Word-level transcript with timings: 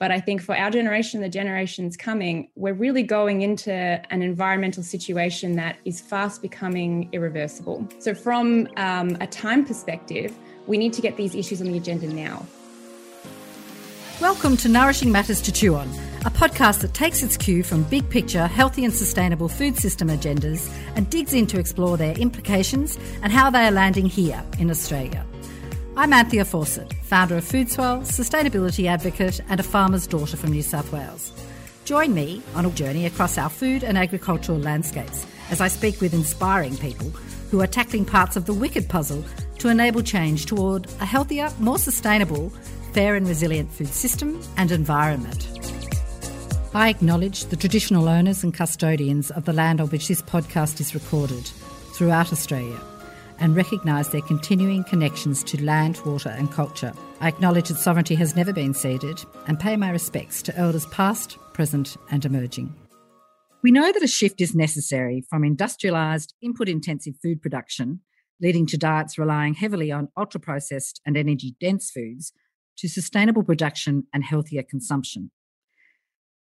But 0.00 0.10
I 0.10 0.18
think 0.18 0.40
for 0.40 0.56
our 0.56 0.70
generation, 0.70 1.22
and 1.22 1.24
the 1.26 1.28
generations 1.28 1.94
coming, 1.94 2.48
we're 2.54 2.72
really 2.72 3.02
going 3.02 3.42
into 3.42 3.70
an 3.70 4.22
environmental 4.22 4.82
situation 4.82 5.56
that 5.56 5.76
is 5.84 6.00
fast 6.00 6.40
becoming 6.40 7.10
irreversible. 7.12 7.86
So, 7.98 8.14
from 8.14 8.66
um, 8.78 9.18
a 9.20 9.26
time 9.26 9.62
perspective, 9.62 10.34
we 10.66 10.78
need 10.78 10.94
to 10.94 11.02
get 11.02 11.18
these 11.18 11.34
issues 11.34 11.60
on 11.60 11.66
the 11.66 11.76
agenda 11.76 12.06
now. 12.06 12.46
Welcome 14.22 14.56
to 14.58 14.70
Nourishing 14.70 15.12
Matters 15.12 15.42
to 15.42 15.52
Chew 15.52 15.74
On, 15.74 15.88
a 16.24 16.30
podcast 16.30 16.80
that 16.80 16.94
takes 16.94 17.22
its 17.22 17.36
cue 17.36 17.62
from 17.62 17.82
big 17.84 18.08
picture, 18.08 18.46
healthy 18.46 18.86
and 18.86 18.94
sustainable 18.94 19.50
food 19.50 19.76
system 19.76 20.08
agendas 20.08 20.74
and 20.96 21.10
digs 21.10 21.34
in 21.34 21.46
to 21.48 21.58
explore 21.58 21.98
their 21.98 22.16
implications 22.16 22.98
and 23.22 23.34
how 23.34 23.50
they 23.50 23.66
are 23.66 23.70
landing 23.70 24.06
here 24.06 24.42
in 24.58 24.70
Australia. 24.70 25.26
I'm 25.96 26.12
Anthea 26.12 26.44
Fawcett, 26.44 26.92
founder 27.02 27.36
of 27.36 27.44
Foodswell, 27.44 28.02
sustainability 28.02 28.86
advocate, 28.86 29.40
and 29.48 29.58
a 29.58 29.64
farmer's 29.64 30.06
daughter 30.06 30.36
from 30.36 30.52
New 30.52 30.62
South 30.62 30.92
Wales. 30.92 31.32
Join 31.84 32.14
me 32.14 32.42
on 32.54 32.64
a 32.64 32.70
journey 32.70 33.06
across 33.06 33.36
our 33.36 33.50
food 33.50 33.82
and 33.82 33.98
agricultural 33.98 34.58
landscapes 34.58 35.26
as 35.50 35.60
I 35.60 35.66
speak 35.66 36.00
with 36.00 36.14
inspiring 36.14 36.76
people 36.76 37.10
who 37.50 37.60
are 37.60 37.66
tackling 37.66 38.04
parts 38.04 38.36
of 38.36 38.46
the 38.46 38.54
wicked 38.54 38.88
puzzle 38.88 39.24
to 39.58 39.68
enable 39.68 40.00
change 40.00 40.46
toward 40.46 40.86
a 41.00 41.04
healthier, 41.04 41.50
more 41.58 41.78
sustainable, 41.78 42.50
fair 42.92 43.16
and 43.16 43.26
resilient 43.26 43.70
food 43.72 43.88
system 43.88 44.40
and 44.56 44.70
environment. 44.70 45.48
I 46.72 46.88
acknowledge 46.88 47.46
the 47.46 47.56
traditional 47.56 48.08
owners 48.08 48.44
and 48.44 48.54
custodians 48.54 49.32
of 49.32 49.44
the 49.44 49.52
land 49.52 49.80
on 49.80 49.88
which 49.88 50.06
this 50.06 50.22
podcast 50.22 50.80
is 50.80 50.94
recorded 50.94 51.50
throughout 51.94 52.32
Australia 52.32 52.80
and 53.40 53.56
recognise 53.56 54.08
their 54.08 54.20
continuing 54.20 54.84
connections 54.84 55.42
to 55.44 55.62
land, 55.64 56.00
water, 56.04 56.30
and 56.30 56.52
culture. 56.52 56.92
I 57.20 57.28
acknowledge 57.28 57.68
that 57.68 57.76
sovereignty 57.76 58.14
has 58.14 58.36
never 58.36 58.52
been 58.52 58.74
ceded 58.74 59.24
and 59.46 59.58
pay 59.58 59.76
my 59.76 59.90
respects 59.90 60.42
to 60.42 60.56
elders 60.56 60.86
past, 60.86 61.38
present, 61.52 61.96
and 62.10 62.24
emerging. 62.24 62.74
We 63.62 63.70
know 63.70 63.92
that 63.92 64.02
a 64.02 64.08
shift 64.08 64.40
is 64.40 64.54
necessary 64.54 65.24
from 65.28 65.42
industrialised, 65.42 66.32
input 66.40 66.68
intensive 66.68 67.14
food 67.22 67.42
production, 67.42 68.00
leading 68.40 68.66
to 68.66 68.78
diets 68.78 69.18
relying 69.18 69.54
heavily 69.54 69.92
on 69.92 70.08
ultra 70.16 70.40
processed 70.40 71.00
and 71.04 71.16
energy 71.16 71.56
dense 71.60 71.90
foods, 71.90 72.32
to 72.78 72.88
sustainable 72.88 73.42
production 73.42 74.06
and 74.14 74.24
healthier 74.24 74.62
consumption. 74.62 75.30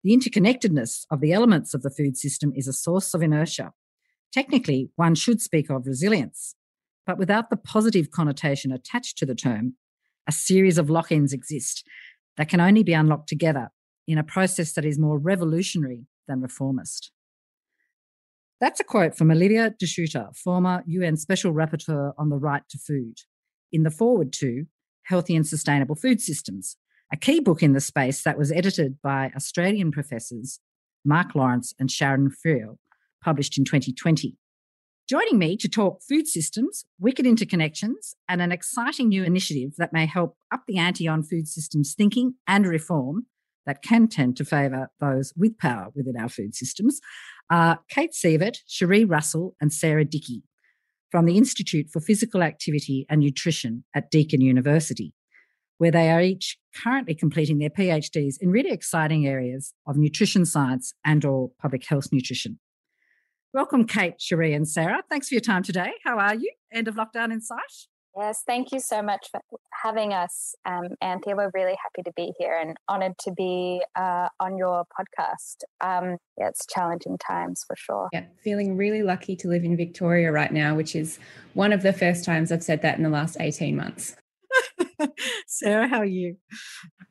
The 0.04 0.16
interconnectedness 0.16 1.06
of 1.12 1.20
the 1.20 1.34
elements 1.34 1.73
of 1.73 1.82
the 1.82 1.90
food 1.90 2.16
system 2.16 2.54
is 2.56 2.68
a 2.70 2.73
source 2.73 3.14
of 3.14 3.22
inertia. 3.22 3.73
Technically, 4.32 4.90
one 4.95 5.16
should 5.16 5.42
speak 5.42 5.70
of 5.70 5.86
resilience, 5.86 6.56
but 7.10 7.18
without 7.18 7.50
the 7.50 7.58
positive 7.58 8.12
connotation 8.12 8.72
attached 8.72 9.18
to 9.18 9.26
the 9.26 9.34
term, 9.34 9.74
a 10.28 10.32
series 10.32 10.78
of 10.78 10.92
lock 10.92 11.12
ins 11.12 11.34
exist 11.34 11.84
that 12.38 12.50
can 12.50 12.62
only 12.62 12.84
be 12.84 12.94
unlocked 12.94 13.28
together 13.28 13.72
in 14.08 14.20
a 14.20 14.24
process 14.24 14.74
that 14.74 14.86
is 14.86 15.00
more 15.00 15.18
revolutionary 15.18 16.06
than 16.28 16.40
reformist. 16.40 17.12
That's 18.62 18.80
a 18.80 18.84
quote 18.84 19.18
from 19.18 19.32
Olivier 19.32 19.72
De 19.80 19.88
Schutter, 19.88 20.28
former 20.38 20.84
UN 20.86 21.18
Special 21.18 21.52
Rapporteur 21.52 22.14
on 22.20 22.30
the 22.30 22.38
Right 22.38 22.62
to 22.70 22.78
Food, 22.78 23.18
in 23.72 23.82
the 23.82 23.90
foreword 23.90 24.32
to 24.34 24.68
Healthy 25.06 25.36
and 25.36 25.48
Sustainable 25.48 25.96
Food 25.96 26.22
Systems, 26.22 26.78
a 27.12 27.18
key 27.18 27.40
book 27.40 27.64
in 27.64 27.73
the 27.73 27.82
space 27.82 28.22
that 28.22 28.38
was 28.38 28.52
edited 28.52 29.02
by 29.02 29.32
Australian 29.36 29.92
professors 29.92 30.60
Mark 31.04 31.34
Lawrence 31.34 31.73
and 31.80 31.90
Sharon 31.90 32.30
Friel, 32.30 32.78
published 33.23 33.58
in 33.58 33.66
2020. 33.66 34.38
Joining 35.10 35.40
me 35.40 35.58
to 35.58 35.68
talk 35.68 36.04
food 36.08 36.28
systems, 36.28 36.86
wicked 37.00 37.26
interconnections, 37.26 38.14
and 38.28 38.44
an 38.44 38.52
exciting 38.52 39.10
new 39.10 39.24
initiative 39.24 39.72
that 39.80 39.92
may 39.92 40.06
help 40.06 40.38
up 40.52 40.66
the 40.68 40.78
ante 40.78 41.08
on 41.08 41.24
food 41.24 41.48
systems 41.48 41.96
thinking 41.98 42.36
and 42.48 42.68
reform 42.68 43.26
that 43.66 43.82
can 43.82 44.08
tend 44.08 44.38
to 44.38 44.46
favour 44.46 44.92
those 45.00 45.34
with 45.36 45.58
power 45.58 45.88
within 45.96 46.16
our 46.16 46.30
food 46.30 46.54
systems 46.54 47.00
are 47.50 47.80
Kate 47.90 48.12
Sievert, 48.14 48.58
Cherie 48.68 49.04
Russell, 49.04 49.56
and 49.60 49.74
Sarah 49.74 50.06
Dickie 50.06 50.44
from 51.10 51.26
the 51.26 51.38
Institute 51.38 51.88
for 51.92 52.02
Physical 52.02 52.44
Activity 52.44 53.08
and 53.10 53.22
Nutrition 53.22 53.86
at 53.95 54.12
Deakin 54.12 54.42
University, 54.42 55.16
where 55.80 55.89
they 55.89 56.12
are 56.12 56.22
each 56.22 56.60
currently 56.83 57.16
completing 57.16 57.58
their 57.58 57.72
PhDs 57.72 58.36
in 58.39 58.52
really 58.52 58.70
exciting 58.70 59.26
areas 59.26 59.73
of 59.88 59.98
nutrition 59.98 60.45
science 60.45 60.94
and 61.04 61.26
or 61.26 61.50
public 61.60 61.83
health 61.88 62.10
nutrition. 62.12 62.60
Welcome, 63.52 63.87
Kate, 63.87 64.14
Cherie, 64.21 64.54
and 64.54 64.67
Sarah. 64.67 65.02
Thanks 65.10 65.27
for 65.27 65.33
your 65.33 65.42
time 65.42 65.64
today. 65.64 65.93
How 66.04 66.20
are 66.20 66.36
you? 66.36 66.52
End 66.71 66.87
of 66.87 66.93
lockdown 66.93 67.33
in 67.33 67.42
sight? 67.42 67.87
Yes, 68.15 68.43
thank 68.45 68.71
you 68.71 68.80
so 68.80 69.02
much 69.02 69.27
for 69.32 69.42
having 69.71 70.14
us, 70.14 70.54
um, 70.65 70.89
Anthea. 71.02 71.36
We're 71.36 71.49
really 71.55 71.76
happy 71.82 72.04
to 72.05 72.11
be 72.15 72.32
here 72.38 72.55
and 72.61 72.77
honored 72.88 73.14
to 73.21 73.32
be 73.32 73.82
uh, 73.95 74.27
on 74.39 74.55
your 74.55 74.83
podcast. 74.93 75.64
Um, 75.82 76.17
yeah, 76.38 76.49
it's 76.49 76.67
challenging 76.67 77.17
times 77.17 77.64
for 77.65 77.76
sure. 77.76 78.09
Yeah, 78.14 78.26
feeling 78.43 78.77
really 78.77 79.02
lucky 79.02 79.36
to 79.38 79.48
live 79.48 79.64
in 79.64 79.76
Victoria 79.76 80.32
right 80.32 80.54
now, 80.54 80.76
which 80.76 80.95
is 80.95 81.17
one 81.55 81.73
of 81.73 81.82
the 81.82 81.93
first 81.93 82.26
times 82.26 82.52
I've 82.52 82.61
said 82.61 82.83
that 82.83 82.98
in 82.98 83.04
the 83.04 83.09
last 83.09 83.38
18 83.39 83.76
months. 83.76 84.15
Sarah, 85.48 85.87
how 85.87 85.99
are 85.99 86.05
you? 86.05 86.37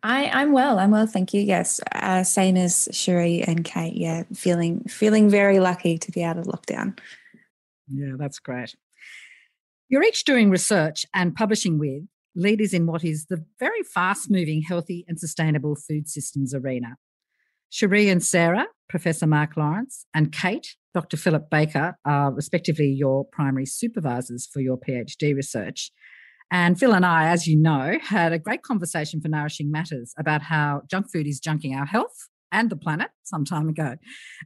I, 0.03 0.27
I'm 0.27 0.53
well. 0.53 0.79
I'm 0.79 0.91
well, 0.91 1.07
thank 1.07 1.35
you. 1.35 1.41
Yes, 1.41 1.81
uh, 1.93 2.23
same 2.23 2.57
as 2.57 2.89
Cherie 2.93 3.43
and 3.43 3.65
Kate. 3.65 3.95
Yeah, 3.97 4.25
feeling 4.35 4.85
feeling 4.85 5.29
very 5.29 5.59
lucky 5.59 5.99
to 5.99 6.13
be 6.13 6.23
out 6.23 6.39
of 6.39 6.47
lockdown. 6.47 6.99
Yeah, 7.89 8.13
that's 8.19 8.39
great. 8.39 8.75
You're 9.89 10.03
each 10.03 10.25
doing 10.25 10.51
research 10.51 11.07
and 11.15 11.35
publishing 11.35 11.79
with 11.79 12.03
leaders 12.37 12.73
in 12.73 12.87
what 12.87 13.05
is 13.05 13.27
the 13.27 13.45
very 13.59 13.83
fast 13.83 14.31
moving, 14.31 14.63
healthy, 14.63 15.05
and 15.09 15.19
sustainable 15.19 15.75
food 15.75 16.09
systems 16.09 16.55
arena. 16.55 16.97
Cherie 17.71 18.09
and 18.09 18.23
Sarah, 18.23 18.67
Professor 18.89 19.27
Mark 19.27 19.57
Lawrence, 19.57 20.07
and 20.15 20.33
Kate, 20.33 20.77
Dr. 20.95 21.17
Philip 21.17 21.51
Baker, 21.51 21.97
are 22.05 22.33
respectively 22.33 22.89
your 22.89 23.27
primary 23.27 23.67
supervisors 23.67 24.49
for 24.51 24.61
your 24.61 24.79
PhD 24.79 25.35
research. 25.35 25.91
And 26.51 26.79
Phil 26.79 26.95
and 26.95 27.05
I, 27.05 27.29
as 27.29 27.47
you 27.47 27.57
know, 27.57 27.99
had 28.03 28.33
a 28.33 28.39
great 28.39 28.63
conversation 28.63 29.21
for 29.21 29.29
Nourishing 29.29 29.71
Matters 29.71 30.15
about 30.19 30.43
how 30.43 30.83
junk 30.91 31.11
food 31.11 31.27
is 31.27 31.41
junking 31.41 31.77
our 31.77 31.85
health 31.85 32.29
and 32.51 32.71
the 32.71 32.77
planet 32.77 33.11
some 33.25 33.45
time 33.45 33.69
ago. 33.69 33.97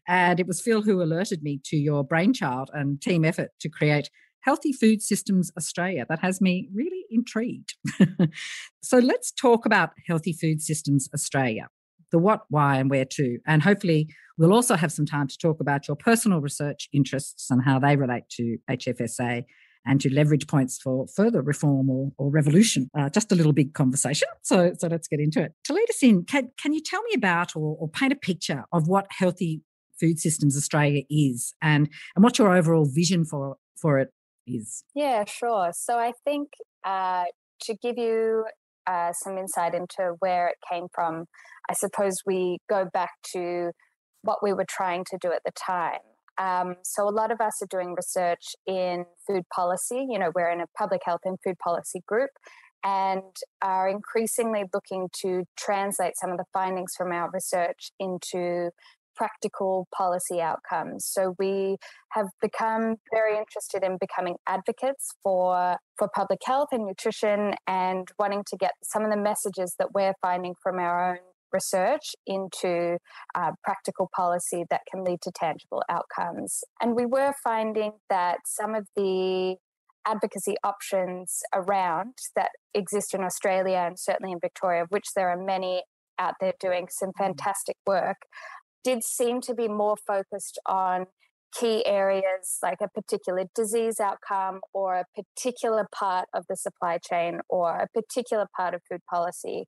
And 0.08 0.40
it 0.40 0.46
was 0.46 0.60
Phil 0.60 0.82
who 0.82 1.00
alerted 1.00 1.42
me 1.42 1.60
to 1.66 1.76
your 1.76 2.02
brainchild 2.02 2.70
and 2.72 3.00
team 3.00 3.24
effort 3.24 3.50
to 3.60 3.68
create 3.68 4.10
Healthy 4.40 4.72
Food 4.72 5.00
Systems 5.02 5.52
Australia. 5.56 6.04
That 6.08 6.18
has 6.20 6.40
me 6.40 6.68
really 6.74 7.04
intrigued. 7.10 7.74
so 8.82 8.98
let's 8.98 9.30
talk 9.30 9.64
about 9.64 9.90
Healthy 10.08 10.32
Food 10.32 10.60
Systems 10.60 11.08
Australia 11.14 11.68
the 12.12 12.18
what, 12.18 12.42
why, 12.50 12.76
and 12.76 12.90
where 12.90 13.06
to. 13.06 13.38
And 13.46 13.62
hopefully, 13.62 14.06
we'll 14.38 14.52
also 14.52 14.76
have 14.76 14.92
some 14.92 15.06
time 15.06 15.26
to 15.26 15.38
talk 15.38 15.60
about 15.60 15.88
your 15.88 15.96
personal 15.96 16.40
research 16.40 16.88
interests 16.92 17.50
and 17.50 17.64
how 17.64 17.78
they 17.78 17.96
relate 17.96 18.24
to 18.32 18.58
HFSA 18.70 19.44
and 19.84 20.00
to 20.00 20.12
leverage 20.12 20.46
points 20.46 20.78
for 20.78 21.06
further 21.08 21.42
reform 21.42 21.90
or, 21.90 22.12
or 22.18 22.30
revolution. 22.30 22.88
Uh, 22.96 23.08
just 23.08 23.32
a 23.32 23.34
little 23.34 23.52
big 23.52 23.74
conversation. 23.74 24.28
So, 24.42 24.72
so 24.78 24.88
let's 24.88 25.08
get 25.08 25.20
into 25.20 25.42
it. 25.42 25.52
To 25.64 25.72
lead 25.72 25.88
us 25.90 26.02
in, 26.02 26.24
can, 26.24 26.50
can 26.60 26.72
you 26.72 26.80
tell 26.80 27.02
me 27.02 27.12
about 27.14 27.56
or, 27.56 27.76
or 27.78 27.88
paint 27.88 28.12
a 28.12 28.16
picture 28.16 28.64
of 28.72 28.88
what 28.88 29.06
Healthy 29.10 29.62
Food 30.00 30.18
Systems 30.18 30.56
Australia 30.56 31.02
is 31.10 31.54
and, 31.60 31.88
and 32.14 32.22
what 32.22 32.38
your 32.38 32.54
overall 32.54 32.84
vision 32.84 33.24
for, 33.24 33.56
for 33.80 33.98
it 33.98 34.10
is? 34.46 34.84
Yeah, 34.94 35.24
sure. 35.24 35.70
So 35.74 35.98
I 35.98 36.12
think 36.24 36.50
uh, 36.84 37.24
to 37.62 37.74
give 37.74 37.98
you 37.98 38.46
uh, 38.86 39.12
some 39.12 39.38
insight 39.38 39.74
into 39.74 40.14
where 40.18 40.48
it 40.48 40.56
came 40.70 40.86
from, 40.92 41.26
I 41.70 41.74
suppose 41.74 42.18
we 42.26 42.58
go 42.68 42.88
back 42.92 43.10
to 43.32 43.70
what 44.22 44.42
we 44.42 44.52
were 44.52 44.66
trying 44.68 45.04
to 45.10 45.18
do 45.20 45.32
at 45.32 45.42
the 45.44 45.52
time. 45.52 46.00
Um, 46.38 46.76
so 46.84 47.08
a 47.08 47.10
lot 47.10 47.30
of 47.30 47.40
us 47.40 47.60
are 47.62 47.66
doing 47.70 47.94
research 47.94 48.54
in 48.66 49.04
food 49.26 49.44
policy. 49.54 50.06
You 50.08 50.18
know, 50.18 50.32
we're 50.34 50.50
in 50.50 50.60
a 50.60 50.66
public 50.78 51.02
health 51.04 51.20
and 51.24 51.38
food 51.44 51.58
policy 51.58 52.02
group 52.06 52.30
and 52.84 53.22
are 53.60 53.88
increasingly 53.88 54.64
looking 54.74 55.08
to 55.22 55.44
translate 55.56 56.14
some 56.16 56.30
of 56.30 56.38
the 56.38 56.44
findings 56.52 56.94
from 56.96 57.12
our 57.12 57.30
research 57.32 57.90
into 58.00 58.70
practical 59.14 59.86
policy 59.94 60.40
outcomes. 60.40 61.04
So 61.06 61.34
we 61.38 61.76
have 62.12 62.26
become 62.40 62.96
very 63.12 63.36
interested 63.36 63.84
in 63.84 63.98
becoming 64.00 64.36
advocates 64.48 65.10
for 65.22 65.76
for 65.98 66.08
public 66.14 66.40
health 66.44 66.68
and 66.72 66.86
nutrition 66.86 67.54
and 67.66 68.08
wanting 68.18 68.42
to 68.48 68.56
get 68.56 68.72
some 68.82 69.04
of 69.04 69.10
the 69.10 69.16
messages 69.16 69.74
that 69.78 69.92
we're 69.94 70.14
finding 70.22 70.54
from 70.62 70.78
our 70.78 71.10
own 71.10 71.18
research 71.52 72.14
into 72.26 72.98
uh, 73.34 73.52
practical 73.64 74.08
policy 74.14 74.64
that 74.70 74.82
can 74.90 75.04
lead 75.04 75.20
to 75.22 75.30
tangible 75.34 75.82
outcomes. 75.88 76.64
And 76.80 76.94
we 76.94 77.06
were 77.06 77.32
finding 77.44 77.92
that 78.08 78.38
some 78.46 78.74
of 78.74 78.86
the 78.96 79.56
advocacy 80.06 80.56
options 80.64 81.40
around 81.54 82.14
that 82.34 82.50
exist 82.74 83.14
in 83.14 83.22
Australia 83.22 83.84
and 83.86 83.98
certainly 83.98 84.32
in 84.32 84.38
Victoria, 84.40 84.82
of 84.82 84.88
which 84.90 85.08
there 85.14 85.28
are 85.28 85.36
many 85.36 85.82
out 86.18 86.34
there 86.40 86.54
doing 86.60 86.88
some 86.90 87.10
mm-hmm. 87.10 87.24
fantastic 87.24 87.76
work, 87.86 88.18
did 88.84 89.04
seem 89.04 89.40
to 89.42 89.54
be 89.54 89.68
more 89.68 89.96
focused 90.06 90.58
on 90.66 91.06
key 91.52 91.84
areas 91.86 92.58
like 92.62 92.78
a 92.82 92.88
particular 92.88 93.44
disease 93.54 94.00
outcome 94.00 94.60
or 94.72 94.96
a 94.96 95.04
particular 95.14 95.86
part 95.94 96.26
of 96.34 96.44
the 96.48 96.56
supply 96.56 96.98
chain 96.98 97.40
or 97.48 97.76
a 97.76 97.88
particular 97.94 98.46
part 98.56 98.74
of 98.74 98.80
food 98.90 99.02
policy 99.08 99.66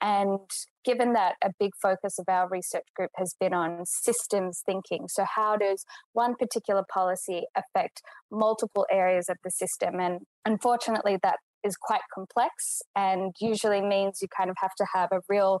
And 0.00 0.40
given 0.84 1.12
that 1.12 1.34
a 1.44 1.50
big 1.58 1.72
focus 1.80 2.18
of 2.18 2.26
our 2.28 2.48
research 2.48 2.86
group 2.96 3.10
has 3.16 3.34
been 3.38 3.52
on 3.52 3.84
systems 3.84 4.62
thinking, 4.64 5.08
so 5.08 5.24
how 5.36 5.56
does 5.56 5.84
one 6.12 6.34
particular 6.36 6.84
policy 6.92 7.42
affect 7.56 8.02
multiple 8.30 8.86
areas 8.90 9.28
of 9.28 9.36
the 9.44 9.50
system? 9.50 10.00
And 10.00 10.20
unfortunately, 10.44 11.18
that 11.22 11.36
is 11.62 11.76
quite 11.76 12.00
complex 12.14 12.80
and 12.96 13.34
usually 13.40 13.82
means 13.82 14.20
you 14.22 14.28
kind 14.34 14.48
of 14.48 14.56
have 14.60 14.74
to 14.78 14.86
have 14.94 15.10
a 15.12 15.20
real 15.28 15.60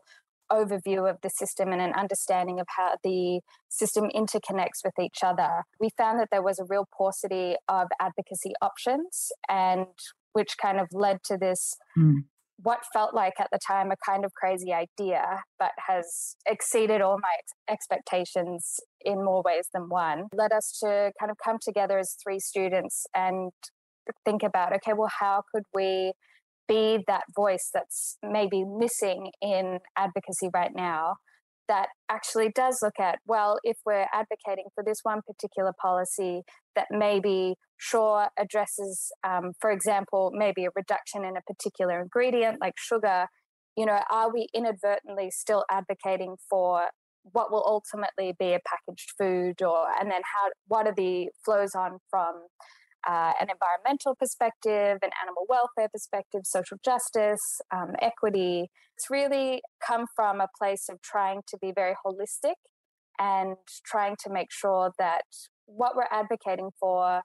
overview 0.50 1.08
of 1.08 1.18
the 1.22 1.30
system 1.30 1.70
and 1.70 1.80
an 1.80 1.92
understanding 1.92 2.58
of 2.58 2.66
how 2.76 2.96
the 3.04 3.40
system 3.68 4.08
interconnects 4.14 4.82
with 4.84 4.94
each 5.00 5.18
other. 5.22 5.62
We 5.78 5.90
found 5.96 6.18
that 6.18 6.28
there 6.32 6.42
was 6.42 6.58
a 6.58 6.64
real 6.68 6.88
paucity 6.96 7.54
of 7.68 7.88
advocacy 8.00 8.54
options 8.60 9.28
and 9.48 9.86
which 10.32 10.56
kind 10.60 10.80
of 10.80 10.88
led 10.92 11.22
to 11.24 11.36
this 11.36 11.76
mm 11.96 12.22
what 12.62 12.80
felt 12.92 13.14
like 13.14 13.34
at 13.38 13.48
the 13.52 13.58
time 13.66 13.90
a 13.90 13.96
kind 14.08 14.24
of 14.24 14.32
crazy 14.34 14.72
idea, 14.72 15.42
but 15.58 15.70
has 15.88 16.36
exceeded 16.46 17.00
all 17.00 17.18
my 17.20 17.34
ex- 17.38 17.80
expectations 17.80 18.80
in 19.04 19.24
more 19.24 19.42
ways 19.42 19.66
than 19.72 19.88
one, 19.88 20.24
led 20.34 20.52
us 20.52 20.78
to 20.82 21.10
kind 21.18 21.30
of 21.30 21.36
come 21.42 21.58
together 21.62 21.98
as 21.98 22.16
three 22.22 22.38
students 22.38 23.06
and 23.14 23.50
think 24.24 24.42
about 24.42 24.74
okay, 24.74 24.92
well, 24.96 25.10
how 25.20 25.42
could 25.54 25.64
we 25.74 26.12
be 26.68 27.02
that 27.06 27.24
voice 27.34 27.70
that's 27.72 28.16
maybe 28.22 28.64
missing 28.64 29.30
in 29.42 29.78
advocacy 29.96 30.48
right 30.54 30.72
now? 30.74 31.16
That 31.70 31.86
actually 32.08 32.50
does 32.50 32.80
look 32.82 32.98
at, 32.98 33.20
well, 33.26 33.60
if 33.62 33.76
we're 33.86 34.08
advocating 34.12 34.64
for 34.74 34.82
this 34.82 34.98
one 35.04 35.20
particular 35.24 35.72
policy 35.80 36.42
that 36.74 36.88
maybe 36.90 37.54
sure 37.76 38.26
addresses, 38.36 39.12
um, 39.22 39.52
for 39.60 39.70
example, 39.70 40.32
maybe 40.34 40.64
a 40.64 40.70
reduction 40.74 41.24
in 41.24 41.36
a 41.36 41.42
particular 41.46 42.02
ingredient 42.02 42.58
like 42.60 42.74
sugar, 42.76 43.26
you 43.76 43.86
know, 43.86 44.00
are 44.10 44.32
we 44.34 44.48
inadvertently 44.52 45.30
still 45.30 45.64
advocating 45.70 46.34
for 46.48 46.88
what 47.22 47.52
will 47.52 47.64
ultimately 47.64 48.34
be 48.36 48.52
a 48.52 48.60
packaged 48.66 49.12
food 49.16 49.62
or 49.62 49.86
and 50.00 50.10
then 50.10 50.22
how 50.24 50.50
what 50.66 50.86
are 50.88 50.94
the 50.94 51.28
flows 51.44 51.74
on 51.74 51.98
from 52.10 52.34
uh, 53.08 53.32
an 53.40 53.48
environmental 53.50 54.14
perspective, 54.14 54.98
an 55.02 55.10
animal 55.22 55.46
welfare 55.48 55.88
perspective, 55.88 56.42
social 56.44 56.78
justice, 56.84 57.60
um, 57.74 57.92
equity. 58.00 58.70
It's 58.96 59.06
really 59.10 59.62
come 59.86 60.06
from 60.14 60.40
a 60.40 60.48
place 60.58 60.88
of 60.90 61.00
trying 61.02 61.42
to 61.48 61.58
be 61.60 61.72
very 61.74 61.94
holistic 62.04 62.54
and 63.18 63.56
trying 63.84 64.16
to 64.24 64.30
make 64.30 64.48
sure 64.50 64.92
that 64.98 65.24
what 65.66 65.94
we're 65.96 66.08
advocating 66.10 66.70
for 66.78 67.22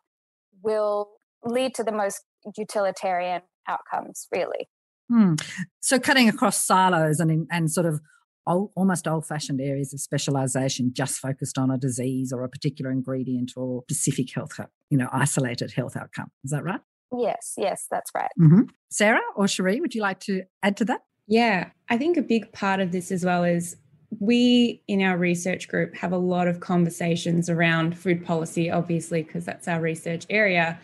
will 0.61 1.09
lead 1.43 1.73
to 1.75 1.83
the 1.83 1.91
most 1.91 2.21
utilitarian 2.57 3.41
outcomes, 3.67 4.27
really. 4.31 4.67
Hmm. 5.09 5.35
So, 5.81 5.99
cutting 5.99 6.27
across 6.29 6.63
silos 6.63 7.19
and, 7.19 7.47
and 7.51 7.71
sort 7.71 7.85
of 7.85 8.01
old, 8.47 8.71
almost 8.75 9.07
old 9.07 9.25
fashioned 9.25 9.61
areas 9.61 9.93
of 9.93 9.99
specialization 9.99 10.91
just 10.93 11.19
focused 11.19 11.57
on 11.57 11.71
a 11.71 11.77
disease 11.77 12.31
or 12.31 12.43
a 12.43 12.49
particular 12.49 12.91
ingredient 12.91 13.53
or 13.55 13.83
specific 13.89 14.33
health, 14.33 14.59
you 14.89 14.97
know, 14.97 15.09
isolated 15.11 15.71
health 15.71 15.95
outcome. 15.95 16.31
Is 16.43 16.51
that 16.51 16.63
right? 16.63 16.81
Yes, 17.15 17.53
yes, 17.57 17.87
that's 17.89 18.11
right. 18.15 18.31
Mm-hmm. 18.39 18.63
Sarah 18.89 19.21
or 19.35 19.47
Cherie, 19.47 19.79
would 19.79 19.95
you 19.95 20.01
like 20.01 20.19
to 20.21 20.43
add 20.63 20.77
to 20.77 20.85
that? 20.85 21.01
Yeah, 21.27 21.69
I 21.89 21.97
think 21.97 22.17
a 22.17 22.21
big 22.21 22.51
part 22.51 22.79
of 22.79 22.91
this 22.91 23.11
as 23.11 23.25
well 23.25 23.43
is 23.43 23.77
we 24.19 24.81
in 24.87 25.01
our 25.01 25.17
research 25.17 25.67
group 25.67 25.95
have 25.95 26.11
a 26.11 26.17
lot 26.17 26.47
of 26.47 26.59
conversations 26.59 27.49
around 27.49 27.97
food 27.97 28.25
policy, 28.25 28.69
obviously, 28.69 29.23
because 29.23 29.45
that's 29.45 29.67
our 29.67 29.81
research 29.81 30.25
area. 30.29 30.79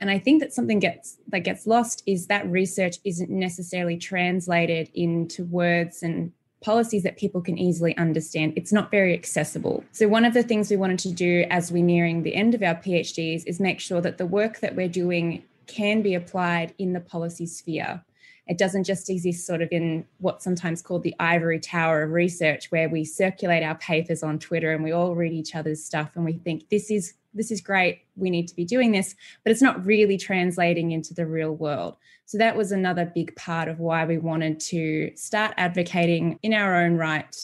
And 0.00 0.10
I 0.10 0.18
think 0.18 0.40
that 0.40 0.52
something 0.52 0.78
gets 0.78 1.18
that 1.28 1.40
gets 1.40 1.66
lost 1.66 2.02
is 2.06 2.26
that 2.26 2.46
research 2.48 2.96
isn't 3.04 3.30
necessarily 3.30 3.96
translated 3.96 4.90
into 4.94 5.44
words 5.44 6.02
and 6.02 6.32
policies 6.62 7.02
that 7.02 7.16
people 7.16 7.40
can 7.40 7.58
easily 7.58 7.96
understand. 7.96 8.54
It's 8.56 8.72
not 8.72 8.90
very 8.90 9.12
accessible. 9.12 9.84
So 9.92 10.08
one 10.08 10.24
of 10.24 10.34
the 10.34 10.42
things 10.42 10.70
we 10.70 10.76
wanted 10.76 10.98
to 11.00 11.12
do 11.12 11.44
as 11.50 11.70
we're 11.70 11.84
nearing 11.84 12.22
the 12.22 12.34
end 12.34 12.54
of 12.54 12.62
our 12.62 12.74
PhDs 12.74 13.44
is 13.46 13.60
make 13.60 13.80
sure 13.80 14.00
that 14.00 14.18
the 14.18 14.26
work 14.26 14.60
that 14.60 14.74
we're 14.74 14.88
doing 14.88 15.44
can 15.66 16.02
be 16.02 16.14
applied 16.14 16.74
in 16.78 16.92
the 16.92 17.00
policy 17.00 17.46
sphere. 17.46 18.02
It 18.48 18.58
doesn't 18.58 18.84
just 18.84 19.08
exist 19.08 19.46
sort 19.46 19.62
of 19.62 19.68
in 19.70 20.04
what's 20.18 20.44
sometimes 20.44 20.82
called 20.82 21.04
the 21.04 21.14
ivory 21.20 21.60
tower 21.60 22.02
of 22.02 22.10
research, 22.10 22.70
where 22.70 22.88
we 22.88 23.04
circulate 23.04 23.62
our 23.62 23.76
papers 23.76 24.22
on 24.22 24.38
Twitter 24.38 24.72
and 24.72 24.82
we 24.82 24.92
all 24.92 25.14
read 25.14 25.32
each 25.32 25.54
other's 25.54 25.84
stuff 25.84 26.10
and 26.16 26.24
we 26.24 26.34
think 26.34 26.68
this 26.68 26.90
is 26.90 27.14
this 27.34 27.50
is 27.50 27.60
great, 27.60 28.02
we 28.16 28.28
need 28.30 28.46
to 28.48 28.54
be 28.54 28.64
doing 28.64 28.92
this, 28.92 29.14
but 29.42 29.50
it's 29.50 29.62
not 29.62 29.84
really 29.86 30.18
translating 30.18 30.92
into 30.92 31.14
the 31.14 31.26
real 31.26 31.52
world. 31.52 31.96
So 32.26 32.38
that 32.38 32.56
was 32.56 32.72
another 32.72 33.10
big 33.14 33.34
part 33.36 33.68
of 33.68 33.78
why 33.78 34.04
we 34.04 34.18
wanted 34.18 34.60
to 34.60 35.12
start 35.16 35.54
advocating 35.56 36.38
in 36.42 36.52
our 36.52 36.76
own 36.82 36.96
right 36.96 37.34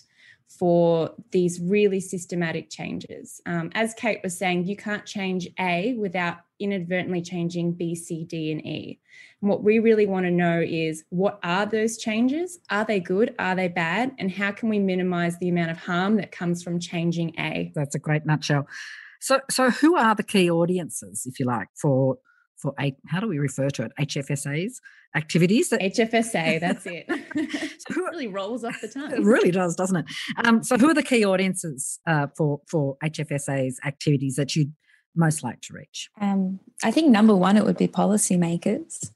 for 0.47 1.13
these 1.31 1.61
really 1.61 2.01
systematic 2.01 2.71
changes. 2.71 3.41
Um, 3.47 3.71
as 3.75 3.95
Kate 3.95 4.21
was 4.23 4.37
saying, 4.37 4.67
you 4.67 4.77
can't 4.77 5.05
change 5.05 5.49
A 5.59 5.95
without 5.95 6.39
inadvertently 6.61 7.23
changing 7.23 7.73
B, 7.73 7.95
C, 7.95 8.25
D, 8.25 8.53
and 8.53 8.65
E. 8.65 9.01
And 9.41 9.51
what 9.51 9.63
we 9.63 9.79
really 9.79 10.07
want 10.07 10.27
to 10.27 10.31
know 10.31 10.63
is 10.65 11.05
what 11.11 11.39
are 11.43 11.67
those 11.67 11.97
changes? 11.97 12.59
Are 12.71 12.85
they 12.85 13.01
good? 13.01 13.35
Are 13.39 13.55
they 13.55 13.69
bad? 13.69 14.13
And 14.19 14.31
how 14.31 14.51
can 14.53 14.69
we 14.69 14.79
minimize 14.79 15.39
the 15.39 15.49
amount 15.49 15.71
of 15.71 15.79
harm 15.79 16.17
that 16.17 16.33
comes 16.33 16.63
from 16.63 16.81
changing 16.81 17.35
A? 17.39 17.73
That's 17.75 17.95
a 17.95 17.99
great 17.99 18.27
nutshell. 18.27 18.67
So, 19.21 19.41
so 19.51 19.71
who 19.71 19.97
are 19.97 20.15
the 20.15 20.23
key 20.23 20.51
audiences, 20.51 21.27
if 21.27 21.41
you 21.41 21.47
like, 21.47 21.69
for 21.81 22.19
for 22.59 22.75
a, 22.81 22.93
how 23.07 23.21
do 23.21 23.29
we 23.29 23.39
refer 23.39 23.71
to 23.71 23.85
it? 23.85 23.93
HFSA's 24.01 24.81
activities. 25.15 25.69
That, 25.69 25.81
HFSA, 25.81 26.59
that's 26.61 26.87
it. 26.87 27.07
so 27.09 27.95
who, 27.95 28.05
it 28.05 28.11
really 28.11 28.27
rolls 28.27 28.65
off 28.65 28.81
the 28.81 28.89
tongue. 28.89 29.13
It 29.13 29.23
really 29.23 29.51
does, 29.51 29.77
doesn't 29.77 29.97
it? 29.97 30.07
Um, 30.45 30.63
so, 30.63 30.77
who 30.77 30.91
are 30.91 30.95
the 30.95 31.03
key 31.03 31.25
audiences 31.25 32.01
uh, 32.07 32.27
for 32.37 32.61
for 32.69 32.97
HFSA's 33.03 33.79
activities 33.85 34.37
that 34.37 34.57
you'd 34.57 34.73
most 35.15 35.43
like 35.43 35.61
to 35.63 35.75
reach? 35.75 36.11
Um, 36.21 36.61
I 36.83 36.91
think 36.91 37.09
number 37.09 37.35
one, 37.35 37.57
it 37.57 37.65
would 37.65 37.77
be 37.77 37.89
policymakers. 37.89 39.11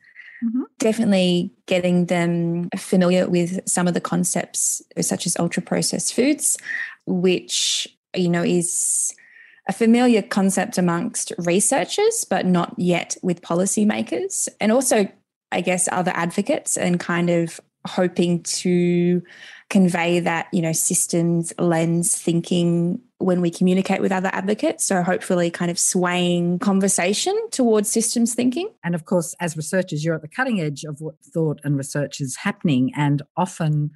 Mm-hmm. 0.44 0.62
Definitely 0.78 1.52
getting 1.66 2.06
them 2.06 2.68
familiar 2.76 3.28
with 3.28 3.60
some 3.68 3.86
of 3.86 3.94
the 3.94 4.00
concepts, 4.00 4.82
such 5.00 5.26
as 5.26 5.36
ultra 5.38 5.62
processed 5.62 6.14
foods, 6.14 6.58
which 7.06 7.86
you 8.14 8.28
know 8.28 8.42
is 8.42 9.14
a 9.68 9.72
familiar 9.72 10.22
concept 10.22 10.78
amongst 10.78 11.32
researchers, 11.38 12.24
but 12.28 12.44
not 12.44 12.74
yet 12.76 13.16
with 13.22 13.42
policymakers, 13.42 14.48
and 14.60 14.72
also, 14.72 15.08
I 15.52 15.60
guess, 15.60 15.88
other 15.92 16.12
advocates, 16.14 16.76
and 16.76 16.98
kind 16.98 17.30
of 17.30 17.60
hoping 17.86 18.42
to 18.44 19.22
convey 19.70 20.20
that 20.20 20.48
you 20.52 20.62
know 20.62 20.72
systems 20.72 21.52
lens 21.58 22.16
thinking 22.16 23.00
when 23.24 23.40
we 23.40 23.50
communicate 23.50 24.00
with 24.00 24.12
other 24.12 24.30
advocates 24.32 24.84
so 24.84 25.02
hopefully 25.02 25.50
kind 25.50 25.70
of 25.70 25.78
swaying 25.78 26.58
conversation 26.58 27.38
towards 27.50 27.90
systems 27.90 28.34
thinking. 28.34 28.68
And 28.84 28.94
of 28.94 29.04
course 29.04 29.34
as 29.40 29.56
researchers 29.56 30.04
you're 30.04 30.14
at 30.14 30.22
the 30.22 30.28
cutting 30.28 30.60
edge 30.60 30.84
of 30.84 31.00
what 31.00 31.14
thought 31.24 31.60
and 31.64 31.76
research 31.76 32.20
is 32.20 32.36
happening. 32.36 32.92
And 32.96 33.22
often 33.36 33.90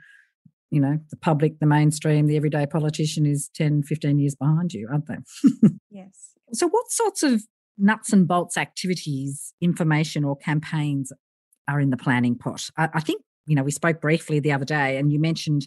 you 0.70 0.80
know 0.80 0.98
the 1.10 1.16
public 1.16 1.58
the 1.60 1.66
mainstream 1.66 2.26
the 2.26 2.36
everyday 2.36 2.66
politician 2.66 3.24
is 3.24 3.48
10 3.54 3.84
15 3.84 4.18
years 4.18 4.34
behind 4.34 4.72
you 4.72 4.88
aren't 4.90 5.06
they? 5.06 5.68
Yes. 5.90 6.34
So 6.52 6.68
what 6.68 6.90
sorts 6.90 7.22
of 7.22 7.42
nuts 7.78 8.12
and 8.12 8.28
bolts 8.28 8.56
activities 8.56 9.54
information 9.60 10.24
or 10.24 10.36
campaigns 10.36 11.10
are 11.68 11.80
in 11.80 11.90
the 11.90 11.96
planning 11.96 12.36
pot? 12.36 12.68
I, 12.76 12.88
I 12.94 13.00
think 13.00 13.22
you 13.46 13.56
know 13.56 13.62
we 13.62 13.70
spoke 13.70 14.00
briefly 14.00 14.40
the 14.40 14.52
other 14.52 14.64
day 14.64 14.98
and 14.98 15.12
you 15.12 15.18
mentioned 15.18 15.66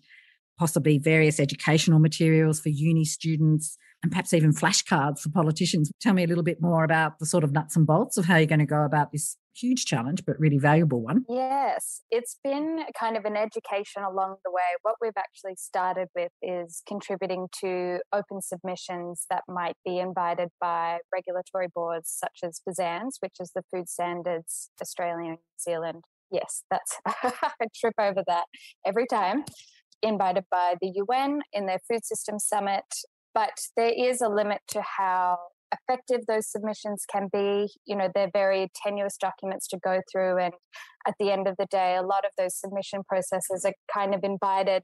possibly 0.60 0.98
various 0.98 1.40
educational 1.40 2.00
materials 2.00 2.60
for 2.60 2.70
uni 2.70 3.06
students 3.06 3.78
and 4.04 4.12
perhaps 4.12 4.34
even 4.34 4.54
flashcards 4.54 5.20
for 5.20 5.30
politicians. 5.30 5.92
Tell 6.02 6.14
me 6.14 6.24
a 6.24 6.28
little 6.28 6.44
bit 6.44 6.62
more 6.62 6.84
about 6.84 7.20
the 7.20 7.26
sort 7.26 7.44
of 7.44 7.52
nuts 7.52 7.76
and 7.76 7.88
bolts 7.88 8.18
of 8.18 8.26
how 8.26 8.36
you're 8.38 8.46
going 8.46 8.60
to 8.60 8.66
go 8.66 8.84
about 8.84 9.12
this 9.12 9.38
huge 9.60 9.86
challenge, 9.86 10.24
but 10.26 10.40
really 10.40 10.58
valuable 10.58 11.02
one. 11.02 11.26
Yes, 11.28 12.02
it's 12.12 12.38
been 12.44 12.80
kind 12.98 13.18
of 13.18 13.26
an 13.26 13.36
education 13.36 14.04
along 14.04 14.36
the 14.46 14.52
way. 14.52 14.62
What 14.84 14.96
we've 15.02 15.18
actually 15.18 15.56
started 15.58 16.08
with 16.16 16.32
is 16.42 16.82
contributing 16.88 17.48
to 17.62 18.00
open 18.14 18.42
submissions 18.42 19.26
that 19.30 19.44
might 19.48 19.76
be 19.86 20.00
invited 20.00 20.50
by 20.62 21.00
regulatory 21.14 21.68
boards 21.74 22.10
such 22.10 22.40
as 22.44 22.62
FSANZ, 22.68 23.16
which 23.20 23.36
is 23.40 23.52
the 23.54 23.64
Food 23.74 23.90
Standards 23.90 24.70
Australia 24.82 25.32
and 25.32 25.38
New 25.40 25.60
Zealand. 25.60 26.04
Yes, 26.32 26.64
that's 26.70 27.00
a 27.62 27.66
trip 27.76 27.96
over 28.00 28.24
that 28.28 28.46
every 28.86 29.08
time. 29.08 29.44
Invited 30.02 30.46
by 30.50 30.76
the 30.82 30.92
UN 30.96 31.42
in 31.54 31.66
their 31.66 31.80
Food 31.90 32.06
Systems 32.06 32.46
Summit 32.46 32.86
but 33.34 33.58
there 33.78 33.94
is 33.96 34.22
a 34.22 34.30
limit 34.30 34.60
to 34.70 34.82
how 34.82 35.38
effective 35.72 36.26
those 36.28 36.50
submissions 36.52 37.06
can 37.12 37.30
be. 37.32 37.70
You 37.86 37.96
know, 37.96 38.10
they're 38.14 38.32
very 38.34 38.70
tenuous 38.84 39.18
documents 39.18 39.68
to 39.68 39.80
go 39.84 40.02
through. 40.12 40.40
And 40.40 40.54
at 41.08 41.14
the 41.20 41.32
end 41.32 41.48
of 41.48 41.56
the 41.58 41.68
day, 41.68 41.96
a 41.96 42.02
lot 42.02 42.26
of 42.26 42.32
those 42.38 42.60
submission 42.60 43.04
processes 43.08 43.64
are 43.66 43.74
kind 43.94 44.16
of 44.16 44.22
invited 44.24 44.84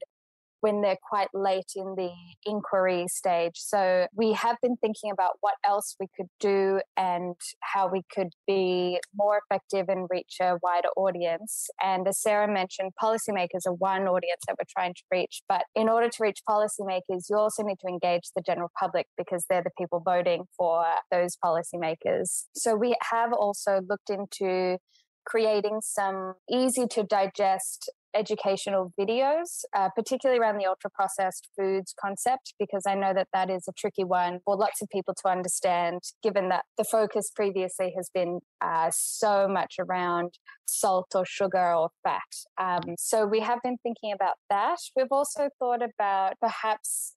when 0.66 0.80
they're 0.80 0.98
quite 1.00 1.28
late 1.32 1.70
in 1.76 1.94
the 1.94 2.10
inquiry 2.44 3.06
stage. 3.06 3.52
So 3.54 4.08
we 4.12 4.32
have 4.32 4.56
been 4.60 4.76
thinking 4.76 5.12
about 5.12 5.34
what 5.40 5.54
else 5.64 5.94
we 6.00 6.08
could 6.16 6.26
do 6.40 6.80
and 6.96 7.36
how 7.60 7.86
we 7.86 8.02
could 8.12 8.30
be 8.48 8.98
more 9.14 9.38
effective 9.38 9.88
and 9.88 10.08
reach 10.10 10.38
a 10.40 10.56
wider 10.64 10.88
audience. 10.96 11.68
And 11.80 12.08
as 12.08 12.20
Sarah 12.20 12.52
mentioned, 12.52 12.94
policymakers 13.00 13.64
are 13.64 13.74
one 13.74 14.08
audience 14.08 14.42
that 14.48 14.56
we're 14.58 14.72
trying 14.76 14.94
to 14.94 15.02
reach. 15.08 15.42
But 15.48 15.66
in 15.76 15.88
order 15.88 16.08
to 16.08 16.16
reach 16.20 16.40
policymakers, 16.48 17.26
you 17.30 17.36
also 17.36 17.62
need 17.62 17.78
to 17.82 17.88
engage 17.88 18.24
the 18.34 18.42
general 18.44 18.72
public 18.76 19.06
because 19.16 19.46
they're 19.48 19.62
the 19.62 19.70
people 19.78 20.02
voting 20.04 20.46
for 20.58 20.84
those 21.12 21.36
policymakers. 21.44 22.46
So 22.56 22.74
we 22.74 22.96
have 23.12 23.32
also 23.32 23.82
looked 23.88 24.10
into 24.10 24.78
creating 25.26 25.80
some 25.82 26.34
easy 26.50 26.86
to 26.86 27.02
digest 27.02 27.90
educational 28.16 28.92
videos, 28.98 29.64
uh, 29.76 29.88
particularly 29.94 30.40
around 30.40 30.58
the 30.58 30.66
ultra 30.66 30.90
processed 30.90 31.48
foods 31.56 31.94
concept, 32.00 32.54
because 32.58 32.84
I 32.86 32.94
know 32.94 33.12
that 33.14 33.28
that 33.32 33.50
is 33.50 33.64
a 33.68 33.72
tricky 33.72 34.04
one 34.04 34.40
for 34.44 34.56
lots 34.56 34.80
of 34.82 34.88
people 34.88 35.14
to 35.22 35.28
understand, 35.28 36.00
given 36.22 36.48
that 36.48 36.64
the 36.78 36.84
focus 36.84 37.30
previously 37.34 37.92
has 37.96 38.10
been 38.12 38.40
uh, 38.60 38.90
so 38.92 39.46
much 39.46 39.74
around 39.78 40.34
salt 40.64 41.08
or 41.14 41.24
sugar 41.24 41.74
or 41.74 41.90
fat. 42.02 42.20
Um, 42.58 42.94
so 42.98 43.26
we 43.26 43.40
have 43.40 43.58
been 43.62 43.76
thinking 43.82 44.12
about 44.12 44.34
that. 44.50 44.78
We've 44.96 45.06
also 45.10 45.48
thought 45.58 45.82
about 45.82 46.34
perhaps 46.40 47.14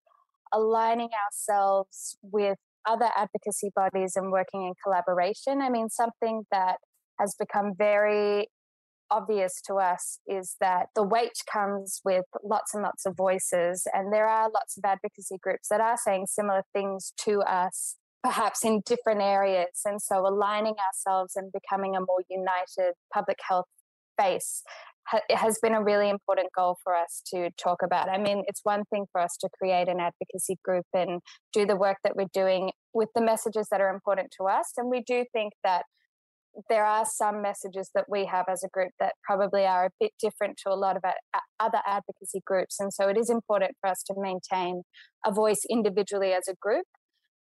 aligning 0.53 1.09
ourselves 1.25 2.17
with 2.21 2.57
other 2.87 3.09
advocacy 3.15 3.71
bodies 3.75 4.13
and 4.15 4.31
working 4.31 4.65
in 4.65 4.73
collaboration. 4.83 5.61
I 5.61 5.69
mean, 5.69 5.89
something 5.89 6.43
that 6.51 6.77
has 7.19 7.35
become 7.37 7.73
very 7.77 8.47
obvious 9.11 9.61
to 9.67 9.75
us 9.75 10.19
is 10.27 10.55
that 10.59 10.87
the 10.95 11.03
weight 11.03 11.39
comes 11.51 12.01
with 12.03 12.25
lots 12.43 12.73
and 12.73 12.83
lots 12.83 13.05
of 13.05 13.15
voices, 13.15 13.87
and 13.93 14.13
there 14.13 14.27
are 14.27 14.49
lots 14.49 14.77
of 14.77 14.83
advocacy 14.85 15.37
groups 15.41 15.67
that 15.69 15.81
are 15.81 15.97
saying 15.97 16.27
similar 16.27 16.63
things 16.73 17.13
to 17.25 17.41
us, 17.41 17.95
perhaps 18.23 18.63
in 18.63 18.81
different 18.85 19.21
areas. 19.21 19.81
And 19.85 20.01
so, 20.01 20.27
aligning 20.27 20.75
ourselves 20.87 21.35
and 21.35 21.51
becoming 21.51 21.95
a 21.95 22.01
more 22.01 22.23
united 22.29 22.93
public 23.13 23.37
health 23.47 23.67
base 24.17 24.63
has 25.31 25.57
been 25.61 25.73
a 25.73 25.83
really 25.83 26.09
important 26.09 26.49
goal 26.55 26.77
for 26.83 26.95
us 26.95 27.21
to 27.33 27.49
talk 27.57 27.81
about. 27.83 28.09
I 28.09 28.17
mean, 28.17 28.43
it's 28.47 28.61
one 28.63 28.83
thing 28.91 29.05
for 29.11 29.21
us 29.21 29.35
to 29.41 29.49
create 29.57 29.87
an 29.87 29.99
advocacy 29.99 30.57
group 30.63 30.85
and 30.93 31.21
do 31.53 31.65
the 31.65 31.75
work 31.75 31.97
that 32.03 32.15
we're 32.15 32.27
doing 32.33 32.71
with 32.93 33.09
the 33.15 33.21
messages 33.21 33.67
that 33.71 33.81
are 33.81 33.89
important 33.89 34.29
to 34.39 34.47
us. 34.47 34.73
And 34.77 34.89
we 34.89 35.01
do 35.01 35.25
think 35.33 35.53
that 35.63 35.85
there 36.69 36.85
are 36.85 37.05
some 37.05 37.41
messages 37.41 37.91
that 37.95 38.05
we 38.09 38.25
have 38.25 38.45
as 38.49 38.63
a 38.63 38.69
group 38.69 38.91
that 38.99 39.13
probably 39.23 39.65
are 39.65 39.85
a 39.85 39.91
bit 39.99 40.11
different 40.19 40.57
to 40.63 40.71
a 40.71 40.75
lot 40.75 40.97
of 40.97 41.03
other 41.59 41.79
advocacy 41.87 42.41
groups. 42.45 42.79
And 42.79 42.93
so 42.93 43.07
it 43.07 43.17
is 43.17 43.29
important 43.29 43.75
for 43.79 43.89
us 43.89 44.03
to 44.03 44.15
maintain 44.17 44.83
a 45.25 45.31
voice 45.31 45.61
individually 45.69 46.33
as 46.33 46.47
a 46.47 46.55
group, 46.61 46.85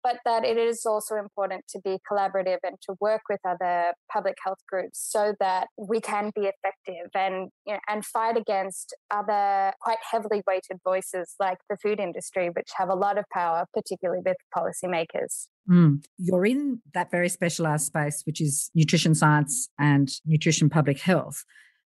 but 0.04 0.18
that 0.26 0.44
it 0.46 0.58
is 0.58 0.86
also 0.86 1.16
important 1.16 1.66
to 1.70 1.80
be 1.84 1.98
collaborative 2.10 2.58
and 2.64 2.78
to 2.84 2.96
work 3.00 3.22
with 3.30 3.40
other 3.48 3.94
public 4.12 4.36
health 4.44 4.60
groups 4.70 5.00
so 5.12 5.34
that 5.40 5.68
we 5.78 6.00
can 6.00 6.32
be 6.36 6.42
effective 6.42 7.10
and 7.14 7.50
you 7.66 7.74
know, 7.74 7.80
and 7.88 8.06
fight 8.06 8.38
against 8.38 8.96
other 9.12 9.74
quite 9.82 9.98
heavily 10.12 10.42
weighted 10.48 10.78
voices 10.84 11.36
like 11.40 11.58
the 11.70 11.78
food 11.78 12.00
industry, 12.00 12.50
which 12.50 12.70
have 12.78 12.90
a 12.90 12.96
lot 12.96 13.18
of 13.18 13.26
power, 13.34 13.66
particularly 13.74 14.22
with 14.26 14.38
policymakers. 14.56 15.48
Mm. 15.70 16.04
You're 16.18 16.46
in 16.46 16.82
that 16.94 17.12
very 17.12 17.30
specialized 17.30 17.86
space, 17.86 18.24
which 18.26 18.42
is 18.42 18.72
nutrition 18.74 19.16
science 19.16 19.70
and 19.80 20.10
nutrition 20.26 20.70
public 20.70 21.00
health. 21.00 21.44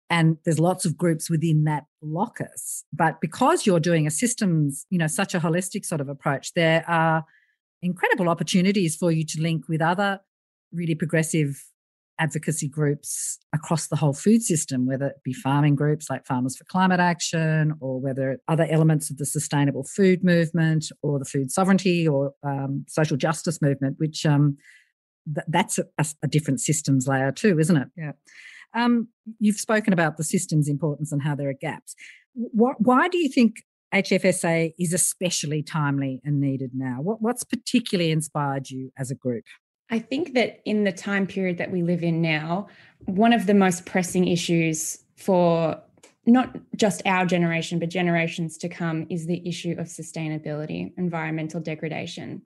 And 0.09 0.37
there's 0.45 0.59
lots 0.59 0.85
of 0.85 0.97
groups 0.97 1.29
within 1.29 1.65
that 1.65 1.83
locus. 2.01 2.85
But 2.93 3.19
because 3.19 3.65
you're 3.65 3.79
doing 3.79 4.07
a 4.07 4.11
systems, 4.11 4.85
you 4.89 4.97
know, 4.97 5.07
such 5.07 5.35
a 5.35 5.39
holistic 5.39 5.85
sort 5.85 6.01
of 6.01 6.07
approach, 6.07 6.53
there 6.53 6.85
are 6.87 7.25
incredible 7.81 8.29
opportunities 8.29 8.95
for 8.95 9.11
you 9.11 9.23
to 9.25 9.41
link 9.41 9.67
with 9.67 9.81
other 9.81 10.19
really 10.71 10.95
progressive 10.95 11.61
advocacy 12.19 12.67
groups 12.67 13.37
across 13.53 13.87
the 13.87 13.95
whole 13.95 14.13
food 14.13 14.41
system, 14.41 14.85
whether 14.85 15.07
it 15.07 15.23
be 15.23 15.33
farming 15.33 15.75
groups 15.75 16.09
like 16.09 16.25
Farmers 16.25 16.57
for 16.57 16.63
Climate 16.65 16.99
Action, 16.99 17.73
or 17.79 17.99
whether 17.99 18.39
other 18.47 18.67
elements 18.69 19.09
of 19.09 19.17
the 19.17 19.25
sustainable 19.25 19.83
food 19.83 20.23
movement, 20.23 20.91
or 21.01 21.19
the 21.19 21.25
food 21.25 21.51
sovereignty, 21.51 22.07
or 22.07 22.33
um, 22.43 22.85
social 22.87 23.17
justice 23.17 23.61
movement, 23.61 23.95
which 23.99 24.25
um, 24.25 24.57
th- 25.33 25.45
that's 25.47 25.77
a, 25.77 26.05
a, 26.23 26.27
different 26.27 26.59
systems 26.59 27.07
layer 27.07 27.31
too, 27.31 27.59
isn't 27.59 27.77
it? 27.77 27.87
Yeah. 27.95 28.11
Um, 28.73 29.09
you've 29.39 29.57
spoken 29.57 29.93
about 29.93 30.17
the 30.17 30.23
system's 30.23 30.67
importance 30.67 31.11
and 31.11 31.21
how 31.21 31.35
there 31.35 31.49
are 31.49 31.53
gaps. 31.53 31.95
Why 32.33 33.07
do 33.07 33.17
you 33.17 33.29
think 33.29 33.63
HFSA 33.93 34.73
is 34.77 34.93
especially 34.93 35.63
timely 35.63 36.21
and 36.23 36.39
needed 36.39 36.71
now? 36.73 36.97
What, 37.01 37.21
what's 37.21 37.43
particularly 37.43 38.11
inspired 38.11 38.69
you 38.69 38.91
as 38.97 39.11
a 39.11 39.15
group? 39.15 39.45
I 39.89 39.99
think 39.99 40.33
that 40.33 40.61
in 40.65 40.83
the 40.83 40.91
time 40.91 41.27
period 41.27 41.57
that 41.59 41.71
we 41.71 41.81
live 41.81 42.03
in 42.03 42.21
now, 42.21 42.67
one 43.05 43.31
of 43.31 43.45
the 43.45 43.53
most 43.53 43.85
pressing 43.85 44.27
issues 44.27 44.99
for 45.15 45.81
not 46.25 46.57
just 46.75 47.01
our 47.05 47.25
generation, 47.25 47.79
but 47.79 47.89
generations 47.89 48.57
to 48.57 48.69
come 48.69 49.07
is 49.09 49.25
the 49.25 49.47
issue 49.47 49.75
of 49.79 49.87
sustainability, 49.87 50.91
environmental 50.97 51.61
degradation. 51.61 52.41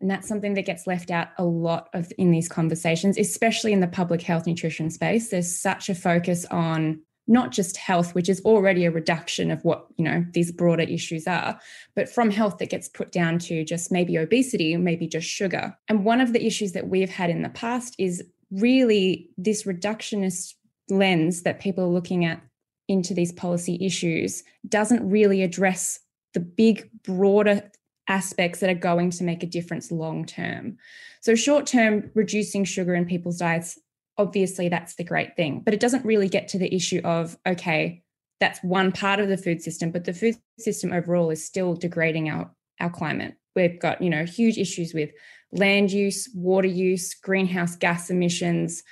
And 0.00 0.10
that's 0.10 0.28
something 0.28 0.54
that 0.54 0.64
gets 0.64 0.86
left 0.86 1.10
out 1.10 1.28
a 1.36 1.44
lot 1.44 1.88
of 1.92 2.10
in 2.16 2.30
these 2.30 2.48
conversations, 2.48 3.18
especially 3.18 3.72
in 3.72 3.80
the 3.80 3.88
public 3.88 4.22
health 4.22 4.46
nutrition 4.46 4.90
space. 4.90 5.28
There's 5.28 5.54
such 5.54 5.88
a 5.90 5.94
focus 5.94 6.46
on 6.46 7.02
not 7.28 7.52
just 7.52 7.76
health 7.76 8.14
which 8.14 8.28
is 8.28 8.40
already 8.40 8.84
a 8.84 8.90
reduction 8.90 9.50
of 9.50 9.62
what 9.64 9.86
you 9.96 10.04
know 10.04 10.24
these 10.32 10.50
broader 10.50 10.82
issues 10.82 11.26
are 11.26 11.60
but 11.94 12.08
from 12.08 12.30
health 12.30 12.58
that 12.58 12.70
gets 12.70 12.88
put 12.88 13.12
down 13.12 13.38
to 13.38 13.64
just 13.64 13.92
maybe 13.92 14.16
obesity 14.16 14.78
maybe 14.88 15.06
just 15.06 15.28
sugar. 15.28 15.76
And 15.88 16.04
one 16.04 16.20
of 16.20 16.32
the 16.32 16.44
issues 16.44 16.72
that 16.72 16.88
we've 16.88 17.10
had 17.10 17.30
in 17.30 17.42
the 17.42 17.48
past 17.50 17.94
is 17.98 18.24
really 18.50 19.30
this 19.36 19.64
reductionist 19.64 20.54
lens 20.88 21.42
that 21.42 21.60
people 21.60 21.84
are 21.84 21.88
looking 21.88 22.24
at 22.24 22.40
into 22.88 23.12
these 23.12 23.32
policy 23.32 23.78
issues 23.84 24.42
doesn't 24.66 25.08
really 25.08 25.42
address 25.42 26.00
the 26.32 26.40
big 26.40 26.88
broader 27.02 27.70
aspects 28.08 28.60
that 28.60 28.70
are 28.70 28.74
going 28.74 29.10
to 29.10 29.24
make 29.24 29.42
a 29.42 29.46
difference 29.46 29.92
long 29.92 30.24
term. 30.24 30.78
So 31.20 31.34
short 31.34 31.66
term 31.66 32.10
reducing 32.14 32.64
sugar 32.64 32.94
in 32.94 33.04
people's 33.04 33.38
diets 33.38 33.78
obviously 34.18 34.68
that's 34.68 34.96
the 34.96 35.04
great 35.04 35.36
thing. 35.36 35.62
But 35.64 35.74
it 35.74 35.80
doesn't 35.80 36.04
really 36.04 36.28
get 36.28 36.48
to 36.48 36.58
the 36.58 36.74
issue 36.74 37.00
of, 37.04 37.38
okay, 37.46 38.02
that's 38.40 38.62
one 38.62 38.92
part 38.92 39.20
of 39.20 39.28
the 39.28 39.36
food 39.36 39.62
system, 39.62 39.90
but 39.90 40.04
the 40.04 40.12
food 40.12 40.36
system 40.58 40.92
overall 40.92 41.30
is 41.30 41.44
still 41.44 41.74
degrading 41.74 42.28
our, 42.28 42.50
our 42.80 42.90
climate. 42.90 43.34
We've 43.56 43.80
got, 43.80 44.02
you 44.02 44.10
know, 44.10 44.24
huge 44.24 44.58
issues 44.58 44.94
with 44.94 45.10
land 45.52 45.90
use, 45.90 46.28
water 46.34 46.68
use, 46.68 47.14
greenhouse 47.14 47.76
gas 47.76 48.10
emissions. 48.10 48.82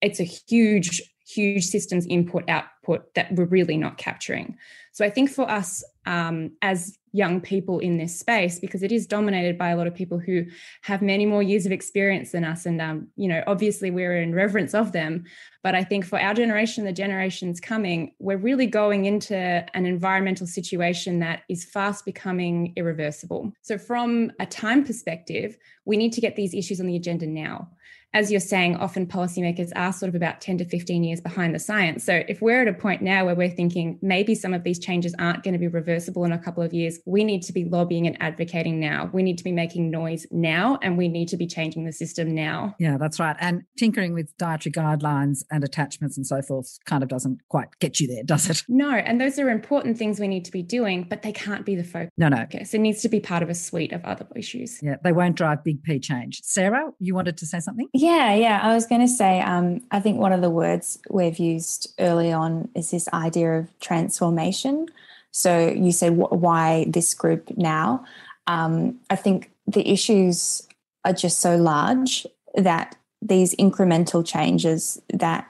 It's 0.00 0.20
a 0.20 0.24
huge, 0.24 1.00
huge 1.34 1.64
systems 1.64 2.06
input 2.06 2.48
output 2.48 3.14
that 3.14 3.32
we're 3.32 3.44
really 3.44 3.76
not 3.76 3.98
capturing. 3.98 4.56
So 4.92 5.04
I 5.04 5.10
think 5.10 5.30
for 5.30 5.50
us 5.50 5.82
um, 6.06 6.52
as 6.60 6.98
young 7.12 7.40
people 7.40 7.78
in 7.78 7.98
this 7.98 8.18
space 8.18 8.58
because 8.58 8.82
it 8.82 8.90
is 8.90 9.06
dominated 9.06 9.58
by 9.58 9.68
a 9.68 9.76
lot 9.76 9.86
of 9.86 9.94
people 9.94 10.18
who 10.18 10.44
have 10.80 11.02
many 11.02 11.26
more 11.26 11.42
years 11.42 11.66
of 11.66 11.72
experience 11.72 12.32
than 12.32 12.42
us 12.42 12.64
and 12.64 12.80
um, 12.80 13.06
you 13.16 13.28
know 13.28 13.44
obviously 13.46 13.90
we're 13.90 14.16
in 14.16 14.34
reverence 14.34 14.74
of 14.74 14.92
them. 14.92 15.24
But 15.62 15.74
i 15.74 15.84
think 15.84 16.04
for 16.04 16.18
our 16.18 16.34
generation 16.34 16.84
the 16.84 16.92
generations 16.92 17.60
coming 17.60 18.14
we're 18.18 18.38
really 18.38 18.66
going 18.66 19.04
into 19.04 19.36
an 19.36 19.86
environmental 19.86 20.46
situation 20.46 21.20
that 21.20 21.42
is 21.48 21.64
fast 21.64 22.04
becoming 22.04 22.72
irreversible. 22.76 23.52
So 23.60 23.78
from 23.78 24.32
a 24.40 24.46
time 24.46 24.84
perspective 24.84 25.58
we 25.84 25.96
need 25.96 26.12
to 26.14 26.20
get 26.20 26.34
these 26.34 26.54
issues 26.54 26.80
on 26.80 26.86
the 26.86 26.96
agenda 26.96 27.26
now 27.26 27.68
as 28.14 28.30
you're 28.30 28.40
saying, 28.40 28.76
often 28.76 29.06
policymakers 29.06 29.70
are 29.74 29.92
sort 29.92 30.08
of 30.08 30.14
about 30.14 30.40
10 30.40 30.58
to 30.58 30.64
15 30.64 31.02
years 31.02 31.20
behind 31.20 31.54
the 31.54 31.58
science. 31.58 32.04
So 32.04 32.22
if 32.28 32.42
we're 32.42 32.62
at 32.62 32.68
a 32.68 32.74
point 32.74 33.00
now 33.02 33.24
where 33.24 33.34
we're 33.34 33.50
thinking 33.50 33.98
maybe 34.02 34.34
some 34.34 34.52
of 34.52 34.64
these 34.64 34.78
changes 34.78 35.14
aren't 35.18 35.42
going 35.42 35.54
to 35.54 35.58
be 35.58 35.68
reversible 35.68 36.24
in 36.24 36.32
a 36.32 36.38
couple 36.38 36.62
of 36.62 36.74
years, 36.74 36.98
we 37.06 37.24
need 37.24 37.42
to 37.42 37.52
be 37.52 37.64
lobbying 37.64 38.06
and 38.06 38.20
advocating 38.20 38.78
now. 38.78 39.10
We 39.12 39.22
need 39.22 39.38
to 39.38 39.44
be 39.44 39.52
making 39.52 39.90
noise 39.90 40.26
now, 40.30 40.78
and 40.82 40.98
we 40.98 41.08
need 41.08 41.28
to 41.28 41.36
be 41.36 41.46
changing 41.46 41.84
the 41.84 41.92
system 41.92 42.34
now. 42.34 42.74
Yeah, 42.78 42.98
that's 42.98 43.18
right. 43.18 43.36
And 43.40 43.62
tinkering 43.78 44.12
with 44.12 44.36
dietary 44.36 44.72
guidelines 44.72 45.44
and 45.50 45.64
attachments 45.64 46.16
and 46.16 46.26
so 46.26 46.42
forth 46.42 46.78
kind 46.84 47.02
of 47.02 47.08
doesn't 47.08 47.40
quite 47.48 47.68
get 47.78 48.00
you 48.00 48.06
there, 48.08 48.24
does 48.24 48.48
it? 48.50 48.62
No, 48.68 48.90
and 48.90 49.20
those 49.20 49.38
are 49.38 49.48
important 49.48 49.96
things 49.96 50.20
we 50.20 50.28
need 50.28 50.44
to 50.44 50.52
be 50.52 50.62
doing, 50.62 51.06
but 51.08 51.22
they 51.22 51.32
can't 51.32 51.64
be 51.64 51.76
the 51.76 51.84
focus. 51.84 52.10
No, 52.18 52.28
no. 52.28 52.42
Okay. 52.42 52.64
So 52.64 52.76
it 52.76 52.80
needs 52.80 53.00
to 53.02 53.08
be 53.08 53.20
part 53.20 53.42
of 53.42 53.48
a 53.48 53.54
suite 53.54 53.92
of 53.92 54.04
other 54.04 54.26
issues. 54.36 54.80
Yeah, 54.82 54.96
they 55.02 55.12
won't 55.12 55.36
drive 55.36 55.64
big 55.64 55.82
P 55.82 55.98
change. 55.98 56.40
Sarah, 56.42 56.90
you 56.98 57.14
wanted 57.14 57.36
to 57.38 57.46
say 57.46 57.60
something? 57.60 57.88
Yeah, 58.02 58.34
yeah. 58.34 58.58
I 58.60 58.74
was 58.74 58.86
going 58.86 59.00
to 59.00 59.06
say, 59.08 59.40
um, 59.40 59.80
I 59.92 60.00
think 60.00 60.18
one 60.18 60.32
of 60.32 60.40
the 60.40 60.50
words 60.50 60.98
we've 61.08 61.38
used 61.38 61.94
early 62.00 62.32
on 62.32 62.68
is 62.74 62.90
this 62.90 63.08
idea 63.12 63.58
of 63.58 63.78
transformation. 63.78 64.88
So 65.30 65.68
you 65.68 65.92
said, 65.92 66.16
why 66.16 66.86
this 66.88 67.14
group 67.14 67.56
now? 67.56 68.04
Um, 68.48 68.98
I 69.08 69.14
think 69.14 69.52
the 69.68 69.88
issues 69.88 70.66
are 71.04 71.12
just 71.12 71.38
so 71.38 71.56
large 71.56 72.26
that 72.56 72.96
these 73.22 73.54
incremental 73.54 74.26
changes 74.26 75.00
that 75.14 75.48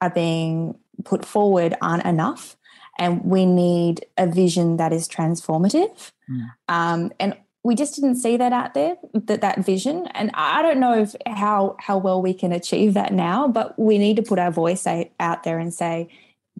are 0.00 0.10
being 0.10 0.74
put 1.04 1.26
forward 1.26 1.74
aren't 1.82 2.06
enough. 2.06 2.56
And 2.98 3.22
we 3.22 3.44
need 3.44 4.06
a 4.16 4.26
vision 4.26 4.78
that 4.78 4.94
is 4.94 5.08
transformative. 5.08 6.10
Mm. 6.30 6.50
Um, 6.68 7.12
and 7.20 7.36
we 7.64 7.74
just 7.74 7.94
didn't 7.94 8.16
see 8.16 8.36
that 8.36 8.52
out 8.52 8.74
there 8.74 8.96
that 9.14 9.40
that 9.40 9.64
vision 9.64 10.06
and 10.14 10.30
i 10.34 10.62
don't 10.62 10.80
know 10.80 10.98
if 10.98 11.14
how 11.26 11.76
how 11.78 11.96
well 11.96 12.20
we 12.20 12.34
can 12.34 12.52
achieve 12.52 12.94
that 12.94 13.12
now 13.12 13.46
but 13.48 13.78
we 13.78 13.98
need 13.98 14.16
to 14.16 14.22
put 14.22 14.38
our 14.38 14.50
voice 14.50 14.86
out 15.20 15.42
there 15.44 15.58
and 15.58 15.72
say 15.72 16.08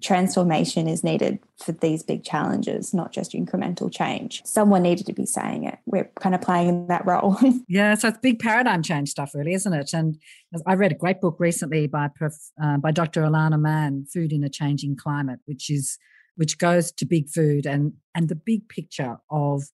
transformation 0.03 0.89
is 0.89 1.05
needed 1.05 1.39
for 1.59 1.73
these 1.73 2.03
big 2.03 2.25
challenges, 2.25 2.93
not 2.93 3.13
just 3.13 3.33
incremental 3.33 3.93
change. 3.93 4.43
Someone 4.45 4.83
needed 4.83 5.07
to 5.07 5.13
be 5.13 5.25
saying 5.25 5.65
it. 5.65 5.79
We're 5.87 6.11
kind 6.21 6.35
of 6.35 6.41
playing 6.41 6.89
that 6.89 7.07
role. 7.07 7.39
yeah, 7.69 7.95
so 7.95 8.09
it's 8.09 8.19
big 8.19 8.41
paradigm 8.41 8.83
change 8.83 9.11
stuff, 9.11 9.33
really, 9.35 9.55
isn't 9.55 9.73
it? 9.73 9.93
And 9.93 10.19
I 10.67 10.75
read 10.75 10.93
a 10.93 10.97
great 10.97 11.21
book 11.21 11.37
recently 11.39 11.87
by 11.87 12.11
uh, 12.21 12.77
by 12.79 12.91
Dr. 12.91 13.23
alana 13.23 13.61
Mann, 13.61 14.07
"Food 14.13 14.33
in 14.33 14.45
a 14.45 14.49
Changing 14.51 14.97
Climate," 14.97 15.41
which 15.45 15.71
is 15.71 15.99
which 16.37 16.59
goes 16.59 16.91
to 16.93 17.07
big 17.07 17.29
food 17.29 17.67
and 17.67 17.93
and 18.15 18.29
the 18.29 18.35
big 18.35 18.69
picture 18.69 19.19
of 19.31 19.65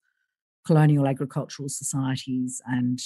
colonial 0.67 1.07
agricultural 1.07 1.69
societies 1.69 2.61
and 2.67 3.01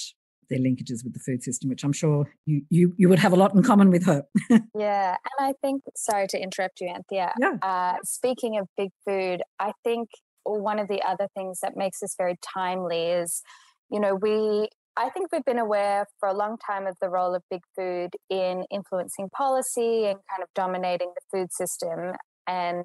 their 0.50 0.58
linkages 0.58 1.02
with 1.02 1.14
the 1.14 1.20
food 1.20 1.42
system, 1.42 1.70
which 1.70 1.84
I'm 1.84 1.92
sure 1.92 2.30
you 2.44 2.62
you 2.68 2.94
you 2.96 3.08
would 3.08 3.18
have 3.18 3.32
a 3.32 3.36
lot 3.36 3.54
in 3.54 3.62
common 3.62 3.90
with 3.90 4.04
her. 4.06 4.24
yeah, 4.78 5.16
and 5.16 5.48
I 5.48 5.54
think 5.62 5.82
sorry 5.96 6.26
to 6.28 6.40
interrupt 6.40 6.80
you, 6.80 6.88
Anthea. 6.88 7.32
Yeah. 7.40 7.56
Uh, 7.62 7.94
speaking 8.04 8.58
of 8.58 8.68
big 8.76 8.90
food, 9.06 9.42
I 9.58 9.72
think 9.84 10.08
one 10.44 10.78
of 10.78 10.88
the 10.88 11.02
other 11.02 11.28
things 11.36 11.60
that 11.62 11.76
makes 11.76 12.00
this 12.00 12.14
very 12.18 12.36
timely 12.54 13.06
is, 13.06 13.42
you 13.90 14.00
know, 14.00 14.14
we 14.14 14.68
I 14.96 15.08
think 15.08 15.32
we've 15.32 15.44
been 15.44 15.58
aware 15.58 16.06
for 16.20 16.28
a 16.28 16.34
long 16.34 16.58
time 16.58 16.86
of 16.86 16.96
the 17.00 17.08
role 17.08 17.34
of 17.34 17.42
big 17.50 17.62
food 17.76 18.10
in 18.28 18.64
influencing 18.70 19.30
policy 19.30 20.04
and 20.04 20.18
kind 20.30 20.42
of 20.42 20.48
dominating 20.54 21.12
the 21.14 21.38
food 21.38 21.52
system. 21.52 22.12
And 22.46 22.84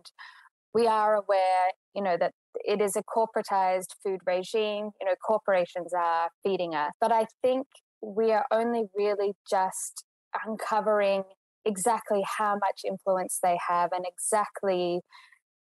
we 0.78 0.86
are 0.86 1.16
aware, 1.16 1.72
you 1.96 2.04
know, 2.04 2.18
that 2.20 2.34
it 2.54 2.82
is 2.82 2.96
a 2.96 3.02
corporatized 3.02 3.96
food 4.04 4.20
regime. 4.28 4.92
You 5.02 5.08
know, 5.08 5.16
corporations 5.26 5.92
are 5.98 6.30
feeding 6.44 6.76
us. 6.76 6.92
But 7.02 7.12
I 7.12 7.26
think 7.42 7.66
we 8.02 8.32
are 8.32 8.46
only 8.52 8.84
really 8.96 9.34
just 9.50 10.04
uncovering 10.46 11.24
exactly 11.66 12.22
how 12.38 12.54
much 12.54 12.82
influence 12.86 13.40
they 13.42 13.58
have 13.68 13.90
and 13.92 14.06
exactly 14.08 15.02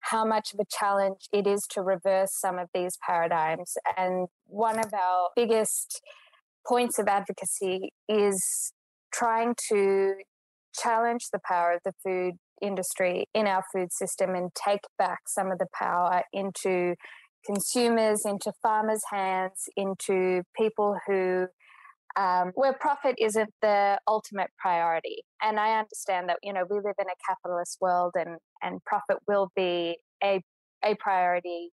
how 0.00 0.24
much 0.24 0.52
of 0.52 0.58
a 0.58 0.64
challenge 0.68 1.28
it 1.32 1.46
is 1.46 1.62
to 1.70 1.80
reverse 1.80 2.32
some 2.32 2.58
of 2.58 2.68
these 2.74 2.98
paradigms. 3.06 3.74
And 3.96 4.26
one 4.46 4.80
of 4.80 4.92
our 4.92 5.28
biggest 5.36 6.00
points 6.66 6.98
of 6.98 7.06
advocacy 7.06 7.92
is 8.08 8.72
trying 9.12 9.54
to 9.68 10.14
challenge 10.74 11.26
the 11.32 11.38
power 11.48 11.72
of 11.72 11.80
the 11.84 11.92
food 12.04 12.34
industry 12.62 13.26
in 13.34 13.46
our 13.46 13.62
food 13.72 13.92
system 13.92 14.34
and 14.34 14.50
take 14.54 14.82
back 14.98 15.20
some 15.26 15.50
of 15.50 15.58
the 15.58 15.66
power 15.74 16.22
into 16.32 16.94
consumers, 17.46 18.22
into 18.24 18.52
farmers' 18.62 19.02
hands, 19.10 19.68
into 19.76 20.42
people 20.56 20.96
who 21.06 21.46
um, 22.16 22.52
where 22.54 22.72
profit 22.74 23.16
isn't 23.18 23.50
the 23.60 23.98
ultimate 24.06 24.50
priority. 24.56 25.24
And 25.42 25.58
I 25.58 25.80
understand 25.80 26.28
that 26.28 26.38
you 26.42 26.52
know 26.52 26.64
we 26.68 26.76
live 26.76 26.94
in 26.98 27.06
a 27.06 27.24
capitalist 27.28 27.78
world, 27.80 28.12
and 28.14 28.38
and 28.62 28.82
profit 28.84 29.18
will 29.26 29.50
be 29.56 29.98
a 30.22 30.40
a 30.84 30.94
priority 30.96 31.70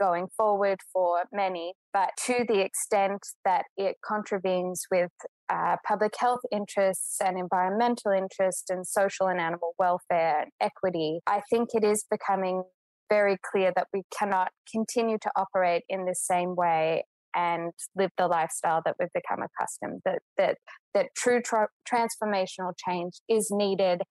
going 0.00 0.26
forward 0.36 0.78
for 0.92 1.24
many. 1.32 1.74
But 1.92 2.10
to 2.26 2.44
the 2.48 2.60
extent 2.60 3.20
that 3.44 3.66
it 3.76 3.96
contravenes 4.04 4.82
with 4.90 5.10
uh, 5.48 5.76
public 5.86 6.14
health 6.18 6.40
interests 6.50 7.18
and 7.24 7.38
environmental 7.38 8.12
interests 8.12 8.70
and 8.70 8.86
social 8.86 9.26
and 9.26 9.40
animal 9.40 9.74
welfare 9.78 10.42
and 10.42 10.50
equity, 10.60 11.20
I 11.26 11.42
think 11.50 11.70
it 11.74 11.84
is 11.84 12.04
becoming 12.10 12.62
very 13.10 13.36
clear 13.52 13.72
that 13.76 13.88
we 13.92 14.02
cannot 14.16 14.50
continue 14.72 15.18
to 15.18 15.30
operate 15.36 15.82
in 15.88 16.04
the 16.06 16.14
same 16.14 16.54
way 16.56 17.04
and 17.34 17.72
live 17.96 18.10
the 18.16 18.26
lifestyle 18.26 18.80
that 18.84 18.96
we've 18.98 19.12
become 19.14 19.40
accustomed 19.42 20.00
that 20.04 20.20
that 20.36 20.56
that 20.94 21.06
true 21.16 21.40
tra- 21.40 21.68
transformational 21.88 22.72
change 22.88 23.14
is 23.28 23.48
needed 23.52 24.02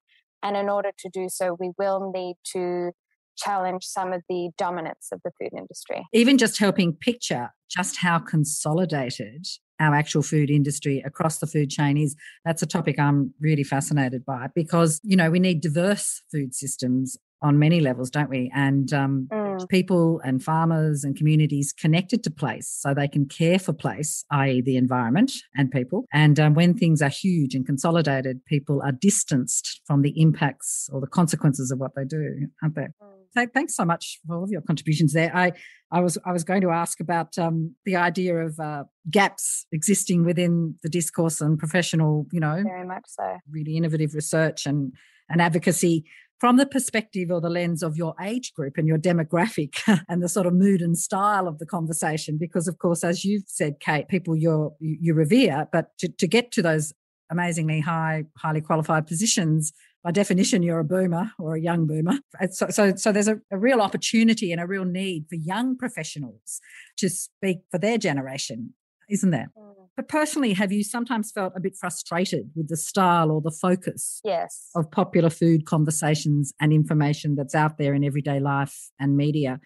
and 0.42 0.56
in 0.56 0.70
order 0.70 0.92
to 0.98 1.10
do 1.12 1.28
so 1.30 1.58
we 1.60 1.72
will 1.78 2.12
need 2.14 2.36
to 2.46 2.92
challenge 3.40 3.84
some 3.84 4.14
of 4.14 4.22
the 4.30 4.50
dominance 4.58 5.10
of 5.12 5.20
the 5.24 5.32
food 5.40 5.52
industry 5.58 6.06
even 6.14 6.38
just 6.38 6.58
helping 6.58 6.94
picture 6.94 7.50
just 7.70 7.98
how 7.98 8.20
consolidated 8.20 9.46
our 9.80 9.96
actual 9.96 10.22
food 10.22 10.50
industry 10.50 11.02
across 11.06 11.38
the 11.40 11.48
food 11.48 11.70
chain 11.70 11.98
is 11.98 12.16
that's 12.46 12.62
a 12.62 12.68
topic 12.68 13.00
I'm 13.00 13.34
really 13.40 13.64
fascinated 13.64 14.26
by 14.26 14.48
because 14.54 15.00
you 15.04 15.16
know 15.16 15.30
we 15.30 15.40
need 15.40 15.62
diverse 15.62 16.22
food 16.32 16.54
systems 16.54 17.18
on 17.42 17.60
many 17.60 17.80
levels, 17.80 18.10
don't 18.10 18.30
we? 18.30 18.52
And 18.54 18.92
um, 18.94 19.28
mm. 19.32 19.70
people 19.70 20.20
and 20.24 20.44
farmers 20.44 21.04
and 21.04 21.16
communities 21.16 21.74
connected 21.74 22.24
to 22.24 22.32
place 22.32 22.68
so 22.68 22.94
they 22.94 23.08
can 23.08 23.26
care 23.26 23.60
for 23.60 23.74
place, 23.74 24.26
i.e., 24.32 24.62
the 24.62 24.78
environment 24.78 25.32
and 25.56 25.72
people. 25.72 26.06
And 26.12 26.40
um, 26.40 26.54
when 26.54 26.74
things 26.74 27.02
are 27.02 27.10
huge 27.10 27.56
and 27.56 27.66
consolidated, 27.66 28.44
people 28.46 28.82
are 28.84 28.92
distanced 28.92 29.82
from 29.86 30.02
the 30.02 30.20
impacts 30.20 30.90
or 30.92 31.00
the 31.00 31.08
consequences 31.08 31.72
of 31.72 31.80
what 31.80 31.92
they 31.96 32.06
do, 32.06 32.48
aren't 32.62 32.76
they? 32.76 32.88
Mm 33.02 33.19
thanks 33.36 33.76
so 33.76 33.86
much 33.86 34.20
for 34.26 34.36
all 34.36 34.44
of 34.44 34.50
your 34.50 34.62
contributions 34.62 35.14
there. 35.14 35.36
I, 35.36 35.54
I 35.92 36.02
was 36.02 36.18
I 36.26 36.32
was 36.32 36.44
going 36.44 36.62
to 36.62 36.70
ask 36.72 37.00
about 37.00 37.38
um, 37.38 37.76
the 37.86 37.96
idea 37.96 38.38
of 38.38 38.60
uh, 38.60 38.84
gaps 39.10 39.66
existing 39.72 40.26
within 40.26 40.76
the 40.84 40.90
discourse 40.90 41.42
and 41.42 41.58
professional, 41.58 42.28
you 42.32 42.40
know, 42.40 42.62
very 42.64 42.86
much 42.86 43.04
so, 43.08 43.38
really 43.52 43.78
innovative 43.78 44.14
research 44.14 44.66
and 44.66 44.94
and 45.30 45.42
advocacy 45.42 46.06
from 46.40 46.56
the 46.56 46.66
perspective 46.66 47.30
or 47.32 47.42
the 47.42 47.50
lens 47.50 47.84
of 47.84 47.98
your 47.98 48.16
age 48.22 48.54
group 48.54 48.78
and 48.78 48.88
your 48.88 48.98
demographic 48.98 49.76
and 50.10 50.24
the 50.24 50.30
sort 50.30 50.46
of 50.46 50.54
mood 50.54 50.82
and 50.82 50.98
style 50.98 51.48
of 51.48 51.60
the 51.60 51.66
conversation 51.66 52.38
because 52.40 52.68
of 52.68 52.78
course 52.80 53.04
as 53.04 53.26
you've 53.26 53.44
said 53.46 53.80
kate 53.80 54.08
people 54.08 54.36
you're, 54.36 54.74
you 54.80 55.14
revere 55.14 55.68
but 55.72 55.98
to, 55.98 56.08
to 56.08 56.28
get 56.28 56.52
to 56.52 56.62
those 56.62 56.94
amazingly 57.30 57.82
high 57.82 58.24
highly 58.38 58.62
qualified 58.62 59.06
positions 59.06 59.74
by 60.04 60.12
definition, 60.12 60.64
you're 60.64 60.80
a 60.80 60.84
boomer 60.84 61.32
or 61.38 61.56
a 61.56 61.62
young 61.62 61.86
boomer. 61.86 62.20
So, 62.52 62.70
so, 62.70 62.96
so 62.96 63.12
there's 63.12 63.28
a, 63.28 63.40
a, 63.52 63.58
real 63.58 63.82
opportunity 63.82 64.52
and 64.52 64.62
a 64.62 64.66
real 64.66 64.86
need 64.86 65.26
for 65.30 65.36
young 65.36 65.78
professionals 65.78 66.62
to 66.98 67.10
speak 67.10 67.60
for 67.70 67.78
their 67.78 67.98
generation, 67.98 68.74
isn't 69.10 69.32
there? 69.32 69.52
Mm. 69.58 69.80
But 70.00 70.08
personally, 70.08 70.54
have 70.54 70.72
you 70.72 70.82
sometimes 70.82 71.30
felt 71.30 71.52
a 71.58 71.60
bit 71.60 71.76
frustrated 71.76 72.52
with 72.56 72.70
the 72.70 72.78
style 72.78 73.32
or 73.32 73.42
the 73.42 73.52
focus 73.52 74.22
yes. 74.24 74.70
of 74.74 74.90
popular 74.90 75.30
food 75.30 75.66
conversations 75.66 76.54
and 76.62 76.72
information 76.72 77.36
that's 77.36 77.54
out 77.54 77.78
there 77.78 77.94
in 77.94 78.06
everyday 78.06 78.40
life 78.40 78.92
and 78.98 79.18
media? 79.18 79.60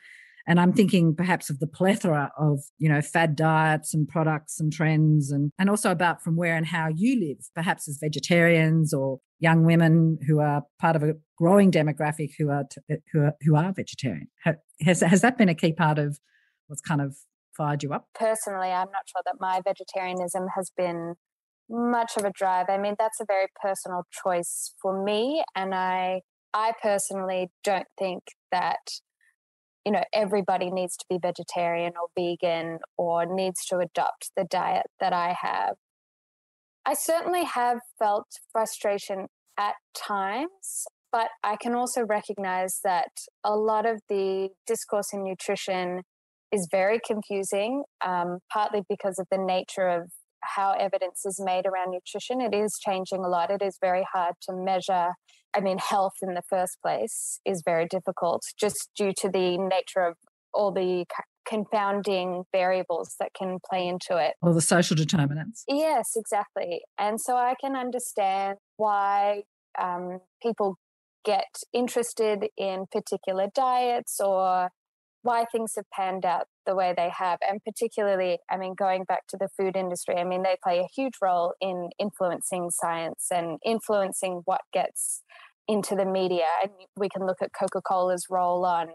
And 0.45 0.60
I'm 0.60 0.73
thinking 0.73 1.15
perhaps 1.15 1.49
of 1.49 1.60
the 1.60 1.67
plethora 1.67 2.32
of, 2.38 2.60
you 2.77 2.89
know, 2.89 3.01
fad 3.01 3.36
diets 3.36 3.93
and 3.93 4.08
products 4.08 4.60
and 4.60 4.73
trends 4.73 5.32
and, 5.32 5.51
and 5.58 5.69
also 5.69 5.89
about 5.89 6.21
from 6.21 6.36
where 6.36 6.56
and 6.56 6.65
how 6.65 6.89
you 6.93 7.19
live, 7.19 7.38
perhaps 7.56 7.88
as 7.88 7.97
vegetarians 8.01 8.93
or 8.93 9.19
young 9.39 9.63
women 9.65 10.17
who 10.27 10.39
are 10.39 10.63
part 10.79 10.95
of 10.95 11.03
a 11.03 11.13
growing 11.38 11.71
demographic 11.71 12.32
who 12.38 12.49
are, 12.49 12.65
t- 12.69 12.82
uh, 12.91 12.97
who 13.12 13.21
are, 13.21 13.34
who 13.41 13.56
are 13.56 13.71
vegetarian. 13.73 14.27
Has, 14.82 14.99
has 15.01 15.21
that 15.21 15.38
been 15.38 15.49
a 15.49 15.56
key 15.56 15.73
part 15.73 15.97
of 15.97 16.19
what's 16.67 16.82
kind 16.82 17.01
of 17.01 17.15
fired 17.56 17.84
you 17.84 17.93
up? 17.93 18.08
Personally, 18.13 18.69
I'm 18.69 18.91
not 18.91 19.03
sure 19.08 19.21
that 19.25 19.36
my 19.39 19.62
vegetarianism 19.63 20.47
has 20.56 20.71
been 20.75 21.15
much 21.69 22.17
of 22.17 22.25
a 22.25 22.32
drive. 22.32 22.65
I 22.69 22.77
mean, 22.77 22.95
that's 22.99 23.21
a 23.21 23.25
very 23.25 23.47
personal 23.62 24.03
choice 24.23 24.73
for 24.82 25.03
me. 25.03 25.43
And 25.56 25.73
I, 25.73 26.21
I 26.53 26.73
personally 26.82 27.49
don't 27.63 27.88
think 27.97 28.23
that 28.51 28.79
you 29.86 29.91
know 29.91 30.04
everybody 30.13 30.72
needs 30.72 30.96
to 30.98 31.06
be 31.10 31.17
vegetarian 31.22 31.93
or 32.00 32.08
vegan 32.17 32.80
or 32.98 33.26
needs 33.26 33.65
to 33.65 33.78
adopt 33.78 34.32
the 34.36 34.46
diet 34.50 34.88
that 35.00 35.13
I 35.13 35.36
have. 35.41 35.76
I 36.86 36.93
certainly 36.93 37.46
have 37.46 37.80
felt 37.98 38.28
frustration 38.52 39.28
at 39.58 39.76
times, 39.96 40.86
but 41.12 41.30
I 41.43 41.56
can 41.56 41.76
also 41.76 42.04
recognize 42.04 42.80
that 42.84 43.10
a 43.43 43.56
lot 43.56 43.86
of 43.86 44.02
the 44.10 44.50
discourse 44.67 45.13
in 45.13 45.24
nutrition 45.24 46.02
is 46.52 46.67
very 46.72 47.00
confusing, 47.06 47.84
um, 48.06 48.39
partly 48.52 48.82
because 48.89 49.17
of 49.17 49.28
the 49.32 49.38
nature 49.38 49.88
of 49.88 50.12
how 50.43 50.74
evidence 50.74 51.26
is 51.26 51.41
made 51.43 51.65
around 51.65 51.91
nutrition. 51.91 52.41
It 52.41 52.54
is 52.54 52.78
changing 52.86 53.24
a 53.24 53.30
lot. 53.30 53.50
It 53.50 53.62
is 53.62 53.78
very 53.82 54.06
hard 54.13 54.36
to 54.43 54.54
measure. 54.54 55.13
I 55.56 55.62
mean, 55.62 55.78
health 55.78 56.16
in 56.22 56.34
the 56.34 56.42
first 56.50 56.78
place 56.82 57.39
is 57.46 57.62
very 57.63 57.88
difficult 57.88 58.42
just 58.60 58.89
due 58.98 59.13
to 59.18 59.30
the 59.30 59.58
nature 59.58 60.02
of 60.02 60.16
all 60.54 60.72
the 60.72 61.06
confounding 61.48 62.44
variables 62.52 63.16
that 63.20 63.32
can 63.38 63.58
play 63.70 63.88
into 63.88 64.18
it. 64.18 64.34
All 64.42 64.54
the 64.54 64.62
social 64.62 64.96
determinants. 64.96 65.63
Yes, 65.68 66.12
exactly. 66.16 66.82
And 66.98 67.20
so 67.20 67.36
I 67.36 67.56
can 67.60 67.76
understand 67.76 68.58
why 68.78 69.44
um, 69.80 70.20
people 70.42 70.78
get 71.26 71.48
interested 71.74 72.48
in 72.58 72.86
particular 72.92 73.48
diets 73.54 74.20
or 74.20 74.70
why 75.22 75.46
things 75.52 75.74
have 75.76 75.86
panned 75.92 76.26
out 76.26 76.48
the 76.65 76.76
way 76.76 76.93
they 76.95 77.10
have. 77.17 77.39
And 77.47 77.63
particularly, 77.63 78.39
I 78.49 78.58
mean, 78.58 78.76
going 78.76 79.04
back 79.04 79.28
to 79.30 79.38
the 79.38 79.49
food 79.58 79.76
industry, 79.76 80.15
I 80.15 80.23
mean, 80.23 80.43
they 80.43 80.58
play 80.63 80.80
a 80.80 80.88
huge 80.95 81.13
role 81.21 81.54
in 81.62 81.89
influencing 81.99 82.69
science 82.71 83.28
and 83.32 83.60
influencing 83.65 84.41
what 84.45 84.62
gets 84.73 85.23
into 85.67 85.95
the 85.95 86.06
media. 86.06 86.45
And 86.62 86.71
we 86.97 87.10
can 87.10 87.26
look 87.26 87.41
at 87.41 87.52
Coca 87.58 87.82
Cola's 87.82 88.28
role 88.30 88.65
on 88.65 88.88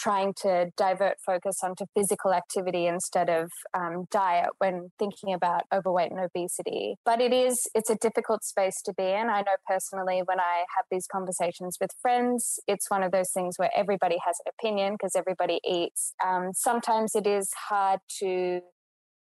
trying 0.00 0.32
to 0.42 0.70
divert 0.76 1.16
focus 1.24 1.58
onto 1.62 1.84
physical 1.94 2.32
activity 2.32 2.86
instead 2.86 3.28
of 3.28 3.50
um, 3.74 4.06
diet 4.10 4.50
when 4.58 4.90
thinking 4.98 5.34
about 5.34 5.62
overweight 5.72 6.10
and 6.10 6.20
obesity. 6.20 6.96
But 7.04 7.20
it 7.20 7.32
is 7.32 7.68
it's 7.74 7.90
a 7.90 7.96
difficult 7.96 8.42
space 8.44 8.80
to 8.86 8.94
be 8.96 9.04
in. 9.04 9.28
I 9.28 9.40
know 9.40 9.56
personally 9.66 10.22
when 10.24 10.40
i 10.40 10.64
have 10.76 10.86
these 10.90 11.06
conversations 11.06 11.76
with 11.80 11.90
friends 12.00 12.58
it's 12.66 12.90
one 12.90 13.02
of 13.02 13.12
those 13.12 13.30
things 13.30 13.56
where 13.58 13.70
everybody 13.76 14.16
has 14.24 14.36
an 14.44 14.52
opinion 14.58 14.94
because 14.94 15.14
everybody 15.14 15.60
eats. 15.64 16.14
Um, 16.24 16.50
sometimes 16.54 17.14
it 17.14 17.26
is 17.26 17.50
hard 17.68 18.00
to 18.20 18.60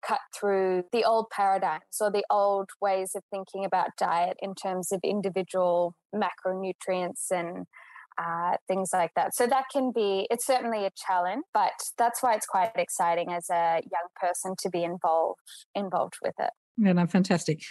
cut 0.05 0.19
through 0.37 0.83
the 0.91 1.03
old 1.03 1.27
paradigms 1.29 1.99
or 1.99 2.11
the 2.11 2.25
old 2.29 2.69
ways 2.81 3.11
of 3.15 3.23
thinking 3.29 3.63
about 3.65 3.89
diet 3.97 4.35
in 4.41 4.55
terms 4.55 4.91
of 4.91 4.99
individual 5.03 5.95
macronutrients 6.13 7.29
and 7.29 7.65
uh, 8.17 8.57
things 8.67 8.89
like 8.93 9.11
that. 9.15 9.35
So 9.35 9.47
that 9.47 9.65
can 9.71 9.91
be, 9.91 10.27
it's 10.29 10.45
certainly 10.45 10.85
a 10.85 10.91
challenge, 10.95 11.43
but 11.53 11.71
that's 11.97 12.21
why 12.21 12.35
it's 12.35 12.45
quite 12.45 12.71
exciting 12.75 13.31
as 13.31 13.49
a 13.49 13.81
young 13.91 14.07
person 14.19 14.55
to 14.59 14.69
be 14.69 14.83
involved 14.83 15.39
involved 15.75 16.15
with 16.21 16.35
it. 16.39 16.51
Yeah, 16.77 16.93
no, 16.93 17.05
fantastic. 17.07 17.61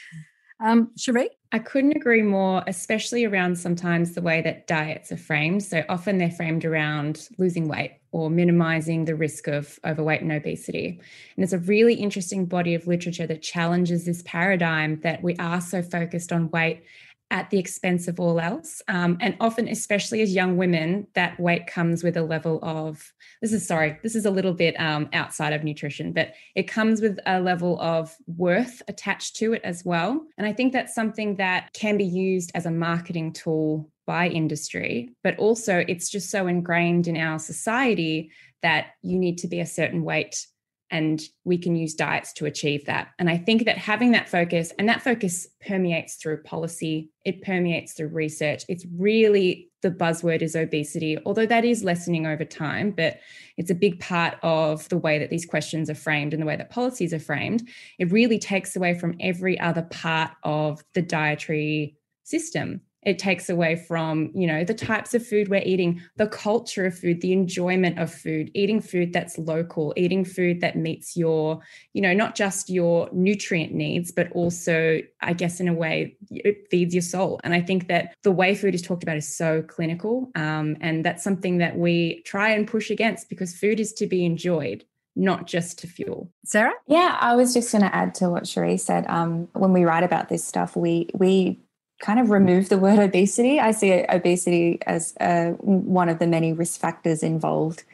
Um, 0.63 0.91
Cherie? 0.97 1.31
I 1.53 1.59
couldn't 1.59 1.97
agree 1.97 2.23
more, 2.23 2.63
especially 2.67 3.25
around 3.25 3.59
sometimes 3.59 4.13
the 4.13 4.21
way 4.21 4.43
that 4.43 4.67
diets 4.67 5.11
are 5.11 5.17
framed. 5.17 5.63
So 5.63 5.83
often 5.89 6.19
they're 6.19 6.31
framed 6.31 6.67
around 6.67 7.29
losing 7.39 7.67
weight 7.67 7.97
or 8.13 8.29
minimizing 8.29 9.07
the 9.07 9.15
risk 9.15 9.47
of 9.47 9.79
overweight 9.87 10.21
and 10.21 10.33
obesity. 10.33 10.89
And 10.89 10.99
there's 11.39 11.55
a 11.55 11.59
really 11.59 11.95
interesting 11.95 12.45
body 12.45 12.75
of 12.75 12.87
literature 12.87 13.27
that 13.27 13.43
challenges 13.43 14.05
this 14.05 14.23
paradigm 14.27 15.01
that 15.01 15.23
we 15.23 15.35
are 15.37 15.63
so 15.63 15.81
focused 15.83 16.31
on 16.31 16.51
weight 16.51 16.83
at 17.31 17.51
the 17.51 17.59
expense 17.59 18.09
of 18.09 18.19
all 18.19 18.41
else. 18.41 18.83
Um, 18.89 19.17
and 19.21 19.37
often, 19.41 19.69
especially 19.69 20.21
as 20.21 20.35
young 20.35 20.57
women, 20.57 21.07
that 21.15 21.39
weight 21.39 21.67
comes 21.67 22.03
with 22.03 22.17
a 22.17 22.23
level 22.23 22.59
of 22.63 23.13
this 23.41 23.53
is 23.53 23.67
sorry, 23.67 23.99
this 24.03 24.15
is 24.15 24.27
a 24.27 24.31
little 24.31 24.53
bit 24.53 24.79
um, 24.81 25.09
outside 25.13 25.53
of 25.53 25.65
nutrition, 25.65 26.13
but 26.13 26.35
it 26.55 26.65
comes 26.65 27.01
with 27.01 27.19
a 27.27 27.41
level 27.41 27.81
of 27.81 28.15
worth 28.27 28.83
attached 28.89 29.37
to 29.37 29.53
it 29.53 29.63
as 29.65 29.85
well. 29.85 30.21
And 30.37 30.47
I 30.47 30.53
think 30.53 30.73
that's 30.73 30.95
something 30.95 31.37
that 31.37 31.73
can 31.73 31.97
be 31.97 32.05
used 32.05 32.51
as 32.55 32.67
a 32.67 32.71
marketing 32.71 33.33
tool 33.33 33.91
by 34.07 34.29
industry, 34.29 35.11
but 35.23 35.39
also 35.39 35.85
it's 35.87 36.11
just 36.11 36.31
so 36.31 36.49
ingrained 36.49 37.07
in 37.07 37.17
our 37.17 37.39
society 37.39 38.33
that 38.63 38.89
you 39.03 39.19
need 39.19 39.39
to 39.39 39.49
be 39.49 39.61
a 39.61 39.67
certain 39.67 40.03
weight 40.03 40.47
and 40.91 41.23
we 41.45 41.57
can 41.57 41.77
use 41.77 41.95
diets 41.95 42.33
to 42.35 42.47
achieve 42.47 42.85
that. 42.87 43.09
And 43.19 43.31
I 43.31 43.37
think 43.37 43.65
that 43.65 43.79
having 43.79 44.11
that 44.13 44.29
focus, 44.29 44.73
and 44.79 44.89
that 44.89 45.03
focus 45.03 45.47
permeates 45.67 46.17
through 46.17 46.43
policy, 46.43 47.11
it 47.25 47.43
permeates 47.43 47.93
through 47.93 48.09
research. 48.09 48.65
It's 48.69 48.87
really 48.97 49.71
the 49.83 49.91
buzzword 49.91 50.43
is 50.43 50.57
obesity, 50.57 51.19
although 51.25 51.47
that 51.47 51.65
is 51.65 51.85
lessening 51.85 52.27
over 52.27 52.45
time, 52.45 52.91
but 52.91 53.19
it's 53.57 53.71
a 53.71 53.75
big 53.75 54.01
part 54.01 54.37
of 54.43 54.89
the 54.89 54.99
way 54.99 55.19
that 55.19 55.31
these 55.31 55.47
questions 55.47 55.89
are 55.89 55.95
framed 55.95 56.35
and 56.35 56.43
the 56.43 56.47
way 56.47 56.57
that 56.57 56.71
policies 56.71 57.15
are 57.15 57.21
framed. 57.21 57.69
It 57.99 58.13
really 58.13 58.39
takes 58.39 58.77
away 58.77 58.95
from 58.95 59.17
every 59.21 59.59
other 59.59 59.83
part 59.83 60.33
of 60.43 60.83
the 60.95 61.03
dietary 61.03 61.97
system 62.25 62.83
it 63.03 63.19
takes 63.19 63.49
away 63.49 63.77
from 63.77 64.31
you 64.35 64.47
know 64.47 64.65
the 64.65 64.75
types 64.75 65.15
of 65.15 65.27
food 65.27 65.49
we're 65.49 65.63
eating 65.65 66.01
the 66.17 66.27
culture 66.27 66.85
of 66.85 66.99
food 66.99 67.21
the 67.21 67.33
enjoyment 67.33 67.99
of 67.99 68.13
food 68.13 68.51
eating 68.55 68.81
food 68.81 69.13
that's 69.13 69.39
local 69.39 69.93
eating 69.97 70.25
food 70.25 70.61
that 70.61 70.77
meets 70.77 71.17
your 71.17 71.61
you 71.93 72.03
know 72.03 72.13
not 72.13 72.35
just 72.35 72.69
your 72.69 73.09
nutrient 73.13 73.73
needs 73.73 74.11
but 74.11 74.31
also 74.33 75.01
i 75.23 75.33
guess 75.33 75.61
in 75.61 75.69
a 75.69 75.75
way 75.75 76.17
it 76.31 76.67
feeds 76.71 76.95
your 76.95 77.03
soul 77.03 77.41
and 77.45 77.55
i 77.55 77.61
think 77.61 77.89
that 77.89 78.15
the 78.23 78.33
way 78.33 78.55
food 78.55 78.75
is 78.75 78.83
talked 78.83 79.03
about 79.03 79.17
is 79.17 79.37
so 79.37 79.63
clinical 79.63 80.31
um, 80.35 80.77
and 80.81 81.05
that's 81.05 81.25
something 81.25 81.59
that 81.59 81.77
we 81.77 82.23
try 82.23 82.51
and 82.51 82.67
push 82.67 82.91
against 82.91 83.29
because 83.29 83.55
food 83.57 83.81
is 83.81 83.93
to 83.93 84.07
be 84.07 84.25
enjoyed 84.25 84.85
not 85.17 85.47
just 85.47 85.79
to 85.81 85.89
fuel. 85.89 86.31
Sarah? 86.45 86.73
Yeah, 86.87 87.19
I 87.21 87.35
was 87.35 87.53
just 87.53 87.73
going 87.73 87.83
to 87.83 87.95
add 87.95 88.15
to 88.17 88.31
what 88.31 88.47
Cherie 88.47 88.77
said. 88.77 89.05
Um, 89.09 89.49
when 89.53 89.73
we 89.73 89.85
write 89.85 90.05
about 90.05 90.29
this 90.29 90.45
stuff, 90.45 90.77
we 90.77 91.09
we 91.13 91.61
kind 92.01 92.19
of 92.19 92.31
remove 92.31 92.69
the 92.69 92.79
word 92.79 92.99
obesity. 92.99 93.61
I 93.61 93.71
see 93.73 94.05
obesity 94.09 94.79
as 94.87 95.15
uh, 95.21 95.51
one 95.61 96.09
of 96.09 96.19
the 96.19 96.27
many 96.27 96.53
risk 96.53 96.81
factors 96.81 97.23
involved 97.23 97.85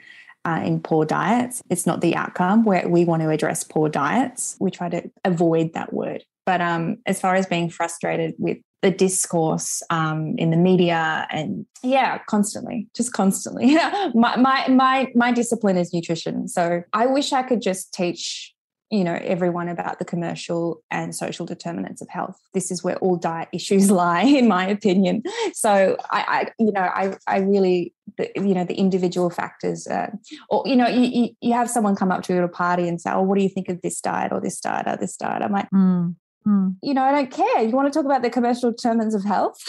uh, 0.44 0.62
in 0.64 0.80
poor 0.80 1.04
diets. 1.04 1.62
It's 1.68 1.86
not 1.86 2.00
the 2.00 2.14
outcome 2.14 2.64
where 2.64 2.88
we 2.88 3.04
want 3.04 3.22
to 3.22 3.30
address 3.30 3.64
poor 3.64 3.88
diets. 3.88 4.56
We 4.60 4.70
try 4.70 4.88
to 4.88 5.10
avoid 5.24 5.74
that 5.74 5.92
word. 5.92 6.24
But 6.44 6.60
um, 6.60 6.98
as 7.06 7.20
far 7.20 7.34
as 7.34 7.46
being 7.46 7.68
frustrated 7.68 8.34
with 8.38 8.58
the 8.82 8.90
discourse 8.92 9.82
um, 9.90 10.36
in 10.38 10.50
the 10.50 10.56
media 10.56 11.26
and 11.30 11.66
yeah 11.82 12.18
constantly 12.28 12.86
just 12.94 13.12
constantly 13.12 13.74
my, 14.14 14.36
my 14.36 14.68
my 14.68 15.10
my 15.14 15.32
discipline 15.32 15.76
is 15.76 15.92
nutrition 15.92 16.46
so 16.46 16.82
i 16.92 17.06
wish 17.06 17.32
i 17.32 17.42
could 17.42 17.62
just 17.62 17.92
teach 17.92 18.54
you 18.90 19.02
know 19.02 19.18
everyone 19.22 19.68
about 19.68 19.98
the 19.98 20.04
commercial 20.04 20.82
and 20.90 21.14
social 21.14 21.44
determinants 21.44 22.00
of 22.00 22.08
health 22.08 22.38
this 22.54 22.70
is 22.70 22.84
where 22.84 22.96
all 22.98 23.16
diet 23.16 23.48
issues 23.52 23.90
lie 24.02 24.22
in 24.22 24.48
my 24.48 24.66
opinion 24.66 25.22
so 25.52 25.96
i, 26.10 26.20
I 26.20 26.52
you 26.58 26.72
know 26.72 26.80
i 26.80 27.16
i 27.26 27.38
really 27.38 27.92
you 28.18 28.54
know 28.54 28.64
the 28.64 28.74
individual 28.74 29.30
factors 29.30 29.86
uh, 29.86 30.10
or 30.48 30.62
you 30.66 30.76
know 30.76 30.86
you, 30.86 31.30
you 31.40 31.52
have 31.52 31.68
someone 31.68 31.96
come 31.96 32.12
up 32.12 32.22
to 32.24 32.32
you 32.32 32.38
at 32.38 32.44
a 32.44 32.48
party 32.48 32.88
and 32.88 33.00
say 33.00 33.10
oh 33.12 33.22
what 33.22 33.36
do 33.36 33.42
you 33.42 33.50
think 33.50 33.68
of 33.68 33.82
this 33.82 34.00
diet 34.00 34.32
or 34.32 34.40
this 34.40 34.60
diet 34.60 34.86
or 34.86 34.96
this 34.96 35.16
diet 35.16 35.42
i'm 35.42 35.52
like 35.52 35.68
mm, 35.70 36.14
mm. 36.46 36.76
you 36.82 36.94
know 36.94 37.02
i 37.02 37.12
don't 37.12 37.30
care 37.30 37.62
you 37.62 37.70
want 37.70 37.92
to 37.92 37.96
talk 37.96 38.06
about 38.06 38.22
the 38.22 38.30
commercial 38.30 38.70
determinants 38.70 39.14
of 39.14 39.24
health 39.24 39.58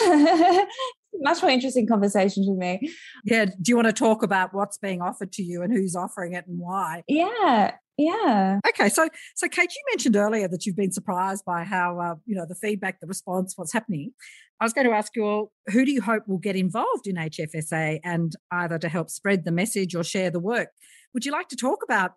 much 1.20 1.42
more 1.42 1.50
interesting 1.50 1.86
conversations 1.86 2.46
with 2.48 2.58
me. 2.58 2.92
Yeah. 3.24 3.46
Do 3.46 3.70
you 3.70 3.76
want 3.76 3.88
to 3.88 3.92
talk 3.92 4.22
about 4.22 4.54
what's 4.54 4.78
being 4.78 5.02
offered 5.02 5.32
to 5.32 5.42
you 5.42 5.62
and 5.62 5.72
who's 5.72 5.96
offering 5.96 6.34
it 6.34 6.46
and 6.46 6.58
why? 6.58 7.02
Yeah. 7.08 7.72
Yeah. 7.98 8.60
Okay. 8.68 8.88
So, 8.88 9.08
so 9.34 9.48
Kate, 9.48 9.72
you 9.74 9.82
mentioned 9.90 10.14
earlier 10.14 10.46
that 10.48 10.64
you've 10.64 10.76
been 10.76 10.92
surprised 10.92 11.44
by 11.44 11.64
how, 11.64 11.98
uh, 11.98 12.14
you 12.26 12.36
know, 12.36 12.46
the 12.48 12.54
feedback, 12.54 13.00
the 13.00 13.08
response, 13.08 13.54
what's 13.56 13.72
happening. 13.72 14.12
I 14.60 14.64
was 14.64 14.72
going 14.72 14.86
to 14.86 14.92
ask 14.92 15.14
you 15.16 15.24
all, 15.24 15.52
who 15.72 15.84
do 15.84 15.90
you 15.90 16.00
hope 16.00 16.28
will 16.28 16.38
get 16.38 16.54
involved 16.54 17.06
in 17.06 17.16
HFSA 17.16 17.98
and 18.04 18.34
either 18.52 18.78
to 18.78 18.88
help 18.88 19.10
spread 19.10 19.44
the 19.44 19.50
message 19.50 19.96
or 19.96 20.04
share 20.04 20.30
the 20.30 20.40
work? 20.40 20.68
Would 21.12 21.26
you 21.26 21.32
like 21.32 21.48
to 21.48 21.56
talk 21.56 21.82
about 21.82 22.12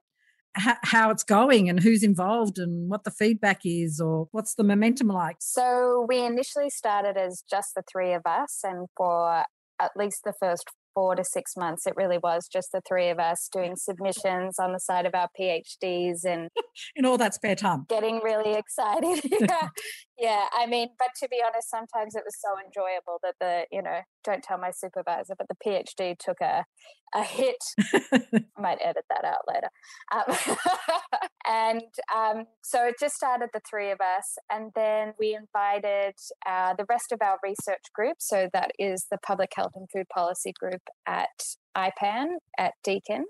how 0.56 1.10
it's 1.10 1.24
going 1.24 1.70
and 1.70 1.80
who's 1.80 2.04
involved 2.04 2.60
and 2.60 2.89
what 2.89 3.04
the 3.04 3.12
feedback 3.12 3.62
is 3.63 4.00
or 4.00 4.28
what's 4.32 4.56
the 4.56 4.63
momentum 4.63 5.08
like? 5.08 5.38
So 5.39 6.06
we 6.08 6.24
initially 6.24 6.70
started 6.70 7.17
as 7.17 7.44
just 7.50 7.74
the 7.76 7.84
three 7.89 8.13
of 8.13 8.24
us, 8.26 8.60
and 8.63 8.88
for 8.98 9.46
at 9.80 9.91
least 9.96 10.22
the 10.26 10.34
first 10.39 10.65
four 10.93 11.15
to 11.15 11.23
six 11.23 11.56
months, 11.58 11.86
it 11.86 11.93
really 11.95 12.17
was 12.17 12.47
just 12.51 12.71
the 12.71 12.82
three 12.88 13.10
of 13.10 13.19
us 13.19 13.49
doing 13.51 13.75
submissions 13.75 14.60
on 14.60 14.73
the 14.73 14.80
side 14.80 15.06
of 15.06 15.13
our 15.15 15.27
PhDs 15.39 16.23
and 16.25 16.49
in 16.95 17.06
all 17.06 17.17
that 17.17 17.34
spare 17.34 17.56
time. 17.56 17.86
Getting 17.89 18.21
really 18.23 18.54
excited. 18.54 19.21
yeah. 20.21 20.45
I 20.53 20.67
mean, 20.67 20.89
but 20.99 21.10
to 21.21 21.27
be 21.27 21.41
honest, 21.45 21.69
sometimes 21.69 22.15
it 22.15 22.23
was 22.23 22.36
so 22.39 22.55
enjoyable 22.63 23.19
that 23.23 23.36
the, 23.39 23.65
you 23.75 23.81
know, 23.81 24.01
don't 24.23 24.43
tell 24.43 24.57
my 24.57 24.71
supervisor, 24.71 25.34
but 25.38 25.47
the 25.47 25.55
PhD 25.65 26.17
took 26.17 26.39
a 26.41 26.65
a 27.13 27.23
hit. 27.23 27.57
I 28.13 28.62
might 28.62 28.79
edit 28.81 29.05
that 29.10 29.25
out 29.25 29.41
later. 29.47 29.69
Um, 30.13 30.57
and 31.47 31.81
um, 32.15 32.45
so 32.63 32.86
it 32.86 32.95
just 32.99 33.15
started 33.15 33.49
the 33.53 33.62
three 33.69 33.91
of 33.91 33.99
us. 33.99 34.38
And 34.49 34.71
then 34.75 35.13
we 35.19 35.36
invited 35.36 36.13
uh, 36.47 36.73
the 36.75 36.86
rest 36.88 37.12
of 37.12 37.19
our 37.21 37.38
research 37.43 37.84
group. 37.93 38.17
So 38.19 38.49
that 38.53 38.71
is 38.79 39.07
the 39.12 39.17
Public 39.17 39.51
Health 39.55 39.73
and 39.75 39.89
Food 39.91 40.07
Policy 40.13 40.53
Group 40.57 40.81
at 41.05 41.29
IPAN 41.75 42.27
at 42.57 42.73
Deakin. 42.84 43.25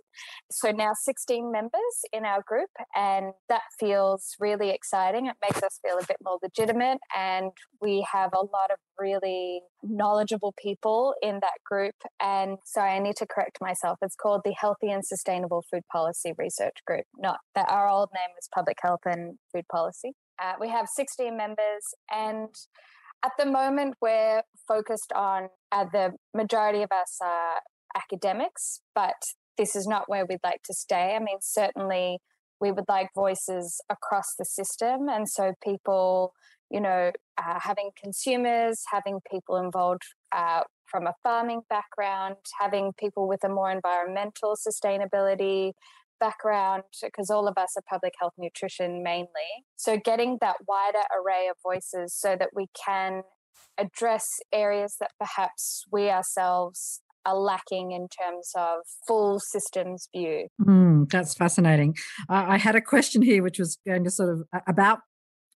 So 0.52 0.72
now 0.72 0.92
16 0.94 1.52
members 1.52 1.72
in 2.12 2.26
our 2.26 2.44
group, 2.46 2.70
and 2.96 3.34
that 3.50 3.62
feels 3.80 4.36
really 4.40 4.70
exciting. 4.70 5.28
It 5.28 5.36
makes 5.42 5.64
us 5.64 5.80
feel 5.82 5.98
a 5.98 6.06
bit 6.06 6.18
more 6.24 6.38
legitimate, 6.42 7.00
and 7.16 7.52
we 7.82 8.06
have 8.12 8.32
a 8.34 8.40
lot 8.40 8.72
of 8.72 8.78
really 9.00 9.62
knowledgeable 9.84 10.54
people 10.62 11.14
in 11.22 11.36
that 11.42 11.60
group. 11.66 11.96
And 12.22 12.58
so 12.66 12.82
I 12.82 13.00
need 13.00 13.16
to 13.18 13.28
correct 13.28 13.58
myself. 13.62 14.00
It's 14.02 14.16
called 14.16 14.42
the 14.44 14.54
Healthy 14.60 14.90
and 14.90 15.06
Sustainable 15.06 15.64
Food 15.72 15.84
Policy 15.92 16.34
Research 16.38 16.78
Group, 16.86 17.06
not 17.18 17.38
that 17.56 17.70
our 17.70 17.88
old 17.88 18.10
name 18.14 18.30
was 18.36 18.50
Public 18.54 18.78
Health 18.82 19.02
and 19.06 19.38
Food 19.54 19.66
Policy. 19.72 20.14
Uh, 20.42 20.54
we 20.60 20.70
have 20.70 20.88
16 20.88 21.38
members, 21.38 21.94
and 22.12 22.50
at 23.24 23.32
the 23.38 23.46
moment, 23.46 23.96
we're 24.02 24.42
focused 24.68 25.12
on 25.14 25.50
uh, 25.72 25.86
the 25.92 26.14
majority 26.34 26.82
of 26.82 26.92
us 26.92 27.18
are 27.22 27.62
academics, 27.96 28.82
but 28.96 29.16
this 29.58 29.76
is 29.76 29.88
not 29.88 30.10
where 30.10 30.26
we'd 30.26 30.40
like 30.44 30.64
to 30.64 30.74
stay. 30.74 31.16
I 31.16 31.20
mean, 31.20 31.38
certainly 31.42 32.20
we 32.60 32.72
would 32.72 32.86
like 32.88 33.10
voices 33.16 33.82
across 33.90 34.36
the 34.38 34.46
system. 34.46 35.10
And 35.10 35.28
so 35.28 35.54
people, 35.64 36.34
you 36.70 36.80
know, 36.80 37.12
uh, 37.38 37.60
having 37.60 37.90
consumers, 38.02 38.84
having 38.92 39.20
people 39.30 39.58
involved 39.58 40.04
uh, 40.32 40.62
from 40.86 41.08
a 41.08 41.14
farming 41.24 41.62
background, 41.70 42.36
having 42.60 42.94
people 42.98 43.28
with 43.28 43.44
a 43.44 43.50
more 43.50 43.72
environmental 43.72 44.56
sustainability 44.56 45.72
background, 46.20 46.84
because 47.02 47.32
all 47.32 47.48
of 47.48 47.58
us 47.58 47.76
are 47.76 47.84
public 47.90 48.14
health 48.20 48.34
nutrition 48.38 49.02
mainly. 49.02 49.66
So 49.76 49.98
getting 49.98 50.38
that 50.42 50.58
wider 50.68 51.02
array 51.18 51.48
of 51.50 51.58
voices 51.64 52.14
so 52.14 52.36
that 52.40 52.50
we 52.54 52.68
can 52.86 53.24
address 53.78 54.28
areas 54.54 54.98
that 55.00 55.12
perhaps 55.20 55.86
we 55.92 56.10
ourselves 56.10 57.02
are 57.26 57.38
lacking 57.38 57.92
in 57.92 58.08
terms 58.08 58.52
of 58.56 58.80
full 59.08 59.40
systems 59.40 60.08
view. 60.16 60.48
Mm, 60.62 61.10
that's 61.10 61.34
fascinating. 61.34 61.96
I, 62.30 62.56
I 62.56 62.58
had 62.58 62.76
a 62.76 62.82
question 62.82 63.22
here, 63.22 63.44
which 63.44 63.60
was 63.60 63.78
going 63.86 64.04
to 64.04 64.12
sort 64.12 64.30
of 64.30 64.62
about 64.68 65.00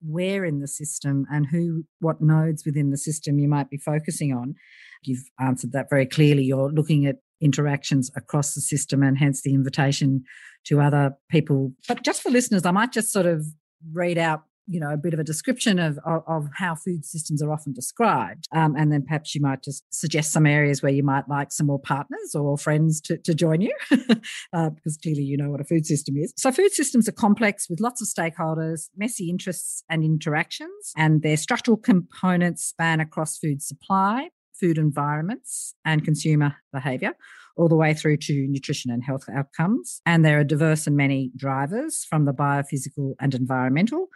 where 0.02 0.44
in 0.44 0.60
the 0.60 0.68
system 0.68 1.26
and 1.32 1.48
who, 1.52 1.84
what 2.00 2.22
nodes 2.22 2.66
within 2.66 2.90
the 2.90 2.98
system 2.98 3.38
you 3.38 3.48
might 3.48 3.70
be 3.70 3.78
focusing 3.78 4.34
on. 4.34 4.56
You've 5.04 5.26
answered 5.40 5.72
that 5.74 5.90
very 5.90 6.06
clearly. 6.06 6.44
You're 6.44 6.72
looking 6.72 7.06
at 7.06 7.18
interactions 7.40 8.12
across 8.16 8.54
the 8.54 8.62
system 8.62 9.04
and 9.04 9.18
hence 9.18 9.42
the 9.42 9.54
invitation 9.54 10.24
to 10.66 10.82
other 10.82 11.16
people. 11.30 11.74
But 11.88 12.04
just 12.04 12.22
for 12.22 12.30
listeners, 12.30 12.66
I 12.66 12.72
might 12.72 12.92
just 12.92 13.12
sort 13.12 13.26
of 13.26 13.46
read 13.92 14.18
out 14.18 14.44
you 14.68 14.80
know 14.80 14.92
a 14.92 14.98
bit 14.98 15.14
of 15.14 15.20
a 15.20 15.24
description 15.24 15.80
of 15.80 16.00
of, 16.06 16.24
of 16.28 16.50
how 16.56 16.76
food 16.76 17.06
systems 17.06 17.42
are 17.42 17.52
often 17.52 17.74
described. 17.74 18.48
Um, 18.54 18.76
and 18.76 18.92
then 18.92 19.04
perhaps 19.04 19.36
you 19.36 19.42
might 19.42 19.64
just 19.64 19.84
suggest 19.94 20.32
some 20.32 20.46
areas 20.46 20.82
where 20.82 20.92
you 20.92 21.04
might 21.04 21.28
like 21.28 21.52
some 21.52 21.68
more 21.68 21.80
partners 21.80 22.36
or 22.36 22.58
friends 22.58 23.02
to, 23.02 23.18
to 23.18 23.34
join 23.34 23.62
you. 23.62 23.76
Uh, 24.54 24.70
because 24.70 24.98
clearly 24.98 25.24
you 25.24 25.38
know 25.38 25.50
what 25.50 25.62
a 25.62 25.64
food 25.64 25.86
system 25.86 26.16
is. 26.18 26.34
So 26.38 26.52
food 26.52 26.72
systems 26.72 27.08
are 27.08 27.14
complex 27.14 27.70
with 27.70 27.80
lots 27.80 28.02
of 28.02 28.08
stakeholders 28.08 28.90
messy 28.96 29.30
interests 29.30 29.84
and 29.90 30.04
interactions 30.04 30.94
and 30.98 31.22
their 31.22 31.38
structural 31.38 31.78
components 31.78 32.64
span 32.64 33.00
across 33.00 33.38
food 33.38 33.62
supply 33.62 34.30
food 34.62 34.78
environments 34.78 35.74
and 35.84 36.06
consumer 36.06 36.56
behaviour 36.72 37.14
all 37.58 37.68
the 37.68 37.76
way 37.76 37.94
through 37.94 38.18
to 38.18 38.48
nutrition 38.48 38.92
and 38.92 39.04
health 39.04 39.26
outcomes. 39.34 40.02
And 40.06 40.24
there 40.24 40.40
are 40.40 40.44
diverse 40.44 40.88
and 40.88 40.96
many 40.96 41.32
drivers 41.36 42.06
from 42.06 42.26
the 42.26 42.34
biophysical 42.34 43.16
and 43.20 43.34
environmental 43.34 44.08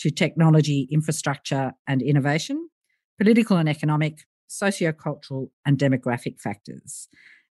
to 0.00 0.10
technology, 0.10 0.88
infrastructure, 0.90 1.72
and 1.86 2.02
innovation, 2.02 2.68
political 3.18 3.56
and 3.56 3.68
economic, 3.68 4.20
sociocultural, 4.48 5.48
and 5.66 5.78
demographic 5.78 6.40
factors. 6.40 7.08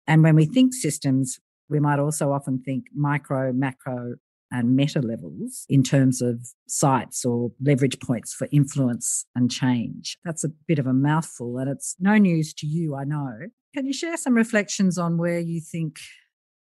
And 0.07 0.23
when 0.23 0.37
we 0.37 0.45
think 0.45 0.75
systems, 0.75 1.41
we 1.69 1.81
might 1.81 1.99
also 1.99 2.33
often 2.33 2.63
think 2.63 2.85
micro, 2.95 3.53
macro, 3.53 4.15
and 4.51 4.77
meta 4.77 5.01
levels 5.01 5.65
in 5.69 5.83
terms 5.83 6.23
of 6.23 6.47
sites 6.69 7.25
or 7.25 7.51
leverage 7.61 7.99
points 7.99 8.33
for 8.33 8.47
influence 8.53 9.27
and 9.35 9.51
change. 9.51 10.17
That's 10.25 10.45
a 10.45 10.51
bit 10.69 10.79
of 10.79 10.87
a 10.87 10.93
mouthful, 10.93 11.59
and 11.59 11.69
it's 11.69 11.97
no 11.99 12.17
news 12.19 12.55
to 12.55 12.67
you, 12.67 12.95
I 12.95 13.05
know. 13.05 13.33
Can 13.75 13.87
you 13.87 13.93
share 13.93 14.17
some 14.17 14.35
reflections 14.35 14.99
on 14.99 15.19
where 15.19 15.41
you 15.41 15.61
think 15.61 15.97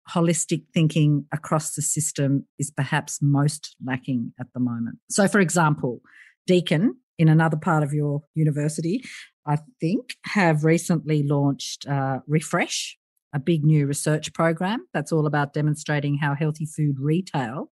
holistic 0.10 0.64
thinking 0.74 1.26
across 1.32 1.76
the 1.76 1.82
system 1.82 2.46
is 2.60 2.72
perhaps 2.72 3.20
most 3.22 3.76
lacking 3.86 4.34
at 4.40 4.48
the 4.54 4.60
moment. 4.60 4.98
So, 5.10 5.28
for 5.28 5.40
example, 5.40 6.02
Deakin, 6.48 6.96
in 7.18 7.30
another 7.30 7.58
part 7.58 7.84
of 7.84 7.94
your 7.94 8.24
university, 8.34 9.04
I 9.46 9.58
think, 9.80 10.16
have 10.26 10.64
recently 10.64 11.24
launched 11.24 11.88
uh, 11.88 12.20
Refresh, 12.28 12.98
a 13.34 13.40
big 13.40 13.64
new 13.64 13.88
research 13.88 14.34
program 14.34 14.86
that's 14.94 15.12
all 15.12 15.26
about 15.26 15.54
demonstrating 15.54 16.18
how 16.18 16.36
healthy 16.36 16.66
food 16.66 16.98
retail 17.00 17.70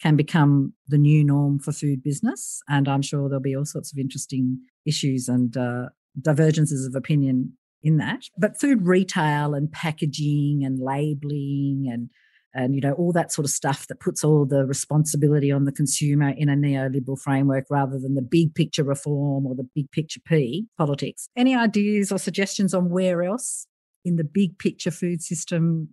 can 0.00 0.16
become 0.16 0.72
the 0.86 0.98
new 0.98 1.24
norm 1.24 1.58
for 1.58 1.72
food 1.72 2.02
business. 2.02 2.60
And 2.68 2.88
I'm 2.88 3.02
sure 3.02 3.28
there'll 3.28 3.42
be 3.42 3.56
all 3.56 3.64
sorts 3.64 3.92
of 3.92 3.98
interesting 3.98 4.60
issues 4.86 5.28
and 5.28 5.56
uh, 5.56 5.86
divergences 6.20 6.86
of 6.86 6.94
opinion 6.94 7.52
in 7.82 7.98
that. 7.98 8.22
But 8.36 8.60
food 8.60 8.86
retail 8.86 9.54
and 9.54 9.70
packaging 9.70 10.62
and 10.64 10.78
labeling 10.80 11.88
and 11.92 12.10
and 12.54 12.74
you 12.74 12.80
know 12.80 12.92
all 12.92 13.12
that 13.12 13.30
sort 13.30 13.44
of 13.44 13.50
stuff 13.50 13.86
that 13.88 14.00
puts 14.00 14.24
all 14.24 14.46
the 14.46 14.64
responsibility 14.64 15.52
on 15.52 15.64
the 15.64 15.72
consumer 15.72 16.30
in 16.30 16.48
a 16.48 16.56
neoliberal 16.56 17.20
framework 17.20 17.66
rather 17.70 17.98
than 17.98 18.14
the 18.14 18.22
big 18.22 18.54
picture 18.54 18.84
reform 18.84 19.46
or 19.46 19.54
the 19.54 19.68
big 19.74 19.90
picture 19.90 20.20
P 20.26 20.66
politics. 20.76 21.28
Any 21.36 21.54
ideas 21.54 22.10
or 22.10 22.18
suggestions 22.18 22.74
on 22.74 22.90
where 22.90 23.22
else 23.22 23.66
in 24.04 24.16
the 24.16 24.24
big 24.24 24.58
picture 24.58 24.90
food 24.90 25.22
system 25.22 25.90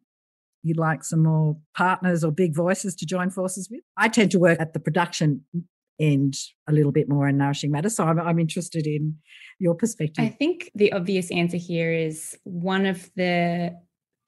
you'd 0.63 0.78
like 0.78 1.04
some 1.04 1.21
more 1.21 1.56
partners 1.78 2.24
or 2.24 2.32
big 2.32 2.56
voices 2.56 2.95
to 2.95 3.06
join 3.06 3.30
forces 3.30 3.69
with? 3.69 3.82
I 3.98 4.10
tend 4.10 4.32
to 4.32 4.39
work 4.39 4.60
at 4.60 4.74
the 4.74 4.80
production 4.80 5.45
end 5.99 6.36
a 6.67 6.73
little 6.73 6.91
bit 6.91 7.08
more 7.10 7.27
in 7.27 7.38
nourishing 7.38 7.71
matters. 7.71 7.95
So 7.95 8.03
I'm, 8.03 8.19
I'm 8.19 8.39
interested 8.39 8.88
in 8.88 9.17
your 9.60 9.75
perspective. 9.75 10.23
I 10.23 10.29
think 10.29 10.71
the 10.75 10.91
obvious 10.91 11.31
answer 11.31 11.58
here 11.58 11.91
is 11.91 12.38
one 12.43 12.86
of 12.86 13.10
the 13.15 13.75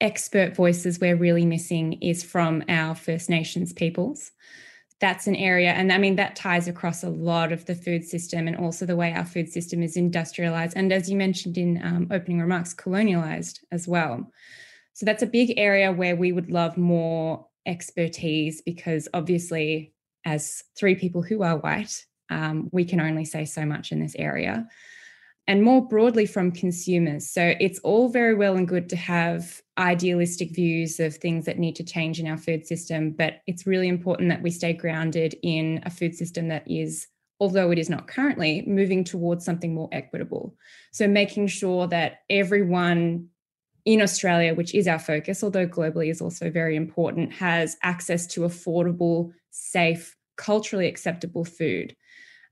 expert 0.00 0.54
voices 0.54 1.00
we're 1.00 1.16
really 1.16 1.44
missing 1.44 1.94
is 1.94 2.22
from 2.22 2.62
our 2.68 2.94
First 2.94 3.28
Nations 3.28 3.72
peoples. 3.72 4.30
That's 5.00 5.28
an 5.28 5.36
area, 5.36 5.70
and 5.70 5.92
I 5.92 5.98
mean, 5.98 6.16
that 6.16 6.34
ties 6.34 6.66
across 6.66 7.04
a 7.04 7.08
lot 7.08 7.52
of 7.52 7.66
the 7.66 7.76
food 7.76 8.04
system 8.04 8.48
and 8.48 8.56
also 8.56 8.84
the 8.84 8.96
way 8.96 9.12
our 9.12 9.24
food 9.24 9.48
system 9.48 9.80
is 9.80 9.96
industrialized. 9.96 10.76
And 10.76 10.92
as 10.92 11.08
you 11.08 11.16
mentioned 11.16 11.56
in 11.56 11.80
um, 11.84 12.08
opening 12.10 12.40
remarks, 12.40 12.74
colonialized 12.74 13.60
as 13.70 13.86
well. 13.86 14.28
So 14.94 15.06
that's 15.06 15.22
a 15.22 15.26
big 15.26 15.54
area 15.56 15.92
where 15.92 16.16
we 16.16 16.32
would 16.32 16.50
love 16.50 16.76
more 16.76 17.46
expertise 17.64 18.60
because 18.60 19.06
obviously 19.14 19.92
as 20.28 20.62
three 20.78 20.94
people 20.94 21.22
who 21.22 21.42
are 21.42 21.56
white, 21.56 22.04
um, 22.28 22.68
we 22.70 22.84
can 22.84 23.00
only 23.00 23.24
say 23.24 23.44
so 23.46 23.64
much 23.64 23.92
in 23.92 24.00
this 24.00 24.14
area. 24.16 24.68
And 25.46 25.62
more 25.62 25.88
broadly 25.88 26.26
from 26.26 26.52
consumers. 26.52 27.30
So 27.30 27.54
it's 27.58 27.78
all 27.78 28.10
very 28.10 28.34
well 28.34 28.54
and 28.56 28.68
good 28.68 28.90
to 28.90 28.96
have 28.96 29.62
idealistic 29.78 30.54
views 30.54 31.00
of 31.00 31.16
things 31.16 31.46
that 31.46 31.58
need 31.58 31.76
to 31.76 31.84
change 31.84 32.20
in 32.20 32.26
our 32.26 32.36
food 32.36 32.66
system, 32.66 33.12
but 33.12 33.40
it's 33.46 33.66
really 33.66 33.88
important 33.88 34.28
that 34.28 34.42
we 34.42 34.50
stay 34.50 34.74
grounded 34.74 35.34
in 35.42 35.80
a 35.86 35.90
food 35.90 36.14
system 36.14 36.48
that 36.48 36.70
is, 36.70 37.06
although 37.40 37.70
it 37.70 37.78
is 37.78 37.88
not 37.88 38.08
currently, 38.08 38.62
moving 38.66 39.04
towards 39.04 39.46
something 39.46 39.74
more 39.74 39.88
equitable. 39.90 40.54
So 40.92 41.08
making 41.08 41.46
sure 41.46 41.86
that 41.86 42.18
everyone 42.28 43.28
in 43.86 44.02
Australia, 44.02 44.54
which 44.54 44.74
is 44.74 44.86
our 44.86 44.98
focus, 44.98 45.42
although 45.42 45.66
globally 45.66 46.10
is 46.10 46.20
also 46.20 46.50
very 46.50 46.76
important, 46.76 47.32
has 47.32 47.78
access 47.82 48.26
to 48.26 48.42
affordable, 48.42 49.32
safe, 49.50 50.14
culturally 50.38 50.86
acceptable 50.86 51.44
food. 51.44 51.94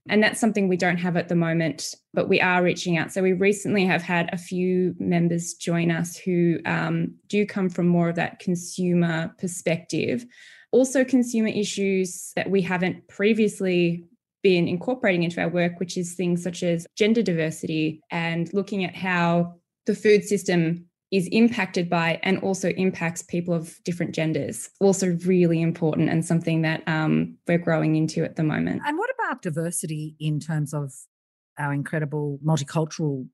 And 0.09 0.22
that's 0.22 0.38
something 0.38 0.68
we 0.68 0.77
don't 0.77 0.99
have 0.99 1.16
at 1.16 1.29
the 1.29 1.35
moment, 1.35 1.94
but 2.14 2.29
we 2.29 2.40
are 2.40 2.62
reaching 2.62 2.96
out. 2.96 3.12
So 3.12 3.22
we 3.22 3.33
recently 3.33 3.85
have 3.87 4.03
had 4.03 4.31
a 4.33 4.38
few 4.38 4.94
members 4.99 5.55
join 5.55 5.90
us 5.90 6.16
who 6.16 6.59
um, 6.64 7.14
do 7.27 7.44
come 7.44 7.68
from 7.68 7.88
more 7.88 8.09
of 8.09 8.16
that 8.16 8.38
consumer 8.38 9.35
perspective. 9.38 10.25
Also, 10.70 11.05
consumer 11.05 11.49
issues 11.49 12.33
that 12.37 12.51
we 12.51 12.62
haven't 12.62 13.09
previously 13.09 14.05
been 14.42 14.68
incorporating 14.68 15.25
into 15.25 15.40
our 15.40 15.49
work, 15.49 15.81
which 15.81 15.96
is 15.96 16.14
things 16.14 16.42
such 16.42 16.62
as 16.62 16.87
gender 16.96 17.22
diversity 17.22 18.01
and 18.12 18.53
looking 18.55 18.85
at 18.85 18.94
how 18.94 19.55
the 19.87 19.94
food 19.94 20.22
system 20.22 20.87
is 21.12 21.29
impacted 21.31 21.88
by 21.88 22.19
and 22.23 22.38
also 22.38 22.71
impacts 22.71 23.23
people 23.23 23.55
of 23.55 23.83
different 23.85 24.14
genders. 24.14 24.71
Also, 24.81 25.16
really 25.25 25.62
important 25.62 26.09
and 26.09 26.25
something 26.25 26.62
that 26.62 26.83
um, 26.87 27.37
we're 27.47 27.59
growing 27.59 27.97
into 27.97 28.25
at 28.25 28.37
the 28.37 28.42
moment. 28.42 28.83
And 28.85 28.99
what 28.99 29.11
about 29.19 29.42
diversity 29.42 30.16
in 30.19 30.40
terms 30.40 30.75
of 30.75 30.92
our 31.59 31.73
incredible 31.73 32.38
multicultural 32.45 33.29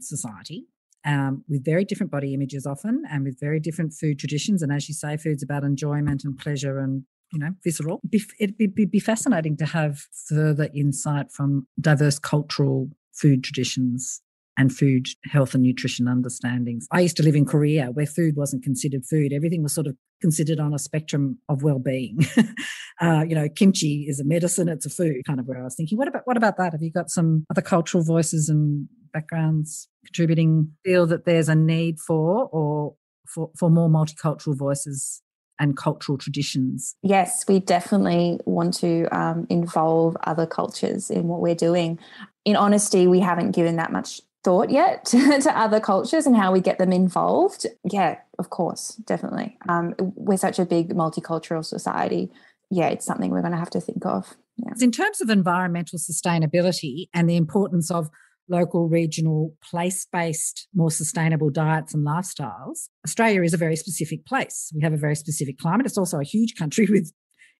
society? 0.00 0.66
Um, 1.02 1.44
with 1.48 1.64
very 1.64 1.86
different 1.86 2.12
body 2.12 2.34
images 2.34 2.66
often 2.66 3.04
and 3.10 3.24
with 3.24 3.40
very 3.40 3.58
different 3.58 3.94
food 3.94 4.18
traditions. 4.18 4.62
And 4.62 4.70
as 4.70 4.86
you 4.86 4.94
say, 4.94 5.16
food's 5.16 5.42
about 5.42 5.64
enjoyment 5.64 6.24
and 6.24 6.36
pleasure 6.36 6.78
and 6.78 7.04
you 7.32 7.38
know, 7.38 7.52
visceral. 7.64 8.00
It'd 8.38 8.58
be, 8.58 8.66
be, 8.66 8.84
be 8.84 9.00
fascinating 9.00 9.56
to 9.58 9.64
have 9.66 10.06
further 10.28 10.68
insight 10.74 11.30
from 11.32 11.66
diverse 11.80 12.18
cultural 12.18 12.90
food 13.12 13.44
traditions 13.44 14.20
and 14.60 14.76
food 14.76 15.08
health 15.24 15.54
and 15.54 15.62
nutrition 15.62 16.06
understandings. 16.06 16.86
I 16.92 17.00
used 17.00 17.16
to 17.16 17.22
live 17.22 17.34
in 17.34 17.46
Korea 17.46 17.86
where 17.86 18.04
food 18.04 18.36
wasn't 18.36 18.62
considered 18.62 19.06
food. 19.06 19.32
Everything 19.32 19.62
was 19.62 19.72
sort 19.72 19.86
of 19.86 19.96
considered 20.20 20.60
on 20.60 20.74
a 20.74 20.78
spectrum 20.78 21.38
of 21.48 21.62
well-being. 21.62 22.18
uh, 23.00 23.24
you 23.26 23.34
know, 23.34 23.48
kimchi 23.48 24.04
is 24.06 24.20
a 24.20 24.24
medicine, 24.24 24.68
it's 24.68 24.84
a 24.84 24.90
food, 24.90 25.22
kind 25.26 25.40
of 25.40 25.46
where 25.46 25.58
I 25.58 25.64
was 25.64 25.76
thinking, 25.76 25.96
what 25.96 26.08
about 26.08 26.22
what 26.26 26.36
about 26.36 26.58
that? 26.58 26.72
Have 26.72 26.82
you 26.82 26.92
got 26.92 27.08
some 27.08 27.46
other 27.50 27.62
cultural 27.62 28.04
voices 28.04 28.50
and 28.50 28.86
backgrounds 29.14 29.88
contributing? 30.04 30.72
Feel 30.84 31.06
that 31.06 31.24
there's 31.24 31.48
a 31.48 31.54
need 31.54 31.98
for 31.98 32.50
or 32.52 32.96
for, 33.26 33.50
for 33.58 33.70
more 33.70 33.88
multicultural 33.88 34.58
voices 34.58 35.22
and 35.58 35.74
cultural 35.74 36.18
traditions? 36.18 36.96
Yes, 37.02 37.46
we 37.48 37.60
definitely 37.60 38.40
want 38.44 38.74
to 38.74 39.06
um, 39.06 39.46
involve 39.48 40.18
other 40.24 40.46
cultures 40.46 41.08
in 41.08 41.28
what 41.28 41.40
we're 41.40 41.54
doing. 41.54 41.98
In 42.44 42.56
honesty, 42.56 43.06
we 43.06 43.20
haven't 43.20 43.52
given 43.52 43.76
that 43.76 43.92
much 43.92 44.20
thought 44.42 44.70
yet 44.70 45.04
to, 45.06 45.52
other 45.54 45.80
cultures 45.80 46.26
and 46.26 46.36
how 46.36 46.52
we 46.52 46.60
get 46.60 46.78
them 46.78 46.92
involved. 46.92 47.66
Yeah, 47.84 48.18
of 48.38 48.50
course, 48.50 48.94
definitely. 49.04 49.58
Um, 49.68 49.94
we're 49.98 50.36
such 50.36 50.58
a 50.58 50.64
big 50.64 50.94
multicultural 50.94 51.64
society. 51.64 52.30
Yeah, 52.70 52.88
it's 52.88 53.04
something 53.04 53.30
we're 53.30 53.42
going 53.42 53.52
to 53.52 53.58
have 53.58 53.70
to 53.70 53.80
think 53.80 54.06
of. 54.06 54.36
Yeah. 54.56 54.72
In 54.80 54.92
terms 54.92 55.20
of 55.20 55.30
environmental 55.30 55.98
sustainability 55.98 57.08
and 57.14 57.28
the 57.28 57.36
importance 57.36 57.90
of 57.90 58.10
local, 58.48 58.88
regional, 58.88 59.54
place 59.62 60.06
based, 60.12 60.68
more 60.74 60.90
sustainable 60.90 61.50
diets 61.50 61.94
and 61.94 62.06
lifestyles, 62.06 62.88
Australia 63.06 63.42
is 63.42 63.54
a 63.54 63.56
very 63.56 63.76
specific 63.76 64.26
place. 64.26 64.72
We 64.74 64.82
have 64.82 64.92
a 64.92 64.98
very 64.98 65.14
specific 65.14 65.58
climate. 65.58 65.86
It's 65.86 65.98
also 65.98 66.18
a 66.18 66.24
huge 66.24 66.56
country 66.56 66.86
with 66.90 67.12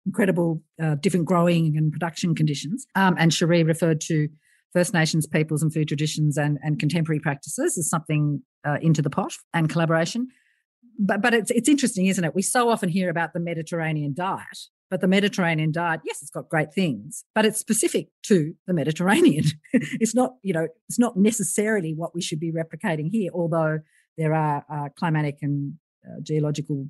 incredible 0.07 0.63
uh, 0.83 0.97
different 0.97 1.27
growing 1.27 1.77
and 1.77 1.93
production 1.93 2.35
conditions. 2.35 2.87
Um, 2.95 3.17
and 3.19 3.33
Cherie 3.33 3.63
referred 3.63 4.01
to 4.03 4.29
First 4.73 4.95
Nations 4.95 5.27
peoples 5.27 5.63
and 5.63 5.73
food 5.73 5.89
traditions 5.89 6.37
and, 6.37 6.59
and 6.63 6.79
contemporary 6.79 7.21
practices 7.21 7.77
is 7.77 7.89
something 7.89 8.43
uh, 8.67 8.79
into 8.81 9.03
the 9.03 9.11
pot 9.11 9.33
and 9.53 9.69
collaboration. 9.69 10.29
But, 10.99 11.23
but 11.23 11.35
it's, 11.35 11.51
it's 11.51 11.69
interesting, 11.69 12.07
isn't 12.07 12.25
it? 12.25 12.35
We 12.35 12.43
so 12.43 12.69
often 12.69 12.89
hear 12.89 13.09
about 13.09 13.33
the 13.33 13.41
Mediterranean 13.41 14.15
diet, 14.15 14.59
but 14.91 15.01
the 15.01 15.09
Mediterranean 15.09 15.73
diet, 15.73 16.01
yes, 16.05 16.21
it's 16.21 16.31
got 16.31 16.49
great 16.49 16.75
things, 16.75 17.25
but 17.35 17.47
it's 17.47 17.59
specific 17.59 18.09
to 18.25 18.55
the 18.67 18.75
Mediterranean. 18.75 19.45
it's 19.73 20.15
not, 20.15 20.35
you 20.43 20.53
know, 20.53 20.69
it's 20.89 20.99
not 20.99 21.17
necessarily 21.17 21.95
what 21.95 22.15
we 22.15 22.21
should 22.21 22.41
be 22.41 22.53
replicating 22.53 23.09
here, 23.11 23.31
although 23.33 23.79
there 24.19 24.35
are 24.35 24.65
uh, 24.71 24.89
climatic 24.97 25.39
and 25.43 25.75
uh, 26.07 26.21
geological 26.23 26.87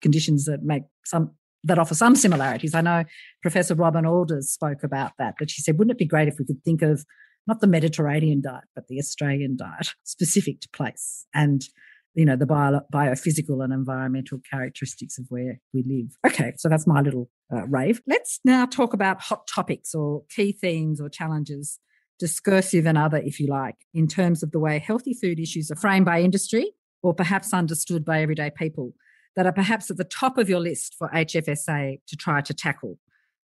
conditions 0.00 0.46
that 0.46 0.62
make 0.62 0.84
some 1.04 1.32
that 1.64 1.78
offer 1.78 1.94
some 1.94 2.14
similarities. 2.14 2.74
I 2.74 2.80
know 2.82 3.04
Professor 3.42 3.74
Robyn 3.74 4.06
Alders 4.06 4.50
spoke 4.50 4.82
about 4.82 5.12
that, 5.18 5.34
but 5.38 5.50
she 5.50 5.62
said, 5.62 5.78
wouldn't 5.78 5.92
it 5.92 5.98
be 5.98 6.06
great 6.06 6.28
if 6.28 6.38
we 6.38 6.44
could 6.44 6.62
think 6.62 6.82
of 6.82 7.04
not 7.46 7.60
the 7.60 7.66
Mediterranean 7.66 8.40
diet, 8.40 8.64
but 8.74 8.86
the 8.88 8.98
Australian 8.98 9.56
diet 9.56 9.88
specific 10.04 10.60
to 10.60 10.68
place 10.70 11.26
and 11.34 11.64
you 12.14 12.24
know 12.24 12.36
the 12.36 12.46
bio, 12.46 12.80
biophysical 12.92 13.62
and 13.64 13.72
environmental 13.72 14.38
characteristics 14.48 15.18
of 15.18 15.26
where 15.30 15.60
we 15.72 15.82
live. 15.86 16.16
Okay, 16.24 16.52
so 16.56 16.68
that's 16.68 16.86
my 16.86 17.00
little 17.00 17.28
uh, 17.52 17.66
rave. 17.66 18.00
Let's 18.06 18.38
now 18.44 18.66
talk 18.66 18.94
about 18.94 19.20
hot 19.20 19.48
topics 19.48 19.94
or 19.94 20.22
key 20.30 20.52
themes 20.52 21.00
or 21.00 21.08
challenges, 21.08 21.80
discursive 22.20 22.86
and 22.86 22.96
other, 22.96 23.18
if 23.18 23.40
you 23.40 23.48
like, 23.48 23.74
in 23.92 24.06
terms 24.06 24.44
of 24.44 24.52
the 24.52 24.60
way 24.60 24.78
healthy 24.78 25.12
food 25.12 25.40
issues 25.40 25.72
are 25.72 25.76
framed 25.76 26.06
by 26.06 26.20
industry 26.20 26.70
or 27.02 27.14
perhaps 27.14 27.52
understood 27.52 28.04
by 28.04 28.22
everyday 28.22 28.50
people 28.50 28.94
that 29.36 29.46
are 29.46 29.52
perhaps 29.52 29.90
at 29.90 29.96
the 29.96 30.04
top 30.04 30.38
of 30.38 30.48
your 30.48 30.60
list 30.60 30.94
for 30.98 31.08
HFSA 31.08 32.00
to 32.06 32.16
try 32.16 32.40
to 32.40 32.54
tackle. 32.54 32.98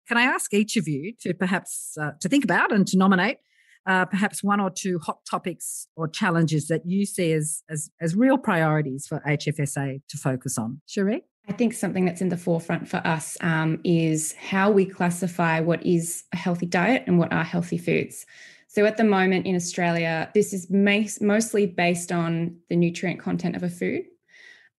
Can 0.07 0.17
I 0.17 0.23
ask 0.23 0.53
each 0.53 0.77
of 0.77 0.87
you 0.87 1.13
to 1.21 1.33
perhaps 1.33 1.97
uh, 1.99 2.11
to 2.19 2.29
think 2.29 2.43
about 2.43 2.71
and 2.71 2.85
to 2.87 2.97
nominate 2.97 3.37
uh, 3.85 4.05
perhaps 4.05 4.43
one 4.43 4.59
or 4.59 4.69
two 4.69 4.99
hot 4.99 5.19
topics 5.29 5.87
or 5.95 6.07
challenges 6.07 6.67
that 6.67 6.81
you 6.85 7.05
see 7.05 7.31
as, 7.33 7.63
as, 7.69 7.89
as 8.01 8.15
real 8.15 8.37
priorities 8.37 9.05
for 9.07 9.21
HFSA 9.27 10.01
to 10.07 10.17
focus 10.17 10.57
on? 10.57 10.81
Cherie? 10.87 11.23
I 11.47 11.53
think 11.53 11.73
something 11.73 12.05
that's 12.05 12.21
in 12.21 12.29
the 12.29 12.37
forefront 12.37 12.87
for 12.87 12.97
us 13.05 13.37
um, 13.41 13.79
is 13.83 14.33
how 14.33 14.71
we 14.71 14.85
classify 14.85 15.59
what 15.59 15.85
is 15.85 16.23
a 16.33 16.37
healthy 16.37 16.65
diet 16.65 17.03
and 17.05 17.19
what 17.19 17.31
are 17.31 17.43
healthy 17.43 17.77
foods. 17.77 18.25
So 18.67 18.85
at 18.85 18.97
the 18.97 19.03
moment 19.03 19.45
in 19.45 19.55
Australia, 19.55 20.29
this 20.33 20.53
is 20.53 20.69
mostly 20.69 21.67
based 21.67 22.11
on 22.11 22.57
the 22.69 22.75
nutrient 22.75 23.19
content 23.19 23.55
of 23.55 23.63
a 23.63 23.69
food. 23.69 24.05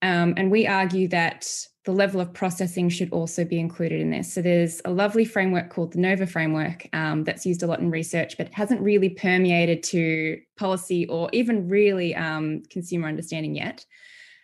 Um, 0.03 0.35
and 0.37 0.51
we 0.51 0.67
argue 0.67 1.09
that 1.09 1.49
the 1.85 1.93
level 1.93 2.21
of 2.21 2.35
processing 2.35 2.89
should 2.89 3.13
also 3.13 3.45
be 3.45 3.61
included 3.61 4.01
in 4.01 4.11
this. 4.11 4.33
So 4.33 4.43
there's 4.43 4.83
a 4.85 4.91
lovely 4.91 5.25
framework 5.25 5.71
called 5.71 5.93
the 5.93 6.01
NOVA 6.01 6.27
framework 6.27 6.89
um, 6.93 7.23
that's 7.25 7.47
used 7.47 7.63
a 7.63 7.67
lot 7.67 7.79
in 7.79 7.91
research, 7.91 8.37
but 8.37 8.53
hasn't 8.53 8.81
really 8.81 9.11
permeated 9.11 9.83
to 9.85 10.39
policy 10.59 11.07
or 11.07 11.31
even 11.33 11.69
really 11.69 12.15
um, 12.15 12.63
consumer 12.71 13.09
understanding 13.09 13.55
yet. 13.55 13.85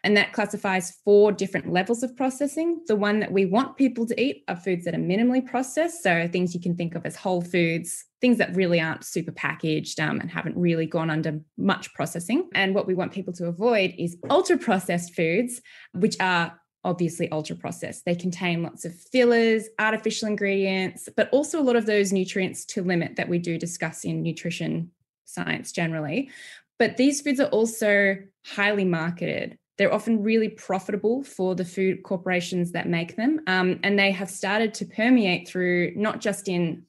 And 0.05 0.17
that 0.17 0.33
classifies 0.33 0.99
four 1.05 1.31
different 1.31 1.73
levels 1.73 2.03
of 2.03 2.17
processing. 2.17 2.81
The 2.87 2.97
one 2.97 3.21
that 3.21 3.31
we 3.31 3.47
want 3.47 3.77
people 3.77 4.05
to 4.07 4.21
eat 4.21 4.43
are 4.49 4.57
foods 4.57 4.85
that 4.85 4.95
are 4.95 4.99
minimally 4.99 5.47
processed. 5.47 6.03
So 6.03 6.29
things 6.29 6.55
you 6.55 6.61
can 6.61 6.75
think 6.75 6.97
of 6.97 7.07
as 7.07 7.15
whole 7.15 7.41
foods, 7.41 8.05
things 8.21 8.38
that 8.38 8.57
really 8.57 8.81
aren't 8.81 9.05
super 9.05 9.31
packaged 9.31 10.01
um, 10.01 10.19
and 10.21 10.29
haven't 10.29 10.57
really 10.57 10.87
gone 10.87 11.09
under 11.09 11.41
much 11.57 11.95
processing. 11.95 12.49
And 12.55 12.75
what 12.75 12.87
we 12.87 12.95
want 12.95 13.12
people 13.12 13.33
to 13.35 13.47
avoid 13.47 13.95
is 13.97 14.17
ultra 14.29 14.59
processed 14.59 15.15
foods, 15.15 15.61
which 15.93 16.17
are 16.19 16.59
obviously 16.85 17.31
ultra 17.31 17.55
processed. 17.55 18.05
They 18.05 18.17
contain 18.17 18.65
lots 18.65 18.85
of 18.85 18.93
fillers, 18.95 19.69
artificial 19.79 20.27
ingredients, 20.27 21.09
but 21.17 21.29
also 21.31 21.61
a 21.61 21.62
lot 21.62 21.77
of 21.77 21.87
those 21.87 22.12
nutrients 22.12 22.65
to 22.67 22.83
limit 22.83 23.17
that 23.17 23.29
we 23.29 23.38
do 23.38 23.57
discuss 23.57 24.05
in 24.05 24.23
nutrition 24.23 24.91
science 25.25 25.71
generally. 25.71 26.31
But 26.79 26.97
these 26.97 27.21
foods 27.21 27.38
are 27.38 27.49
also 27.49 28.17
highly 28.45 28.85
marketed. 28.85 29.59
They're 29.79 29.93
often 29.93 30.23
really 30.23 30.49
profitable 30.49 31.25
for 31.25 31.55
the 31.55 31.65
food 31.65 32.03
corporations 32.03 32.73
that 32.73 32.89
make 32.89 33.17
them. 33.17 33.41
Um, 33.47 33.81
and 33.83 33.99
they 33.99 34.11
have 34.13 34.31
started 34.31 34.75
to 34.75 34.85
permeate 34.85 35.49
through 35.49 35.93
not 35.97 36.21
just 36.21 36.49
in 36.49 36.85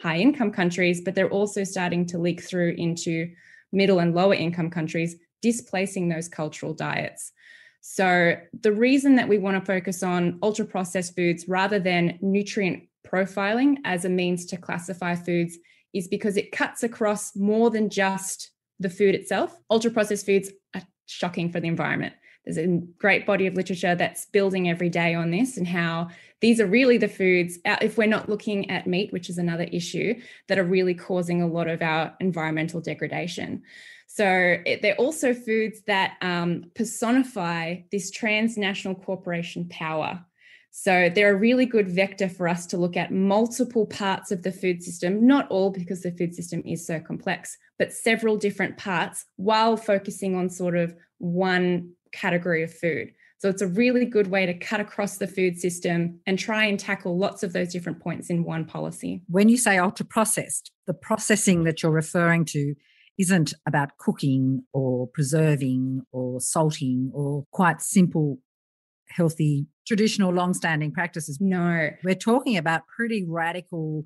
high 0.00 0.18
income 0.18 0.52
countries, 0.52 1.00
but 1.00 1.14
they're 1.14 1.30
also 1.30 1.64
starting 1.64 2.06
to 2.06 2.18
leak 2.18 2.42
through 2.42 2.74
into 2.78 3.30
middle 3.72 3.98
and 3.98 4.14
lower 4.14 4.34
income 4.34 4.70
countries, 4.70 5.16
displacing 5.42 6.08
those 6.08 6.28
cultural 6.28 6.72
diets. 6.72 7.32
So, 7.80 8.34
the 8.60 8.72
reason 8.72 9.16
that 9.16 9.28
we 9.28 9.38
want 9.38 9.58
to 9.58 9.64
focus 9.64 10.02
on 10.02 10.38
ultra 10.42 10.64
processed 10.64 11.14
foods 11.14 11.48
rather 11.48 11.78
than 11.78 12.18
nutrient 12.20 12.84
profiling 13.06 13.76
as 13.84 14.04
a 14.04 14.08
means 14.08 14.46
to 14.46 14.56
classify 14.56 15.14
foods 15.14 15.58
is 15.94 16.08
because 16.08 16.36
it 16.36 16.52
cuts 16.52 16.82
across 16.82 17.34
more 17.34 17.70
than 17.70 17.88
just 17.88 18.50
the 18.78 18.90
food 18.90 19.14
itself. 19.14 19.56
Ultra 19.70 19.90
processed 19.90 20.26
foods 20.26 20.50
are 20.74 20.82
shocking 21.06 21.50
for 21.50 21.60
the 21.60 21.68
environment. 21.68 22.14
There's 22.44 22.58
a 22.58 22.80
great 22.98 23.26
body 23.26 23.46
of 23.46 23.54
literature 23.54 23.94
that's 23.94 24.26
building 24.26 24.68
every 24.68 24.88
day 24.88 25.14
on 25.14 25.30
this 25.30 25.56
and 25.56 25.66
how 25.66 26.08
these 26.40 26.60
are 26.60 26.66
really 26.66 26.98
the 26.98 27.08
foods, 27.08 27.58
uh, 27.64 27.76
if 27.82 27.98
we're 27.98 28.06
not 28.06 28.28
looking 28.28 28.70
at 28.70 28.86
meat, 28.86 29.12
which 29.12 29.28
is 29.28 29.38
another 29.38 29.64
issue, 29.64 30.14
that 30.46 30.58
are 30.58 30.64
really 30.64 30.94
causing 30.94 31.42
a 31.42 31.46
lot 31.46 31.68
of 31.68 31.82
our 31.82 32.14
environmental 32.20 32.80
degradation. 32.80 33.62
So 34.06 34.56
it, 34.64 34.80
they're 34.80 34.96
also 34.96 35.34
foods 35.34 35.82
that 35.86 36.16
um, 36.22 36.70
personify 36.74 37.80
this 37.92 38.10
transnational 38.10 38.94
corporation 38.94 39.68
power. 39.68 40.24
So 40.70 41.10
they're 41.12 41.34
a 41.34 41.38
really 41.38 41.66
good 41.66 41.88
vector 41.88 42.28
for 42.28 42.48
us 42.48 42.66
to 42.66 42.76
look 42.76 42.96
at 42.96 43.12
multiple 43.12 43.86
parts 43.86 44.30
of 44.30 44.42
the 44.42 44.52
food 44.52 44.82
system, 44.82 45.26
not 45.26 45.48
all 45.50 45.70
because 45.70 46.02
the 46.02 46.12
food 46.12 46.34
system 46.34 46.62
is 46.64 46.86
so 46.86 47.00
complex, 47.00 47.56
but 47.78 47.92
several 47.92 48.36
different 48.36 48.76
parts 48.76 49.24
while 49.36 49.76
focusing 49.76 50.36
on 50.36 50.48
sort 50.48 50.76
of 50.76 50.94
one 51.18 51.92
category 52.12 52.62
of 52.62 52.72
food. 52.72 53.12
So 53.38 53.48
it's 53.48 53.62
a 53.62 53.68
really 53.68 54.04
good 54.04 54.28
way 54.28 54.46
to 54.46 54.54
cut 54.54 54.80
across 54.80 55.18
the 55.18 55.28
food 55.28 55.58
system 55.58 56.20
and 56.26 56.38
try 56.38 56.64
and 56.64 56.78
tackle 56.78 57.16
lots 57.16 57.44
of 57.44 57.52
those 57.52 57.72
different 57.72 58.00
points 58.00 58.30
in 58.30 58.42
one 58.42 58.64
policy. 58.64 59.22
When 59.28 59.48
you 59.48 59.56
say 59.56 59.78
ultra 59.78 60.04
processed, 60.04 60.72
the 60.88 60.94
processing 60.94 61.62
that 61.64 61.82
you're 61.82 61.92
referring 61.92 62.44
to 62.46 62.74
isn't 63.16 63.54
about 63.66 63.96
cooking 63.98 64.64
or 64.72 65.08
preserving 65.08 66.02
or 66.10 66.40
salting 66.40 67.10
or 67.14 67.44
quite 67.52 67.80
simple, 67.80 68.38
healthy, 69.08 69.66
traditional, 69.86 70.32
long 70.32 70.52
standing 70.52 70.92
practices. 70.92 71.38
No. 71.40 71.90
We're 72.02 72.14
talking 72.14 72.56
about 72.56 72.82
pretty 72.88 73.24
radical 73.28 74.02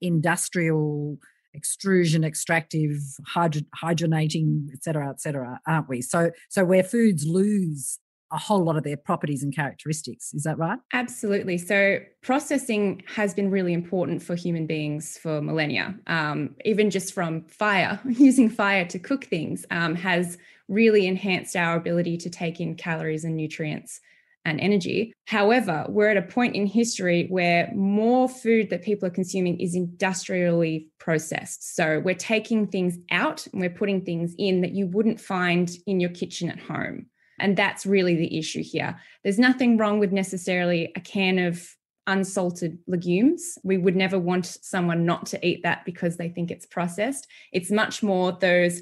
industrial 0.00 1.18
extrusion, 1.56 2.24
extractive, 2.24 2.98
hydro- 3.26 3.62
hydrogenating, 3.82 4.68
et 4.72 4.82
cetera, 4.82 5.10
et 5.10 5.20
cetera, 5.20 5.58
aren't 5.66 5.88
we? 5.88 6.02
So, 6.02 6.30
so 6.48 6.64
where 6.64 6.82
foods 6.82 7.26
lose 7.26 7.98
a 8.32 8.38
whole 8.38 8.64
lot 8.64 8.76
of 8.76 8.82
their 8.82 8.96
properties 8.96 9.42
and 9.42 9.54
characteristics. 9.54 10.34
Is 10.34 10.42
that 10.42 10.58
right? 10.58 10.78
Absolutely. 10.92 11.58
So, 11.58 12.00
processing 12.22 13.02
has 13.06 13.32
been 13.34 13.50
really 13.50 13.72
important 13.72 14.22
for 14.22 14.34
human 14.34 14.66
beings 14.66 15.16
for 15.16 15.40
millennia. 15.40 15.94
Um, 16.08 16.56
even 16.64 16.90
just 16.90 17.14
from 17.14 17.44
fire, 17.44 18.00
using 18.08 18.50
fire 18.50 18.84
to 18.86 18.98
cook 18.98 19.26
things 19.26 19.64
um, 19.70 19.94
has 19.94 20.38
really 20.68 21.06
enhanced 21.06 21.54
our 21.54 21.76
ability 21.76 22.16
to 22.18 22.30
take 22.30 22.60
in 22.60 22.74
calories 22.74 23.24
and 23.24 23.36
nutrients 23.36 24.00
and 24.46 24.60
energy. 24.60 25.12
However, 25.26 25.84
we're 25.88 26.08
at 26.08 26.16
a 26.16 26.22
point 26.22 26.54
in 26.54 26.66
history 26.66 27.26
where 27.28 27.70
more 27.74 28.28
food 28.28 28.70
that 28.70 28.82
people 28.82 29.06
are 29.06 29.10
consuming 29.10 29.60
is 29.60 29.74
industrially 29.74 30.86
processed. 30.98 31.74
So 31.74 32.00
we're 32.00 32.14
taking 32.14 32.68
things 32.68 32.96
out 33.10 33.46
and 33.48 33.60
we're 33.60 33.70
putting 33.70 34.04
things 34.04 34.34
in 34.38 34.60
that 34.60 34.72
you 34.72 34.86
wouldn't 34.86 35.20
find 35.20 35.68
in 35.86 35.98
your 35.98 36.10
kitchen 36.10 36.48
at 36.48 36.60
home. 36.60 37.06
And 37.38 37.56
that's 37.56 37.84
really 37.84 38.14
the 38.14 38.38
issue 38.38 38.62
here. 38.62 38.98
There's 39.24 39.38
nothing 39.38 39.76
wrong 39.76 39.98
with 39.98 40.12
necessarily 40.12 40.92
a 40.96 41.00
can 41.00 41.38
of 41.40 41.68
unsalted 42.06 42.78
legumes. 42.86 43.58
We 43.64 43.78
would 43.78 43.96
never 43.96 44.18
want 44.18 44.46
someone 44.46 45.04
not 45.04 45.26
to 45.26 45.46
eat 45.46 45.64
that 45.64 45.84
because 45.84 46.16
they 46.16 46.28
think 46.28 46.52
it's 46.52 46.66
processed. 46.66 47.26
It's 47.52 47.70
much 47.70 48.02
more 48.02 48.30
those 48.32 48.80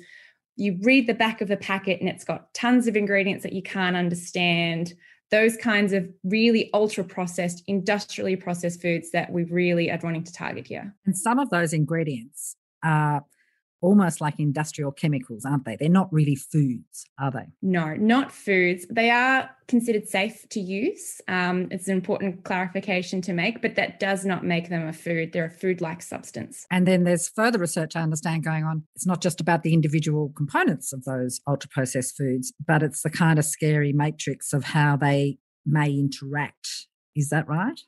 you 0.57 0.79
read 0.83 1.09
the 1.09 1.15
back 1.15 1.41
of 1.41 1.49
the 1.49 1.57
packet 1.57 2.01
and 2.01 2.09
it's 2.09 2.25
got 2.25 2.53
tons 2.55 2.87
of 2.87 2.97
ingredients 2.97 3.43
that 3.43 3.53
you 3.53 3.63
can't 3.63 3.97
understand 3.97 4.95
those 5.35 5.57
kinds 5.57 5.93
of 5.93 6.09
really 6.23 6.71
ultra 6.73 7.03
processed, 7.03 7.65
industrially 7.67 8.37
processed 8.37 8.81
foods 8.81 9.11
that 9.11 9.33
we 9.33 9.43
really 9.43 9.91
are 9.91 9.99
wanting 10.01 10.23
to 10.23 10.33
target 10.33 10.65
here. 10.65 10.95
And 11.07 11.19
some 11.19 11.41
of 11.41 11.51
those 11.51 11.73
ingredients 11.73 12.55
are 12.85 13.25
almost 13.85 14.21
like 14.21 14.41
industrial 14.41 14.91
chemicals, 14.91 15.45
aren't 15.45 15.67
they? 15.67 15.77
They're 15.77 15.89
not 15.91 16.11
really 16.11 16.35
foods, 16.35 17.05
are 17.21 17.31
they? 17.31 17.47
No, 17.61 17.95
not 17.95 18.33
foods. 18.33 18.87
They 18.91 19.11
are 19.11 19.51
considered 19.69 20.09
safe 20.09 20.49
to 20.51 20.61
use. 20.61 21.21
Um, 21.29 21.69
it's 21.71 21.87
an 21.87 21.95
important 21.95 22.45
clarification 22.45 23.21
to 23.23 23.35
make, 23.35 23.61
but 23.61 23.75
that 23.77 24.01
does 24.01 24.25
not 24.25 24.43
make 24.43 24.71
them 24.71 24.89
a 24.89 24.93
food. 24.93 25.33
They're 25.33 25.47
a 25.47 25.51
food 25.51 25.83
like 25.83 26.01
substance. 26.01 26.67
And 26.71 26.89
then 26.89 27.05
there's 27.05 27.29
further 27.29 27.59
research 27.59 27.95
I 27.95 28.01
understand 28.01 28.43
going 28.43 28.65
on. 28.65 28.85
It's 28.97 29.07
not 29.07 29.21
just 29.21 29.41
about 29.41 29.63
the 29.63 29.75
individual 29.75 30.33
components 30.35 30.93
of 30.93 31.05
those 31.05 31.41
ultra 31.47 31.69
processed 31.69 32.17
foods, 32.17 32.53
but 32.67 32.83
it's 32.83 33.03
the 33.03 33.11
kind 33.11 33.39
of 33.39 33.45
scary 33.45 33.93
matrix 33.93 34.55
of 34.55 34.65
how 34.65 34.97
they 34.97 35.39
may 35.67 35.91
interact. 35.91 36.69
Is 37.15 37.29
that 37.29 37.47
right? 37.47 37.81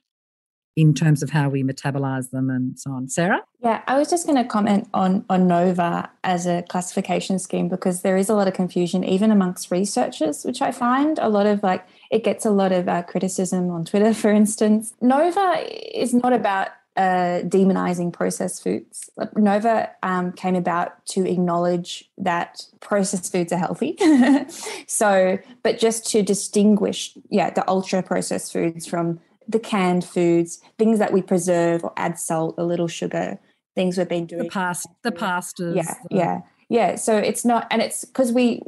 In 0.76 0.92
terms 0.92 1.22
of 1.22 1.30
how 1.30 1.48
we 1.48 1.62
metabolize 1.62 2.30
them 2.30 2.50
and 2.50 2.78
so 2.78 2.90
on. 2.90 3.08
Sarah? 3.08 3.42
Yeah, 3.60 3.82
I 3.86 3.98
was 3.98 4.10
just 4.10 4.26
going 4.26 4.36
to 4.36 4.44
comment 4.44 4.88
on, 4.92 5.24
on 5.30 5.48
NOVA 5.48 6.10
as 6.22 6.46
a 6.46 6.62
classification 6.68 7.38
scheme 7.38 7.68
because 7.68 8.02
there 8.02 8.18
is 8.18 8.28
a 8.28 8.34
lot 8.34 8.46
of 8.46 8.52
confusion, 8.52 9.02
even 9.02 9.30
amongst 9.30 9.70
researchers, 9.70 10.44
which 10.44 10.60
I 10.60 10.72
find 10.72 11.18
a 11.18 11.30
lot 11.30 11.46
of 11.46 11.62
like, 11.62 11.86
it 12.10 12.22
gets 12.22 12.44
a 12.44 12.50
lot 12.50 12.72
of 12.72 12.88
uh, 12.88 13.02
criticism 13.02 13.70
on 13.70 13.86
Twitter, 13.86 14.12
for 14.12 14.30
instance. 14.30 14.92
NOVA 15.00 15.98
is 15.98 16.12
not 16.12 16.34
about 16.34 16.68
uh, 16.96 17.42
demonizing 17.44 18.12
processed 18.12 18.62
foods. 18.62 19.10
Nova 19.36 19.90
um, 20.02 20.32
came 20.32 20.54
about 20.54 21.04
to 21.06 21.26
acknowledge 21.26 22.10
that 22.16 22.66
processed 22.80 23.30
foods 23.30 23.52
are 23.52 23.58
healthy. 23.58 23.96
so, 24.86 25.38
but 25.62 25.78
just 25.78 26.10
to 26.10 26.22
distinguish, 26.22 27.12
yeah, 27.28 27.50
the 27.50 27.68
ultra 27.68 28.02
processed 28.02 28.52
foods 28.52 28.86
from 28.86 29.20
the 29.48 29.58
canned 29.58 30.04
foods, 30.04 30.60
things 30.78 30.98
that 30.98 31.12
we 31.12 31.22
preserve 31.22 31.84
or 31.84 31.92
add 31.96 32.18
salt, 32.18 32.54
a 32.58 32.64
little 32.64 32.88
sugar, 32.88 33.38
things 33.74 33.98
we've 33.98 34.08
been 34.08 34.26
doing. 34.26 34.44
The 34.44 34.48
past, 34.48 34.86
the 35.02 35.12
pastas. 35.12 35.76
Yeah, 35.76 35.94
the... 36.10 36.16
yeah, 36.16 36.40
yeah. 36.68 36.94
So 36.96 37.16
it's 37.16 37.44
not, 37.44 37.66
and 37.70 37.80
it's 37.80 38.04
because 38.04 38.32
we 38.32 38.60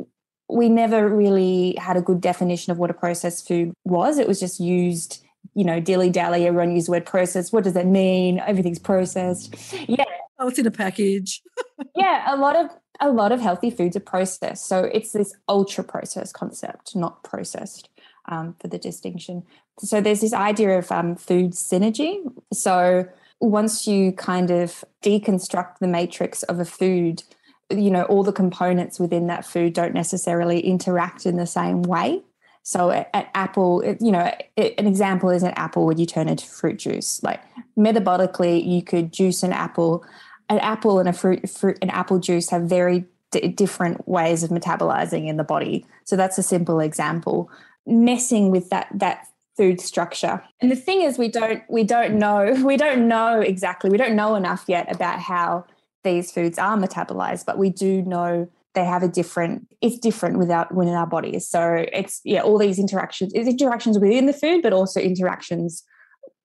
we 0.48 0.68
never 0.68 1.08
really 1.08 1.76
had 1.78 1.96
a 1.96 2.02
good 2.02 2.20
definition 2.20 2.70
of 2.70 2.78
what 2.78 2.90
a 2.90 2.94
processed 2.94 3.46
food 3.46 3.72
was. 3.84 4.18
It 4.18 4.26
was 4.26 4.40
just 4.40 4.60
used, 4.60 5.22
you 5.54 5.64
know, 5.64 5.80
dilly 5.80 6.10
dally. 6.10 6.46
Everyone 6.46 6.74
used 6.74 6.88
the 6.88 6.92
word 6.92 7.06
processed. 7.06 7.52
What 7.52 7.64
does 7.64 7.74
that 7.74 7.86
mean? 7.86 8.40
Everything's 8.40 8.78
processed. 8.78 9.54
Yeah. 9.88 10.04
Oh, 10.38 10.48
it's 10.48 10.58
in 10.58 10.66
a 10.66 10.70
package. 10.70 11.42
yeah, 11.96 12.32
a 12.32 12.36
lot 12.36 12.56
of 12.56 12.70
a 13.00 13.10
lot 13.10 13.32
of 13.32 13.40
healthy 13.40 13.70
foods 13.70 13.96
are 13.96 14.00
processed. 14.00 14.66
So 14.66 14.84
it's 14.84 15.12
this 15.12 15.34
ultra 15.48 15.84
processed 15.84 16.34
concept, 16.34 16.96
not 16.96 17.22
processed 17.22 17.90
um, 18.28 18.54
for 18.60 18.68
the 18.68 18.78
distinction. 18.78 19.42
So 19.80 20.00
there's 20.00 20.20
this 20.20 20.32
idea 20.32 20.78
of 20.78 20.90
um, 20.92 21.16
food 21.16 21.52
synergy. 21.52 22.20
So 22.52 23.08
once 23.40 23.86
you 23.86 24.12
kind 24.12 24.50
of 24.50 24.84
deconstruct 25.02 25.78
the 25.80 25.88
matrix 25.88 26.42
of 26.44 26.58
a 26.58 26.64
food, 26.64 27.22
you 27.70 27.90
know, 27.90 28.02
all 28.04 28.22
the 28.22 28.32
components 28.32 28.98
within 28.98 29.26
that 29.28 29.44
food 29.44 29.72
don't 29.72 29.94
necessarily 29.94 30.60
interact 30.60 31.26
in 31.26 31.36
the 31.36 31.46
same 31.46 31.82
way. 31.82 32.22
So 32.62 32.90
an 32.90 33.26
apple, 33.34 33.82
you 33.98 34.12
know, 34.12 34.30
an 34.56 34.86
example 34.86 35.30
is 35.30 35.42
an 35.42 35.54
apple 35.56 35.86
when 35.86 35.96
you 35.96 36.04
turn 36.04 36.28
into 36.28 36.44
fruit 36.44 36.78
juice. 36.78 37.22
Like 37.22 37.40
metabolically, 37.78 38.66
you 38.66 38.82
could 38.82 39.12
juice 39.12 39.42
an 39.42 39.52
apple. 39.52 40.04
An 40.50 40.58
apple 40.58 40.98
and 40.98 41.08
a 41.08 41.12
fruit, 41.12 41.48
fruit 41.48 41.78
an 41.80 41.90
apple 41.90 42.18
juice 42.18 42.50
have 42.50 42.62
very 42.62 43.06
d- 43.30 43.48
different 43.48 44.06
ways 44.06 44.42
of 44.42 44.50
metabolizing 44.50 45.28
in 45.28 45.36
the 45.36 45.44
body. 45.44 45.86
So 46.04 46.16
that's 46.16 46.36
a 46.36 46.42
simple 46.42 46.80
example 46.80 47.50
messing 47.88 48.50
with 48.50 48.70
that 48.70 48.88
that 48.94 49.26
food 49.56 49.80
structure. 49.80 50.42
And 50.60 50.70
the 50.70 50.76
thing 50.76 51.02
is 51.02 51.18
we 51.18 51.28
don't 51.28 51.62
we 51.68 51.84
don't 51.84 52.18
know 52.18 52.52
we 52.64 52.76
don't 52.76 53.08
know 53.08 53.40
exactly 53.40 53.90
we 53.90 53.98
don't 53.98 54.16
know 54.16 54.34
enough 54.34 54.64
yet 54.68 54.94
about 54.94 55.20
how 55.20 55.64
these 56.04 56.30
foods 56.30 56.58
are 56.58 56.76
metabolized, 56.76 57.44
but 57.44 57.58
we 57.58 57.70
do 57.70 58.02
know 58.02 58.48
they 58.74 58.84
have 58.84 59.02
a 59.02 59.08
different 59.08 59.66
it's 59.80 59.98
different 59.98 60.38
without 60.38 60.72
within 60.74 60.94
our 60.94 61.06
bodies. 61.06 61.48
So 61.48 61.86
it's 61.92 62.20
yeah, 62.24 62.42
all 62.42 62.58
these 62.58 62.78
interactions, 62.78 63.32
it's 63.34 63.48
interactions 63.48 63.98
within 63.98 64.26
the 64.26 64.32
food, 64.32 64.62
but 64.62 64.72
also 64.72 65.00
interactions 65.00 65.82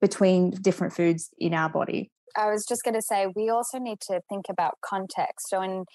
between 0.01 0.51
different 0.61 0.93
foods 0.93 1.29
in 1.37 1.53
our 1.53 1.69
body. 1.69 2.11
I 2.35 2.49
was 2.49 2.65
just 2.65 2.83
going 2.83 2.95
to 2.95 3.01
say, 3.01 3.27
we 3.35 3.49
also 3.49 3.77
need 3.77 3.99
to 4.07 4.21
think 4.27 4.45
about 4.49 4.79
context. 4.83 5.49
So, 5.49 5.61
in 5.61 5.85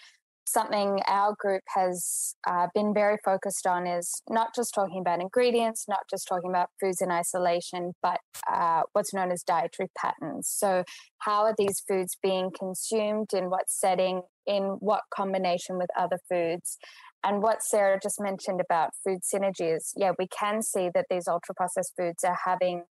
something 0.50 1.00
our 1.06 1.34
group 1.38 1.62
has 1.74 2.34
uh, 2.46 2.66
been 2.74 2.94
very 2.94 3.16
focused 3.24 3.66
on 3.66 3.86
is 3.86 4.22
not 4.28 4.54
just 4.54 4.74
talking 4.74 5.00
about 5.00 5.20
ingredients, 5.20 5.84
not 5.88 6.00
just 6.10 6.26
talking 6.26 6.50
about 6.50 6.70
foods 6.80 7.00
in 7.00 7.10
isolation, 7.10 7.92
but 8.02 8.20
uh, 8.50 8.82
what's 8.92 9.12
known 9.12 9.30
as 9.30 9.42
dietary 9.42 9.88
patterns. 9.96 10.48
So, 10.48 10.84
how 11.18 11.42
are 11.44 11.54
these 11.56 11.82
foods 11.86 12.16
being 12.22 12.50
consumed, 12.58 13.30
in 13.34 13.50
what 13.50 13.68
setting, 13.68 14.22
in 14.46 14.76
what 14.80 15.02
combination 15.14 15.76
with 15.76 15.90
other 15.98 16.18
foods? 16.28 16.78
And 17.24 17.42
what 17.42 17.62
Sarah 17.62 17.98
just 18.00 18.20
mentioned 18.20 18.60
about 18.60 18.90
food 19.04 19.18
synergies, 19.22 19.92
yeah, 19.96 20.12
we 20.18 20.28
can 20.28 20.62
see 20.62 20.88
that 20.94 21.06
these 21.10 21.26
ultra 21.26 21.54
processed 21.54 21.94
foods 21.96 22.22
are 22.24 22.38
having 22.44 22.84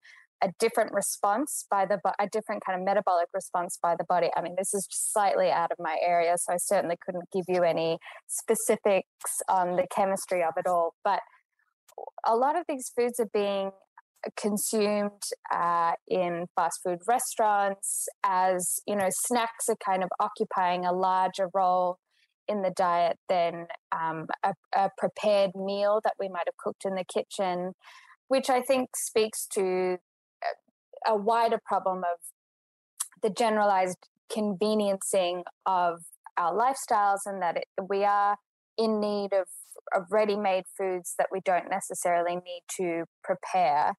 a 0.43 0.51
different 0.59 0.93
response 0.93 1.65
by 1.69 1.85
the 1.85 1.99
a 2.19 2.27
different 2.29 2.63
kind 2.65 2.79
of 2.79 2.85
metabolic 2.85 3.27
response 3.33 3.77
by 3.81 3.95
the 3.95 4.03
body. 4.03 4.29
I 4.35 4.41
mean, 4.41 4.55
this 4.57 4.73
is 4.73 4.87
slightly 4.89 5.49
out 5.49 5.71
of 5.71 5.77
my 5.79 5.97
area, 6.05 6.35
so 6.37 6.53
I 6.53 6.57
certainly 6.57 6.95
couldn't 7.03 7.25
give 7.33 7.45
you 7.47 7.63
any 7.63 7.97
specifics 8.27 9.41
on 9.49 9.75
the 9.75 9.87
chemistry 9.93 10.43
of 10.43 10.53
it 10.57 10.67
all. 10.67 10.93
But 11.03 11.21
a 12.25 12.35
lot 12.35 12.57
of 12.57 12.65
these 12.67 12.91
foods 12.95 13.19
are 13.19 13.29
being 13.33 13.71
consumed 14.35 15.23
uh, 15.53 15.93
in 16.07 16.47
fast 16.55 16.81
food 16.83 16.99
restaurants 17.07 18.07
as 18.25 18.79
you 18.85 18.95
know 18.95 19.07
snacks 19.09 19.69
are 19.69 19.77
kind 19.83 20.03
of 20.03 20.09
occupying 20.19 20.85
a 20.85 20.91
larger 20.91 21.49
role 21.53 21.97
in 22.47 22.61
the 22.61 22.71
diet 22.71 23.17
than 23.29 23.67
um, 23.91 24.25
a, 24.43 24.53
a 24.75 24.89
prepared 24.97 25.51
meal 25.55 26.01
that 26.03 26.13
we 26.19 26.27
might 26.27 26.45
have 26.47 26.57
cooked 26.57 26.83
in 26.83 26.95
the 26.95 27.05
kitchen 27.05 27.73
which 28.27 28.49
I 28.49 28.61
think 28.61 28.89
speaks 28.95 29.47
to 29.53 29.97
a 31.07 31.15
wider 31.15 31.59
problem 31.65 31.99
of 31.99 32.19
the 33.23 33.29
generalized 33.29 33.97
conveniencing 34.31 35.43
of 35.65 36.01
our 36.37 36.53
lifestyles 36.53 37.19
and 37.25 37.41
that 37.41 37.57
it, 37.57 37.65
we 37.89 38.03
are 38.03 38.37
in 38.77 38.99
need 38.99 39.33
of, 39.33 39.47
of 39.95 40.03
ready-made 40.11 40.65
foods 40.77 41.15
that 41.17 41.27
we 41.31 41.39
don't 41.43 41.69
necessarily 41.69 42.35
need 42.35 42.61
to 42.77 43.05
prepare. 43.23 43.93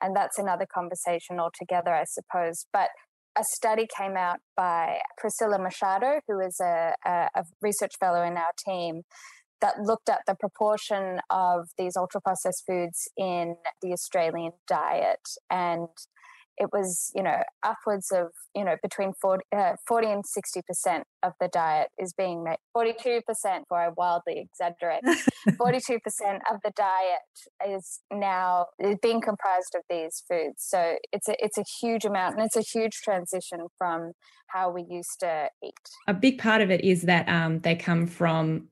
And 0.00 0.16
that's 0.16 0.38
another 0.38 0.66
conversation 0.72 1.38
altogether 1.38 1.94
i 1.94 2.04
suppose. 2.04 2.66
But 2.72 2.88
a 3.36 3.44
study 3.44 3.86
came 3.86 4.16
out 4.16 4.38
by 4.56 4.98
priscilla 5.18 5.58
machado 5.58 6.20
who 6.26 6.40
is 6.40 6.58
a, 6.60 6.94
a, 7.04 7.28
a 7.34 7.44
research 7.60 7.92
fellow 7.98 8.22
in 8.22 8.36
our 8.36 8.52
team 8.66 9.02
that 9.60 9.80
looked 9.80 10.08
at 10.08 10.20
the 10.26 10.34
proportion 10.34 11.20
of 11.30 11.68
these 11.78 11.96
ultra 11.96 12.20
processed 12.20 12.64
foods 12.66 13.08
in 13.16 13.56
the 13.82 13.92
australian 13.92 14.52
diet. 14.66 15.20
And 15.50 15.88
it 16.58 16.70
was 16.72 17.10
you 17.14 17.22
know 17.22 17.38
upwards 17.62 18.10
of 18.12 18.28
you 18.54 18.64
know 18.64 18.76
between 18.82 19.12
40, 19.20 19.44
uh, 19.56 19.72
40 19.86 20.08
and 20.08 20.24
60 20.26 20.60
percent 20.66 21.04
of 21.22 21.32
the 21.40 21.48
diet 21.48 21.88
is 21.98 22.12
being 22.16 22.44
made 22.44 22.56
42 22.72 23.20
percent 23.26 23.64
for 23.68 23.78
i 23.78 23.88
wildly 23.96 24.46
exaggerate 24.48 25.02
42 25.58 25.98
percent 26.00 26.42
of 26.50 26.60
the 26.64 26.72
diet 26.76 27.20
is 27.66 28.00
now 28.12 28.66
is 28.78 28.96
being 29.02 29.20
comprised 29.20 29.74
of 29.74 29.82
these 29.88 30.22
foods. 30.28 30.56
So 30.58 30.96
it's 31.12 31.28
a 31.28 31.34
it's 31.38 31.58
a 31.58 31.64
huge 31.80 32.04
amount 32.04 32.36
and 32.36 32.46
it's 32.46 32.56
a 32.56 32.78
huge 32.78 32.94
transition 33.02 33.66
from 33.78 34.12
how 34.48 34.70
we 34.70 34.84
used 34.88 35.20
to 35.20 35.48
eat. 35.62 35.72
A 36.06 36.14
big 36.14 36.38
part 36.38 36.60
of 36.60 36.70
it 36.70 36.84
is 36.84 37.02
that 37.02 37.28
um, 37.28 37.60
they 37.60 37.74
come 37.74 38.06
from 38.06 38.68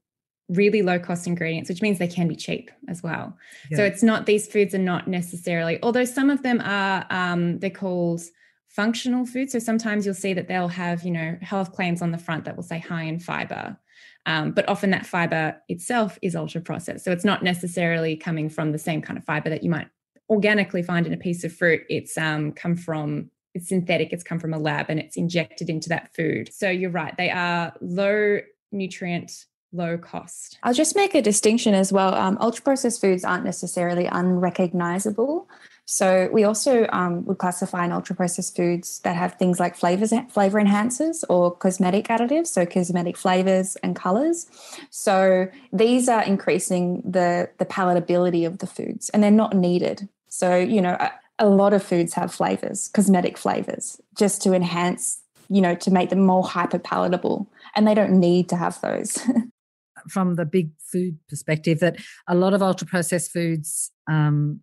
really 0.53 0.82
low 0.82 0.98
cost 0.98 1.26
ingredients, 1.26 1.68
which 1.68 1.82
means 1.82 1.98
they 1.98 2.09
can 2.09 2.28
be 2.28 2.36
cheap 2.36 2.70
as 2.88 3.03
well. 3.03 3.36
Yeah. 3.70 3.78
So 3.78 3.84
it's 3.84 4.03
not 4.03 4.26
these 4.26 4.46
foods 4.46 4.74
are 4.74 4.78
not 4.78 5.09
necessarily, 5.09 5.78
although 5.82 6.05
some 6.05 6.30
of 6.30 6.42
them 6.42 6.61
are 6.61 7.07
um, 7.11 7.59
they're 7.59 7.70
called 7.70 8.22
functional 8.68 9.26
foods. 9.26 9.53
So 9.53 9.59
sometimes 9.59 10.07
you'll 10.07 10.14
see 10.14 10.32
that 10.34 10.48
they'll 10.48 10.68
have 10.68 11.03
you 11.03 11.11
know 11.11 11.36
health 11.40 11.72
claims 11.72 12.03
on 12.03 12.11
the 12.11 12.18
front 12.18 12.44
that 12.44 12.57
will 12.57 12.62
say 12.62 12.78
high 12.78 13.05
in 13.05 13.18
fiber. 13.18 13.76
Um, 14.24 14.53
but 14.53 14.68
often 14.68 14.90
that 14.90 15.05
fiber 15.05 15.57
itself 15.68 16.18
is 16.22 16.36
ultra 16.36 16.61
processed. 16.61 17.05
So 17.05 17.11
it's 17.11 17.24
not 17.24 17.42
necessarily 17.42 18.16
coming 18.16 18.48
from 18.48 18.70
the 18.70 18.78
same 18.78 19.03
kind 19.03 19.18
of 19.18 19.24
fiber 19.24 19.50
that 19.50 19.64
you 19.64 19.70
might 19.70 19.88
organically 20.30 20.82
find 20.82 21.07
in 21.07 21.12
a 21.12 21.16
piece 21.16 21.42
of 21.42 21.53
fruit. 21.53 21.82
It's 21.88 22.16
um, 22.16 22.53
come 22.53 22.76
from 22.76 23.30
it's 23.55 23.68
synthetic, 23.68 24.12
it's 24.12 24.22
come 24.22 24.38
from 24.38 24.55
a 24.55 24.59
lab 24.59 24.86
and 24.88 24.98
it's 24.98 25.16
injected 25.16 25.68
into 25.68 25.88
that 25.90 26.14
food. 26.14 26.53
So 26.53 26.70
you're 26.70 26.90
right, 26.90 27.14
they 27.16 27.30
are 27.30 27.72
low 27.80 28.38
nutrient 28.70 29.44
low 29.73 29.99
cost. 29.99 30.59
I'll 30.62 30.75
just 30.75 30.97
make 30.97 31.14
a 31.14 31.23
distinction 31.23 31.75
as 31.75 31.93
well. 31.93 32.14
Um, 32.14 32.39
ultra 32.41 32.62
processed 32.62 33.01
foods 33.01 33.25
aren't 33.25 33.45
necessarily 33.45 34.07
unrecognizable. 34.07 35.49
So 35.85 36.29
we 36.33 36.45
also 36.45 36.87
um, 36.91 37.25
would 37.27 37.39
classify 37.39 37.85
in 37.85 37.93
ultra 37.93 38.14
processed 38.14 38.57
foods 38.57 39.01
that 39.01 39.16
have 39.16 39.35
things 39.35 39.59
like 39.59 39.77
flavors, 39.77 40.12
flavor 40.31 40.61
enhancers 40.61 41.25
or 41.29 41.55
cosmetic 41.55 42.07
additives, 42.07 42.49
so 42.49 42.64
cosmetic 42.64 43.16
flavors 43.16 43.77
and 43.83 43.97
colors. 43.97 44.47
So 44.91 45.49
these 45.73 46.09
are 46.09 46.23
increasing 46.23 47.03
the 47.05 47.51
the 47.59 47.66
palatability 47.66 48.47
of 48.47 48.59
the 48.59 48.66
foods, 48.66 49.11
and 49.11 49.23
they're 49.23 49.31
not 49.31 49.57
needed. 49.57 50.09
So 50.29 50.57
you 50.57 50.81
know, 50.81 50.97
a, 50.99 51.12
a 51.39 51.49
lot 51.49 51.73
of 51.73 51.83
foods 51.83 52.14
have 52.14 52.33
flavors, 52.33 52.89
cosmetic 52.95 53.37
flavors, 53.37 54.01
just 54.16 54.41
to 54.43 54.53
enhance, 54.53 55.20
you 55.51 55.61
know, 55.61 55.75
to 55.75 55.91
make 55.91 56.11
them 56.11 56.25
more 56.25 56.45
hyper 56.45 56.79
palatable, 56.79 57.51
and 57.75 57.89
they 57.89 57.95
don't 57.95 58.20
need 58.20 58.49
to 58.51 58.57
have 58.57 58.81
those. 58.81 59.18
from 60.09 60.34
the 60.34 60.44
big 60.44 60.70
food 60.80 61.18
perspective 61.28 61.80
that 61.80 61.96
a 62.28 62.34
lot 62.34 62.55
of 62.55 62.62
ultra 62.62 62.86
processed 62.86 63.30
foods 63.30 63.90
um, 64.11 64.61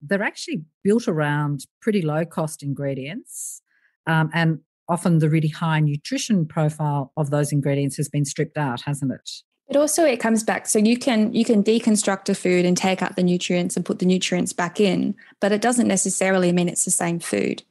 they're 0.00 0.22
actually 0.22 0.62
built 0.82 1.06
around 1.06 1.66
pretty 1.80 2.02
low 2.02 2.24
cost 2.24 2.62
ingredients 2.62 3.62
um, 4.06 4.30
and 4.34 4.58
often 4.88 5.18
the 5.18 5.30
really 5.30 5.48
high 5.48 5.80
nutrition 5.80 6.46
profile 6.46 7.12
of 7.16 7.30
those 7.30 7.52
ingredients 7.52 7.96
has 7.96 8.08
been 8.08 8.24
stripped 8.24 8.56
out 8.56 8.82
hasn't 8.82 9.12
it 9.12 9.30
but 9.68 9.76
also 9.76 10.04
it 10.04 10.20
comes 10.20 10.42
back 10.42 10.66
so 10.66 10.78
you 10.78 10.98
can 10.98 11.32
you 11.32 11.44
can 11.44 11.62
deconstruct 11.62 12.28
a 12.28 12.34
food 12.34 12.64
and 12.64 12.76
take 12.76 13.02
out 13.02 13.16
the 13.16 13.22
nutrients 13.22 13.76
and 13.76 13.84
put 13.84 13.98
the 13.98 14.06
nutrients 14.06 14.52
back 14.52 14.80
in 14.80 15.14
but 15.40 15.52
it 15.52 15.60
doesn't 15.60 15.88
necessarily 15.88 16.52
mean 16.52 16.68
it's 16.68 16.84
the 16.84 16.90
same 16.90 17.18
food 17.18 17.62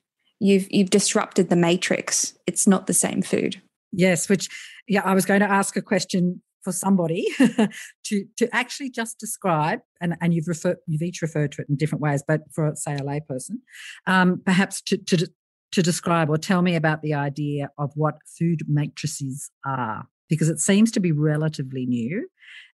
you've 0.41 0.67
you've 0.69 0.89
disrupted 0.89 1.49
the 1.49 1.55
matrix. 1.55 2.33
It's 2.47 2.67
not 2.67 2.87
the 2.87 2.93
same 2.93 3.21
food. 3.21 3.61
Yes, 3.93 4.27
which 4.27 4.49
yeah, 4.87 5.03
I 5.05 5.13
was 5.13 5.25
going 5.25 5.39
to 5.39 5.49
ask 5.49 5.77
a 5.77 5.81
question 5.81 6.41
for 6.63 6.71
somebody 6.71 7.25
to 8.03 8.25
to 8.37 8.53
actually 8.53 8.89
just 8.89 9.19
describe 9.19 9.79
and 9.99 10.15
and 10.21 10.33
you've 10.33 10.47
referred 10.47 10.77
you've 10.87 11.01
each 11.01 11.21
referred 11.21 11.51
to 11.51 11.61
it 11.61 11.69
in 11.69 11.75
different 11.75 12.01
ways 12.01 12.23
but 12.27 12.41
for 12.53 12.71
say 12.75 12.95
a 12.95 12.99
layperson 12.99 13.57
um, 14.07 14.41
perhaps 14.45 14.81
to, 14.81 14.97
to 14.97 15.27
to 15.71 15.81
describe 15.81 16.29
or 16.29 16.37
tell 16.37 16.61
me 16.61 16.75
about 16.75 17.01
the 17.01 17.13
idea 17.13 17.69
of 17.77 17.91
what 17.95 18.15
food 18.37 18.61
matrices 18.67 19.51
are 19.65 20.07
because 20.29 20.49
it 20.49 20.59
seems 20.59 20.91
to 20.91 20.99
be 20.99 21.11
relatively 21.11 21.85
new 21.85 22.27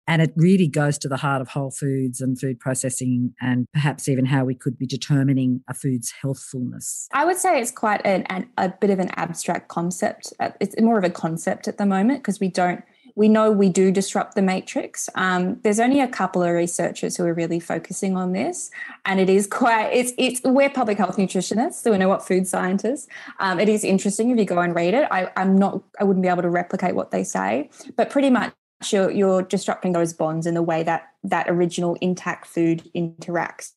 and 0.07 0.20
it 0.20 0.32
really 0.37 0.68
goes 0.68 0.99
to 0.99 1.09
the 1.09 1.16
heart 1.16 1.41
of 1.41 1.49
whole 1.49 1.70
foods 1.70 2.20
and 2.20 2.39
food 2.39 2.61
processing 2.61 3.35
and 3.41 3.66
perhaps 3.72 4.09
even 4.09 4.26
how 4.26 4.45
we 4.45 4.55
could 4.55 4.76
be 4.76 4.87
determining 4.87 5.62
a 5.68 5.74
food's 5.74 6.12
healthfulness. 6.20 7.09
I 7.12 7.24
would 7.24 7.39
say 7.39 7.59
it's 7.61 7.70
quite 7.70 8.03
an, 8.05 8.24
an, 8.24 8.51
a 8.59 8.68
bit 8.68 8.91
of 8.91 8.99
an 8.99 9.11
abstract 9.16 9.68
concept. 9.68 10.32
Uh, 10.39 10.51
it's 10.61 10.78
more 10.80 10.99
of 10.99 11.05
a 11.05 11.11
concept 11.11 11.68
at 11.68 11.78
the 11.78 11.87
moment 11.87 12.20
because 12.20 12.39
we 12.39 12.49
don't 12.49 12.85
we 13.16 13.28
know 13.28 13.52
we 13.52 13.68
do 13.68 13.92
disrupt 13.92 14.34
the 14.34 14.42
matrix. 14.42 15.08
Um, 15.14 15.60
there's 15.62 15.78
only 15.78 16.00
a 16.00 16.08
couple 16.08 16.42
of 16.42 16.50
researchers 16.50 17.16
who 17.16 17.24
are 17.24 17.34
really 17.34 17.60
focusing 17.60 18.16
on 18.16 18.32
this, 18.32 18.70
and 19.04 19.20
it 19.20 19.30
is 19.30 19.46
quite. 19.50 19.90
It's 19.92 20.12
it's 20.18 20.40
we're 20.44 20.70
public 20.70 20.98
health 20.98 21.16
nutritionists, 21.16 21.74
so 21.74 21.92
we 21.92 21.98
know 21.98 22.08
what 22.08 22.26
food 22.26 22.46
scientists. 22.46 23.08
Um, 23.38 23.60
it 23.60 23.68
is 23.68 23.84
interesting 23.84 24.30
if 24.30 24.38
you 24.38 24.44
go 24.44 24.58
and 24.58 24.74
read 24.74 24.94
it. 24.94 25.08
I, 25.10 25.30
I'm 25.36 25.56
not. 25.56 25.82
I 26.00 26.04
wouldn't 26.04 26.22
be 26.22 26.28
able 26.28 26.42
to 26.42 26.50
replicate 26.50 26.94
what 26.94 27.10
they 27.10 27.24
say, 27.24 27.70
but 27.96 28.10
pretty 28.10 28.30
much 28.30 28.52
you're, 28.92 29.10
you're 29.10 29.42
disrupting 29.42 29.92
those 29.92 30.12
bonds 30.12 30.46
in 30.46 30.54
the 30.54 30.62
way 30.62 30.82
that 30.82 31.08
that 31.22 31.48
original 31.48 31.96
intact 32.00 32.46
food 32.46 32.90
interacts. 32.94 33.72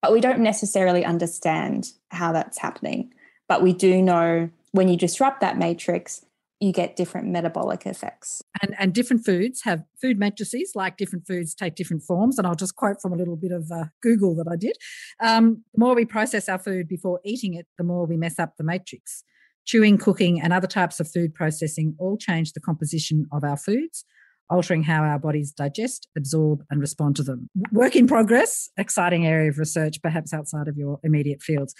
But 0.00 0.12
we 0.12 0.20
don't 0.20 0.40
necessarily 0.40 1.04
understand 1.04 1.92
how 2.10 2.32
that's 2.32 2.58
happening. 2.58 3.12
But 3.48 3.62
we 3.62 3.72
do 3.72 4.02
know 4.02 4.50
when 4.72 4.88
you 4.88 4.96
disrupt 4.96 5.40
that 5.40 5.58
matrix, 5.58 6.24
you 6.62 6.72
get 6.72 6.94
different 6.94 7.26
metabolic 7.26 7.86
effects. 7.86 8.40
And, 8.62 8.76
and 8.78 8.94
different 8.94 9.24
foods 9.24 9.62
have 9.64 9.82
food 10.00 10.16
matrices, 10.16 10.72
like 10.76 10.96
different 10.96 11.26
foods 11.26 11.56
take 11.56 11.74
different 11.74 12.04
forms. 12.04 12.38
And 12.38 12.46
I'll 12.46 12.54
just 12.54 12.76
quote 12.76 13.02
from 13.02 13.12
a 13.12 13.16
little 13.16 13.34
bit 13.34 13.50
of 13.50 13.68
uh, 13.72 13.86
Google 14.00 14.36
that 14.36 14.46
I 14.48 14.54
did. 14.54 14.76
Um, 15.20 15.64
the 15.74 15.80
more 15.80 15.96
we 15.96 16.04
process 16.04 16.48
our 16.48 16.60
food 16.60 16.86
before 16.86 17.18
eating 17.24 17.54
it, 17.54 17.66
the 17.78 17.84
more 17.84 18.06
we 18.06 18.16
mess 18.16 18.38
up 18.38 18.56
the 18.58 18.64
matrix. 18.64 19.24
Chewing, 19.64 19.98
cooking, 19.98 20.40
and 20.40 20.52
other 20.52 20.68
types 20.68 21.00
of 21.00 21.10
food 21.10 21.34
processing 21.34 21.96
all 21.98 22.16
change 22.16 22.52
the 22.52 22.60
composition 22.60 23.26
of 23.32 23.42
our 23.42 23.56
foods, 23.56 24.04
altering 24.48 24.84
how 24.84 25.02
our 25.02 25.18
bodies 25.18 25.50
digest, 25.50 26.06
absorb, 26.16 26.62
and 26.70 26.80
respond 26.80 27.16
to 27.16 27.24
them. 27.24 27.48
Work 27.72 27.96
in 27.96 28.06
progress, 28.06 28.70
exciting 28.76 29.26
area 29.26 29.50
of 29.50 29.58
research, 29.58 30.00
perhaps 30.00 30.32
outside 30.32 30.68
of 30.68 30.76
your 30.76 31.00
immediate 31.02 31.42
fields. 31.42 31.74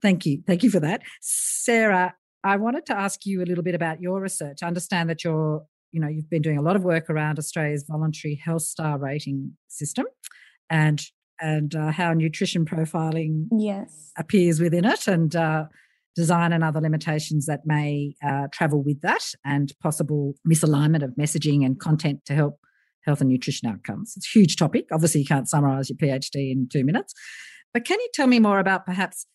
Thank 0.00 0.24
you. 0.24 0.42
Thank 0.46 0.62
you 0.62 0.70
for 0.70 0.80
that. 0.80 1.02
Sarah, 1.20 2.14
I 2.44 2.56
wanted 2.56 2.86
to 2.86 2.96
ask 2.96 3.24
you 3.24 3.42
a 3.42 3.46
little 3.46 3.62
bit 3.62 3.74
about 3.74 4.00
your 4.00 4.20
research. 4.20 4.58
I 4.62 4.66
understand 4.66 5.08
that 5.10 5.22
you're, 5.22 5.64
you 5.92 6.00
know, 6.00 6.08
you've 6.08 6.30
been 6.30 6.42
doing 6.42 6.58
a 6.58 6.62
lot 6.62 6.76
of 6.76 6.84
work 6.84 7.08
around 7.08 7.38
Australia's 7.38 7.84
voluntary 7.88 8.34
health 8.34 8.62
star 8.62 8.98
rating 8.98 9.52
system, 9.68 10.06
and 10.70 11.02
and 11.40 11.74
uh, 11.74 11.90
how 11.90 12.12
nutrition 12.12 12.64
profiling 12.64 13.46
yes 13.56 14.12
appears 14.18 14.60
within 14.60 14.84
it, 14.84 15.06
and 15.06 15.36
uh, 15.36 15.64
design 16.16 16.52
and 16.52 16.64
other 16.64 16.80
limitations 16.80 17.46
that 17.46 17.60
may 17.64 18.14
uh, 18.26 18.48
travel 18.52 18.82
with 18.82 19.00
that, 19.02 19.24
and 19.44 19.72
possible 19.80 20.34
misalignment 20.50 21.04
of 21.04 21.10
messaging 21.18 21.64
and 21.64 21.78
content 21.78 22.24
to 22.26 22.34
help 22.34 22.58
health 23.04 23.20
and 23.20 23.30
nutrition 23.30 23.68
outcomes. 23.68 24.14
It's 24.16 24.26
a 24.26 24.38
huge 24.38 24.56
topic. 24.56 24.86
Obviously, 24.92 25.20
you 25.20 25.26
can't 25.26 25.48
summarize 25.48 25.90
your 25.90 25.96
PhD 25.96 26.52
in 26.52 26.68
two 26.70 26.84
minutes, 26.84 27.14
but 27.72 27.84
can 27.84 28.00
you 28.00 28.08
tell 28.14 28.26
me 28.26 28.40
more 28.40 28.58
about 28.58 28.84
perhaps, 28.84 29.26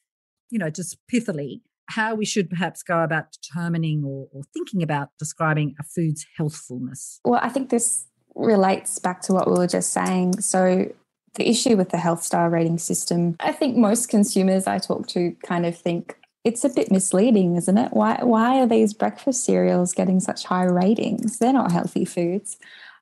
you 0.49 0.59
know, 0.59 0.69
just 0.69 0.97
pithily 1.11 1.61
how 1.89 2.15
we 2.15 2.25
should 2.25 2.49
perhaps 2.49 2.83
go 2.83 3.03
about 3.03 3.31
determining 3.31 4.03
or, 4.03 4.27
or 4.31 4.43
thinking 4.53 4.83
about 4.83 5.09
describing 5.19 5.75
a 5.79 5.83
food's 5.83 6.25
healthfulness? 6.35 7.19
Well, 7.23 7.39
I 7.41 7.49
think 7.49 7.69
this 7.69 8.05
relates 8.35 8.99
back 8.99 9.21
to 9.23 9.33
what 9.33 9.47
we 9.47 9.57
were 9.57 9.67
just 9.67 9.91
saying. 9.91 10.41
So, 10.41 10.93
the 11.35 11.47
issue 11.47 11.77
with 11.77 11.89
the 11.89 11.97
health 11.97 12.23
star 12.23 12.49
rating 12.49 12.79
system, 12.79 13.35
I 13.39 13.51
think 13.51 13.77
most 13.77 14.09
consumers 14.09 14.65
I 14.65 14.79
talk 14.79 15.07
to 15.09 15.35
kind 15.45 15.65
of 15.65 15.77
think 15.77 16.17
it's 16.43 16.63
a 16.63 16.69
bit 16.69 16.91
misleading, 16.91 17.57
isn't 17.57 17.77
it? 17.77 17.91
Why 17.91 18.19
why 18.23 18.59
are 18.59 18.67
these 18.67 18.93
breakfast 18.93 19.43
cereals 19.43 19.93
getting 19.93 20.19
such 20.19 20.45
high 20.45 20.63
ratings? 20.63 21.39
They're 21.39 21.53
not 21.53 21.71
healthy 21.71 22.05
foods. 22.05 22.57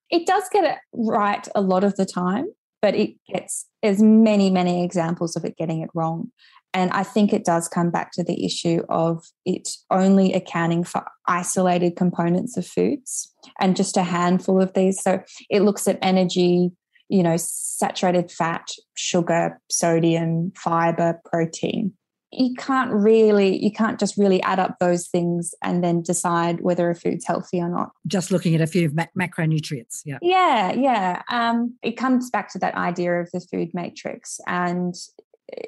It 0.10 0.28
does 0.28 0.44
get 0.52 0.64
it 0.64 0.78
right 0.94 1.48
a 1.56 1.62
lot 1.62 1.84
of 1.84 1.96
the 1.96 2.06
time, 2.06 2.48
but 2.82 2.96
it 2.96 3.16
gets 3.32 3.68
there's 3.84 4.02
many, 4.02 4.50
many 4.50 4.84
examples 4.84 5.36
of 5.36 5.46
it 5.46 5.58
getting 5.58 5.82
it 5.82 5.92
wrong. 5.94 6.32
And 6.76 6.92
I 6.92 7.04
think 7.04 7.32
it 7.32 7.46
does 7.46 7.70
come 7.70 7.90
back 7.90 8.12
to 8.12 8.24
the 8.24 8.46
issue 8.46 8.82
of 8.90 9.24
it 9.46 9.70
only 9.90 10.34
accounting 10.34 10.84
for 10.84 11.06
isolated 11.26 11.96
components 11.96 12.58
of 12.58 12.68
foods 12.68 13.34
and 13.62 13.78
just 13.78 13.96
a 13.96 14.04
handful 14.04 14.62
of 14.62 14.74
these. 14.74 15.02
So 15.02 15.24
it 15.50 15.62
looks 15.62 15.88
at 15.88 15.98
energy, 16.02 16.72
you 17.08 17.24
know, 17.24 17.38
saturated 17.38 18.30
fat, 18.30 18.68
sugar, 18.94 19.58
sodium, 19.72 20.52
fiber, 20.58 21.22
protein. 21.24 21.94
You 22.32 22.54
can't 22.56 22.92
really, 22.92 23.64
you 23.64 23.72
can't 23.72 23.98
just 23.98 24.18
really 24.18 24.42
add 24.42 24.60
up 24.60 24.76
those 24.82 25.08
things 25.08 25.54
and 25.64 25.82
then 25.82 26.02
decide 26.02 26.60
whether 26.60 26.90
a 26.90 26.96
food's 26.96 27.26
healthy 27.26 27.62
or 27.62 27.70
not. 27.70 27.92
Just 28.06 28.30
looking 28.30 28.54
at 28.54 28.60
a 28.60 28.68
few 28.68 28.90
macronutrients. 28.90 30.02
Yeah. 30.04 30.18
Yeah. 30.22 30.74
Yeah. 30.74 31.22
Um, 31.30 31.78
it 31.82 31.94
comes 31.94 32.30
back 32.30 32.52
to 32.52 32.60
that 32.60 32.76
idea 32.76 33.14
of 33.14 33.30
the 33.32 33.40
food 33.40 33.70
matrix. 33.74 34.42
And 34.48 34.94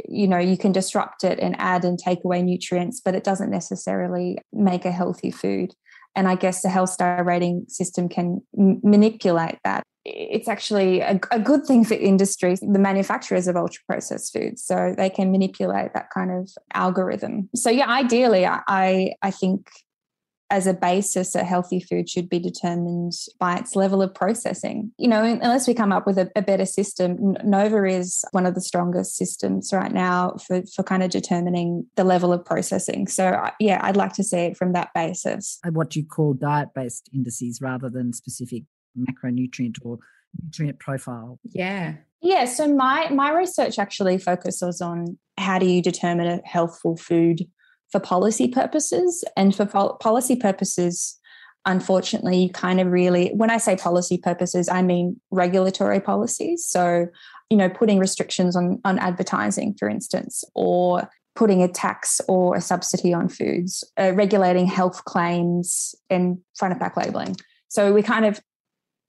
you 0.08 0.28
know 0.28 0.38
you 0.38 0.58
can 0.58 0.72
disrupt 0.72 1.24
it 1.24 1.40
and 1.40 1.56
add 1.60 1.86
and 1.86 2.00
take 2.00 2.24
away 2.24 2.42
nutrients 2.42 3.02
but 3.04 3.16
it 3.16 3.24
doesn't 3.24 3.52
necessarily 3.52 4.38
make 4.54 4.86
a 4.86 4.92
healthy 4.92 5.32
food. 5.32 5.74
And 6.16 6.28
i 6.28 6.36
guess 6.36 6.62
the 6.62 6.70
health 6.70 6.90
star 6.90 7.24
rating 7.24 7.66
system 7.68 8.10
can 8.10 8.42
m- 8.58 8.80
manipulate 8.84 9.60
that. 9.64 9.84
It's 10.04 10.48
actually 10.48 11.02
a, 11.02 11.20
a, 11.32 11.40
good 11.40 11.66
thing 11.66 11.84
for 11.84 11.94
industries. 11.94 12.62
The 12.62 12.80
manufacturers 12.80 13.48
of 13.48 13.58
ultra 13.58 13.84
processed 13.90 14.32
foods 14.32 14.64
so 14.64 14.96
they 14.98 15.10
can 15.10 15.32
manipulate 15.32 15.94
that 15.94 16.10
kind 16.14 16.32
of 16.32 16.50
algorithm. 16.74 17.50
So 17.56 17.70
yeah 17.70 17.90
ideally 17.90 18.46
i 18.46 19.14
i 19.22 19.32
think 19.32 19.70
as 20.50 20.68
a 20.68 20.74
basis, 20.74 21.36
a 21.36 21.44
healthy 21.44 21.80
food 21.80 22.10
should 22.10 22.30
be 22.30 22.40
determined 22.40 23.14
by 23.40 23.58
its 23.58 23.76
level 23.76 24.02
of 24.02 24.14
processing. 24.14 24.92
You 24.98 25.08
know, 25.08 25.24
unless 25.24 25.68
we 25.68 25.74
come 25.74 25.92
up 25.92 26.08
with 26.08 26.18
a, 26.18 26.32
a, 26.36 26.42
better 26.42 26.66
system, 26.66 27.36
Nova 27.44 27.84
is 27.86 28.24
one 28.32 28.46
of 28.46 28.56
the 28.56 28.62
strongest 28.62 29.16
systems 29.16 29.72
right 29.74 29.92
now 29.92 30.36
for, 30.46 30.64
for 30.74 30.84
kind 30.84 31.04
of 31.04 31.10
determining 31.10 31.86
the 31.96 32.04
level 32.04 32.32
of 32.32 32.46
processing. 32.46 33.08
So, 33.08 33.28
uh, 33.28 33.52
yeah, 33.60 33.80
I'd 33.84 33.98
like 33.98 34.14
to 34.14 34.24
see 34.24 34.38
it 34.38 34.58
from 34.58 34.74
that 34.74 34.90
basis. 34.96 35.60
What 35.70 35.90
do 35.90 36.00
you 36.00 36.06
call 36.06 36.34
diet 36.34 36.70
based 36.74 37.10
indices 37.14 37.60
rather 37.62 37.90
than 37.90 38.14
specific 38.14 38.64
macronutrient 38.98 39.78
or 39.84 40.00
nutrient 40.42 40.80
profile. 40.80 41.40
Yeah. 41.44 41.96
Yeah, 42.22 42.46
so 42.46 42.74
my 42.74 43.10
my 43.10 43.32
research 43.32 43.78
actually 43.78 44.18
focuses 44.18 44.82
on 44.82 45.20
how 45.38 45.60
do 45.60 45.68
you 45.68 45.84
determine 45.84 46.26
a 46.28 46.42
healthful 46.46 46.98
food 46.98 47.48
for 47.92 48.00
policy 48.00 48.48
purposes. 48.48 49.24
And 49.36 49.56
for 49.56 49.66
policy 49.66 50.36
purposes, 50.36 51.18
unfortunately, 51.66 52.44
you 52.44 52.50
kind 52.50 52.80
of 52.80 52.88
really, 52.88 53.30
when 53.36 53.50
I 53.50 53.58
say 53.58 53.76
policy 53.76 54.18
purposes, 54.18 54.70
I 54.70 54.82
mean 54.82 55.20
regulatory 55.32 56.00
policies. 56.00 56.66
So, 56.66 57.08
you 57.50 57.58
know, 57.58 57.70
putting 57.70 58.00
restrictions 58.00 58.56
on, 58.56 58.80
on 58.84 59.00
advertising, 59.00 59.76
for 59.78 59.90
instance, 59.90 60.44
or 60.56 61.10
putting 61.36 61.62
a 61.62 61.68
tax 61.68 62.20
or 62.28 62.56
a 62.56 62.62
subsidy 62.62 63.14
on 63.14 63.30
foods, 63.30 63.84
uh, 64.00 64.12
regulating 64.16 64.66
health 64.66 65.06
claims 65.06 65.94
and 66.10 66.40
front 66.58 66.74
of 66.74 66.80
pack 66.80 66.98
labeling. 66.98 67.36
So 67.68 67.94
we 67.94 68.02
kind 68.02 68.26
of 68.26 68.42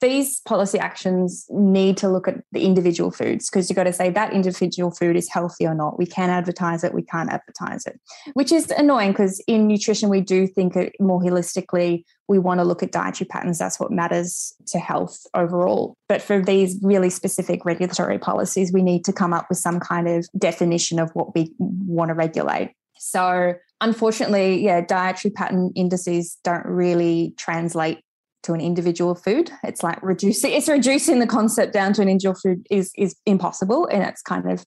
these 0.00 0.40
policy 0.40 0.78
actions 0.78 1.46
need 1.50 1.96
to 1.98 2.08
look 2.08 2.28
at 2.28 2.36
the 2.52 2.64
individual 2.64 3.10
foods 3.10 3.50
because 3.50 3.68
you've 3.68 3.76
got 3.76 3.84
to 3.84 3.92
say 3.92 4.10
that 4.10 4.32
individual 4.32 4.90
food 4.90 5.16
is 5.16 5.28
healthy 5.28 5.66
or 5.66 5.74
not. 5.74 5.98
We 5.98 6.06
can 6.06 6.30
advertise 6.30 6.84
it, 6.84 6.94
we 6.94 7.02
can't 7.02 7.30
advertise 7.30 7.86
it, 7.86 8.00
which 8.34 8.52
is 8.52 8.70
annoying 8.70 9.12
because 9.12 9.40
in 9.46 9.66
nutrition, 9.66 10.08
we 10.08 10.20
do 10.20 10.46
think 10.46 10.74
more 11.00 11.20
holistically. 11.20 12.04
We 12.28 12.38
want 12.38 12.60
to 12.60 12.64
look 12.64 12.82
at 12.82 12.92
dietary 12.92 13.26
patterns. 13.26 13.58
That's 13.58 13.80
what 13.80 13.90
matters 13.90 14.54
to 14.68 14.78
health 14.78 15.26
overall. 15.34 15.96
But 16.08 16.22
for 16.22 16.42
these 16.42 16.78
really 16.82 17.10
specific 17.10 17.64
regulatory 17.64 18.18
policies, 18.18 18.72
we 18.72 18.82
need 18.82 19.04
to 19.06 19.12
come 19.12 19.32
up 19.32 19.46
with 19.48 19.58
some 19.58 19.80
kind 19.80 20.08
of 20.08 20.28
definition 20.38 20.98
of 20.98 21.10
what 21.14 21.34
we 21.34 21.52
want 21.58 22.10
to 22.10 22.14
regulate. 22.14 22.74
So, 22.98 23.54
unfortunately, 23.80 24.62
yeah, 24.64 24.80
dietary 24.80 25.32
pattern 25.32 25.72
indices 25.74 26.36
don't 26.44 26.66
really 26.66 27.34
translate 27.36 28.00
to 28.44 28.52
an 28.52 28.60
individual 28.60 29.14
food. 29.14 29.50
It's 29.64 29.82
like 29.82 30.02
reducing 30.02 30.52
it's 30.52 30.68
reducing 30.68 31.18
the 31.18 31.26
concept 31.26 31.72
down 31.72 31.92
to 31.94 32.02
an 32.02 32.08
individual 32.08 32.36
food 32.36 32.66
is 32.70 32.90
is 32.96 33.16
impossible. 33.26 33.86
And 33.86 34.02
it's 34.02 34.22
kind 34.22 34.50
of 34.50 34.64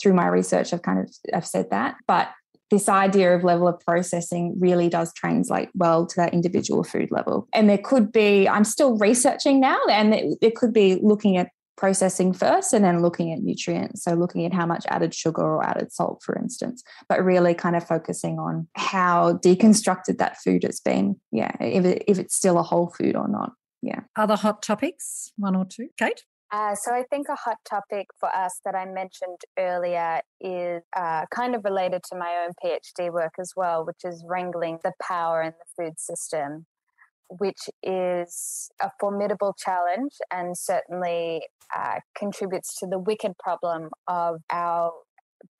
through 0.00 0.14
my 0.14 0.26
research 0.26 0.72
I've 0.72 0.82
kind 0.82 0.98
of 0.98 1.10
I've 1.32 1.46
said 1.46 1.70
that. 1.70 1.96
But 2.06 2.30
this 2.72 2.88
idea 2.88 3.36
of 3.36 3.44
level 3.44 3.68
of 3.68 3.78
processing 3.80 4.56
really 4.58 4.88
does 4.88 5.12
translate 5.12 5.68
well 5.74 6.06
to 6.06 6.16
that 6.16 6.32
individual 6.32 6.82
food 6.82 7.10
level. 7.10 7.46
And 7.52 7.68
there 7.68 7.76
could 7.76 8.10
be, 8.10 8.48
I'm 8.48 8.64
still 8.64 8.96
researching 8.96 9.60
now, 9.60 9.78
and 9.90 10.14
it 10.40 10.56
could 10.56 10.72
be 10.72 10.98
looking 11.02 11.36
at 11.36 11.50
processing 11.76 12.32
first 12.32 12.72
and 12.72 12.84
then 12.84 13.02
looking 13.02 13.32
at 13.32 13.40
nutrients. 13.40 14.04
So, 14.04 14.14
looking 14.14 14.44
at 14.46 14.52
how 14.52 14.66
much 14.66 14.84
added 14.88 15.14
sugar 15.14 15.42
or 15.42 15.64
added 15.64 15.92
salt, 15.92 16.22
for 16.24 16.36
instance, 16.36 16.82
but 17.08 17.24
really 17.24 17.54
kind 17.54 17.76
of 17.76 17.86
focusing 17.86 18.38
on 18.38 18.68
how 18.74 19.34
deconstructed 19.34 20.18
that 20.18 20.38
food 20.38 20.64
has 20.64 20.80
been. 20.80 21.16
Yeah, 21.30 21.52
if, 21.60 21.84
it, 21.84 22.04
if 22.06 22.18
it's 22.18 22.34
still 22.34 22.58
a 22.58 22.62
whole 22.62 22.92
food 22.96 23.16
or 23.16 23.28
not. 23.28 23.52
Yeah. 23.82 24.00
Other 24.16 24.36
hot 24.36 24.62
topics, 24.62 25.32
one 25.36 25.56
or 25.56 25.64
two? 25.64 25.88
Kate? 25.98 26.22
Uh, 26.52 26.74
so 26.74 26.92
I 26.92 27.04
think 27.08 27.28
a 27.30 27.34
hot 27.34 27.56
topic 27.64 28.08
for 28.20 28.28
us 28.28 28.60
that 28.66 28.74
I 28.74 28.84
mentioned 28.84 29.38
earlier 29.58 30.20
is 30.38 30.82
uh, 30.94 31.24
kind 31.34 31.54
of 31.54 31.64
related 31.64 32.02
to 32.10 32.18
my 32.18 32.44
own 32.44 32.52
PhD 32.62 33.10
work 33.10 33.32
as 33.40 33.54
well, 33.56 33.86
which 33.86 34.04
is 34.04 34.22
wrangling 34.28 34.78
the 34.84 34.92
power 35.00 35.40
in 35.40 35.52
the 35.52 35.84
food 35.84 35.98
system, 35.98 36.66
which 37.38 37.68
is 37.82 38.70
a 38.80 38.90
formidable 39.00 39.54
challenge 39.58 40.12
and 40.30 40.56
certainly 40.56 41.42
uh, 41.76 42.00
contributes 42.16 42.78
to 42.78 42.86
the 42.86 42.98
wicked 42.98 43.32
problem 43.38 43.90
of 44.06 44.36
our 44.50 44.92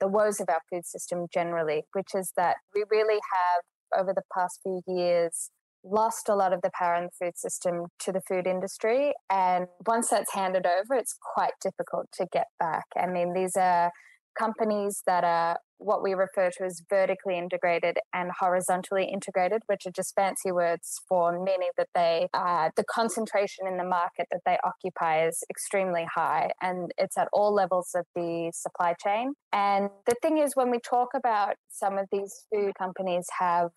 the 0.00 0.06
woes 0.06 0.40
of 0.40 0.48
our 0.48 0.60
food 0.70 0.86
system 0.86 1.26
generally, 1.32 1.82
which 1.92 2.14
is 2.14 2.32
that 2.36 2.56
we 2.74 2.84
really 2.90 3.20
have 3.32 4.00
over 4.00 4.12
the 4.14 4.22
past 4.32 4.60
few 4.62 4.80
years 4.86 5.50
lost 5.84 6.28
a 6.28 6.34
lot 6.34 6.52
of 6.52 6.60
the 6.62 6.70
power 6.78 6.94
in 6.94 7.04
the 7.04 7.26
food 7.26 7.36
system 7.36 7.86
to 7.98 8.12
the 8.12 8.20
food 8.28 8.46
industry. 8.46 9.12
And 9.30 9.66
once 9.86 10.08
that's 10.08 10.32
handed 10.32 10.66
over, 10.66 10.94
it's 10.94 11.16
quite 11.34 11.52
difficult 11.60 12.06
to 12.14 12.26
get 12.32 12.46
back. 12.60 12.84
I 12.96 13.06
mean, 13.06 13.32
these 13.32 13.56
are 13.56 13.90
companies 14.38 15.02
that 15.06 15.24
are 15.24 15.58
what 15.78 16.02
we 16.02 16.14
refer 16.14 16.48
to 16.48 16.64
as 16.64 16.80
vertically 16.88 17.36
integrated 17.36 17.98
and 18.14 18.30
horizontally 18.38 19.04
integrated, 19.12 19.62
which 19.66 19.84
are 19.84 19.90
just 19.90 20.14
fancy 20.14 20.52
words 20.52 21.00
for 21.08 21.32
meaning 21.32 21.70
that 21.76 21.88
they 21.94 22.28
the 22.32 22.84
concentration 22.88 23.66
in 23.66 23.76
the 23.76 23.84
market 23.84 24.26
that 24.30 24.42
they 24.46 24.58
occupy 24.64 25.26
is 25.26 25.42
extremely 25.50 26.06
high, 26.14 26.50
and 26.60 26.92
it's 26.98 27.18
at 27.18 27.28
all 27.32 27.52
levels 27.52 27.90
of 27.94 28.06
the 28.14 28.52
supply 28.54 28.94
chain. 29.02 29.34
And 29.52 29.90
the 30.06 30.14
thing 30.22 30.38
is, 30.38 30.52
when 30.54 30.70
we 30.70 30.78
talk 30.78 31.08
about 31.14 31.54
some 31.68 31.98
of 31.98 32.06
these 32.12 32.46
food 32.52 32.72
companies 32.78 33.26
have 33.38 33.70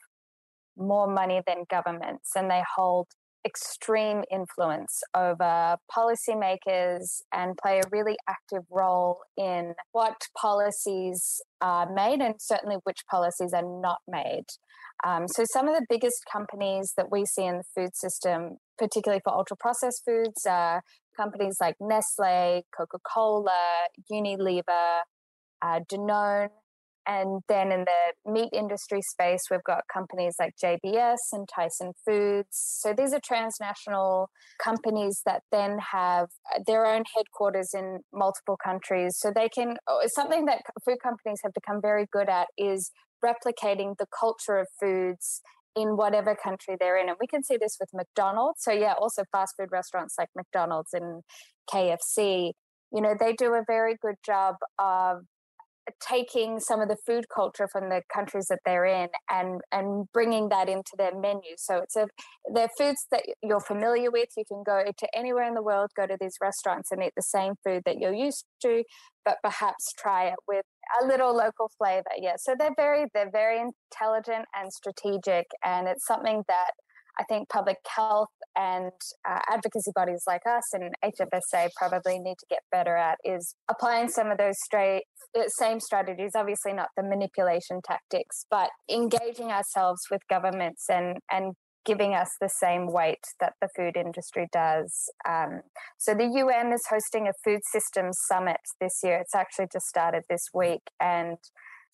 more 0.78 1.08
money 1.08 1.42
than 1.48 1.64
governments 1.70 2.32
and 2.36 2.52
they 2.52 2.62
hold 2.76 3.08
extreme 3.46 4.24
influence 4.32 5.02
over 5.16 5.78
policymakers 5.96 7.22
and 7.34 7.58
play 7.62 7.80
a 7.80 7.90
really 7.92 8.18
active 8.28 8.64
role 8.72 9.20
in 9.38 9.74
what 9.92 10.16
policies 10.40 11.42
are 11.62 11.92
made 11.94 12.22
and 12.22 12.36
certainly 12.40 12.78
which 12.84 13.06
policies 13.10 13.54
are 13.54 13.82
not 13.82 14.00
made. 14.08 14.46
Um, 15.06 15.28
so, 15.28 15.44
some 15.46 15.68
of 15.68 15.76
the 15.76 15.86
biggest 15.90 16.24
companies 16.32 16.94
that 16.98 17.12
we 17.12 17.26
see 17.26 17.44
in 17.46 17.58
the 17.58 17.64
food 17.76 17.96
system, 17.96 18.58
particularly 18.78 19.22
for 19.24 19.34
ultra 19.34 19.58
processed 19.58 20.04
foods, 20.06 20.46
are 20.50 20.82
companies 21.16 21.58
like 21.60 21.76
Nestle, 21.80 22.64
Coca 22.76 22.98
Cola, 23.14 23.88
Unilever, 24.12 25.02
uh, 25.62 25.80
Danone, 25.92 26.50
and 27.08 27.42
then 27.48 27.72
in 27.72 27.86
the 27.86 28.32
meat 28.32 28.50
industry 28.52 29.02
space, 29.02 29.44
we've 29.52 29.64
got 29.64 29.84
companies 29.94 30.36
like 30.40 30.56
JBS 30.64 31.18
and 31.34 31.48
Tyson 31.54 31.94
Foods. 32.06 32.48
So 32.52 32.94
these 32.94 33.14
are 33.14 33.20
transnational 33.24 34.30
companies 34.64 35.22
that 35.26 35.44
then 35.52 35.78
have 35.92 36.30
uh, 36.54 36.60
their 36.66 36.86
own 36.86 37.04
headquarters 37.16 37.72
in 37.74 38.00
multiple 38.12 38.58
countries. 38.64 39.18
So 39.18 39.32
they 39.34 39.50
can, 39.50 39.78
oh, 39.88 40.02
something 40.08 40.46
that 40.46 40.62
food 40.84 40.98
companies 41.02 41.40
have 41.44 41.54
become 41.54 41.80
very 41.82 42.08
good 42.12 42.30
at 42.30 42.48
is 42.58 42.92
replicating 43.24 43.96
the 43.98 44.08
culture 44.20 44.58
of 44.58 44.68
foods 44.80 45.42
in 45.76 45.98
whatever 45.98 46.36
country 46.36 46.76
they're 46.80 46.98
in. 46.98 47.10
And 47.10 47.18
we 47.20 47.28
can 47.28 47.44
see 47.44 47.58
this 47.58 47.78
with 47.80 47.90
McDonald's. 47.94 48.64
So, 48.64 48.72
yeah, 48.72 48.94
also 49.00 49.24
fast 49.32 49.56
food 49.60 49.70
restaurants 49.72 50.16
like 50.18 50.30
McDonald's 50.36 50.94
and 50.94 51.22
KFC. 51.72 52.54
You 52.92 53.02
know, 53.02 53.14
they 53.20 53.34
do 53.34 53.54
a 53.54 53.64
very 53.68 53.96
good 54.02 54.16
job 54.26 54.56
of 54.80 55.24
taking 56.02 56.60
some 56.60 56.82
of 56.82 56.90
the 56.90 56.98
food 57.06 57.26
culture 57.34 57.68
from 57.72 57.90
the 57.90 58.02
countries 58.14 58.48
that 58.48 58.60
they're 58.66 58.86
in 58.86 59.10
and 59.30 59.62
and 59.72 60.08
bringing 60.14 60.50
that 60.50 60.70
into 60.70 60.92
their 60.98 61.18
menu. 61.18 61.56
So 61.58 61.78
it's 61.78 61.96
a 61.96 62.08
they're 62.54 62.70
foods 62.78 63.08
that 63.12 63.24
you're 63.44 63.60
familiar 63.60 64.12
with. 64.12 64.30
You 64.38 64.46
can 64.48 64.64
go 64.64 64.84
to 64.98 65.08
anywhere 65.16 65.48
in 65.48 65.54
the 65.54 65.64
world 65.64 65.92
go 65.96 66.08
to 66.08 66.18
these 66.20 66.36
restaurants 66.42 66.92
and 66.92 67.04
eat 67.04 67.14
the 67.16 67.22
same 67.22 67.54
food 67.64 67.84
that 67.86 67.98
you're 67.98 68.14
used 68.14 68.46
to 68.62 68.84
but 69.24 69.38
perhaps 69.44 69.92
try 69.98 70.28
it 70.28 70.36
with 70.48 70.66
a 71.02 71.06
little 71.06 71.36
local 71.36 71.72
flavor. 71.78 72.04
Yeah 72.18 72.36
so 72.38 72.56
they're 72.58 72.76
very 72.76 73.06
they're 73.14 73.32
very 73.32 73.60
intelligent 73.60 74.46
and 74.54 74.72
strategic 74.72 75.48
and 75.64 75.88
it's 75.88 76.06
something 76.06 76.44
that 76.48 76.72
I 77.20 77.24
think 77.24 77.50
public 77.50 77.78
health 77.88 78.30
and 78.56 78.92
uh, 79.28 79.40
advocacy 79.50 79.92
bodies 79.96 80.24
like 80.28 80.42
us 80.48 80.64
and 80.74 80.94
HFSA 81.04 81.70
probably 81.76 82.20
need 82.20 82.38
to 82.40 82.46
get 82.50 82.60
better 82.72 82.96
at 82.96 83.18
is 83.24 83.56
applying 83.70 84.10
some 84.10 84.32
of 84.32 84.38
those 84.38 84.56
straight 84.64 85.04
uh, 85.38 85.44
same 85.60 85.80
strategies, 85.80 86.32
obviously 86.36 86.74
not 86.74 86.90
the 86.98 87.04
manipulation 87.04 87.82
tactics, 87.86 88.46
but 88.50 88.70
engaging 88.90 89.48
ourselves 89.48 90.02
with 90.10 90.22
governments 90.30 90.86
and 90.90 91.18
and 91.32 91.54
giving 91.86 92.16
us 92.16 92.30
the 92.42 92.50
same 92.50 92.92
weight 92.92 93.24
that 93.40 93.54
the 93.62 93.70
food 93.76 93.96
industry 93.96 94.48
does. 94.52 94.92
Um, 95.28 95.62
so 96.00 96.16
the 96.16 96.26
UN 96.26 96.74
is 96.74 96.82
hosting 96.90 97.28
a 97.28 97.34
food 97.44 97.62
systems 97.72 98.18
summit 98.28 98.60
this 98.82 99.02
year. 99.04 99.18
It's 99.20 99.36
actually 99.36 99.68
just 99.72 99.86
started 99.86 100.24
this 100.28 100.48
week, 100.54 100.82
and 101.00 101.38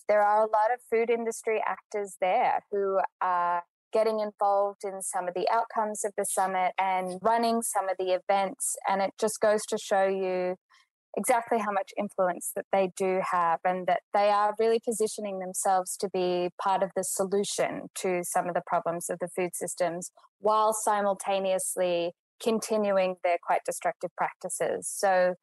there 0.08 0.24
are 0.24 0.40
a 0.40 0.50
lot 0.50 0.74
of 0.74 0.80
food 0.90 1.10
industry 1.10 1.62
actors 1.66 2.16
there 2.22 2.64
who 2.72 3.00
are 3.22 3.64
getting 3.92 4.20
involved 4.20 4.84
in 4.84 5.02
some 5.02 5.28
of 5.28 5.34
the 5.34 5.48
outcomes 5.52 6.04
of 6.06 6.14
the 6.18 6.26
summit 6.26 6.72
and 6.80 7.20
running 7.22 7.62
some 7.62 7.90
of 7.90 7.96
the 7.98 8.14
events. 8.14 8.76
And 8.88 9.02
it 9.02 9.12
just 9.20 9.40
goes 9.42 9.62
to 9.70 9.78
show 9.78 10.08
you 10.08 10.56
exactly 11.18 11.60
how 11.60 11.72
much 11.72 11.92
influence 11.98 12.52
that 12.56 12.66
they 12.72 12.92
do 12.98 13.20
have 13.32 13.60
and 13.66 13.86
that 13.88 14.02
they 14.14 14.30
are 14.30 14.56
really 14.60 14.80
positioning 14.80 15.40
themselves 15.40 15.98
to 15.98 16.10
be 16.14 16.50
part 16.62 16.84
of 16.84 16.90
the 16.96 17.04
solution 17.04 17.90
to 17.96 18.22
some 18.24 18.48
of 18.48 18.54
the 18.54 18.62
problems 18.66 19.10
of 19.10 19.18
the 19.20 19.28
food 19.36 19.52
systems 19.54 20.12
while 20.40 20.74
simultaneously 20.74 22.12
continuing 22.42 23.16
their 23.24 23.38
quite 23.44 23.62
destructive 23.66 24.10
practices. 24.18 24.90
So 24.90 25.36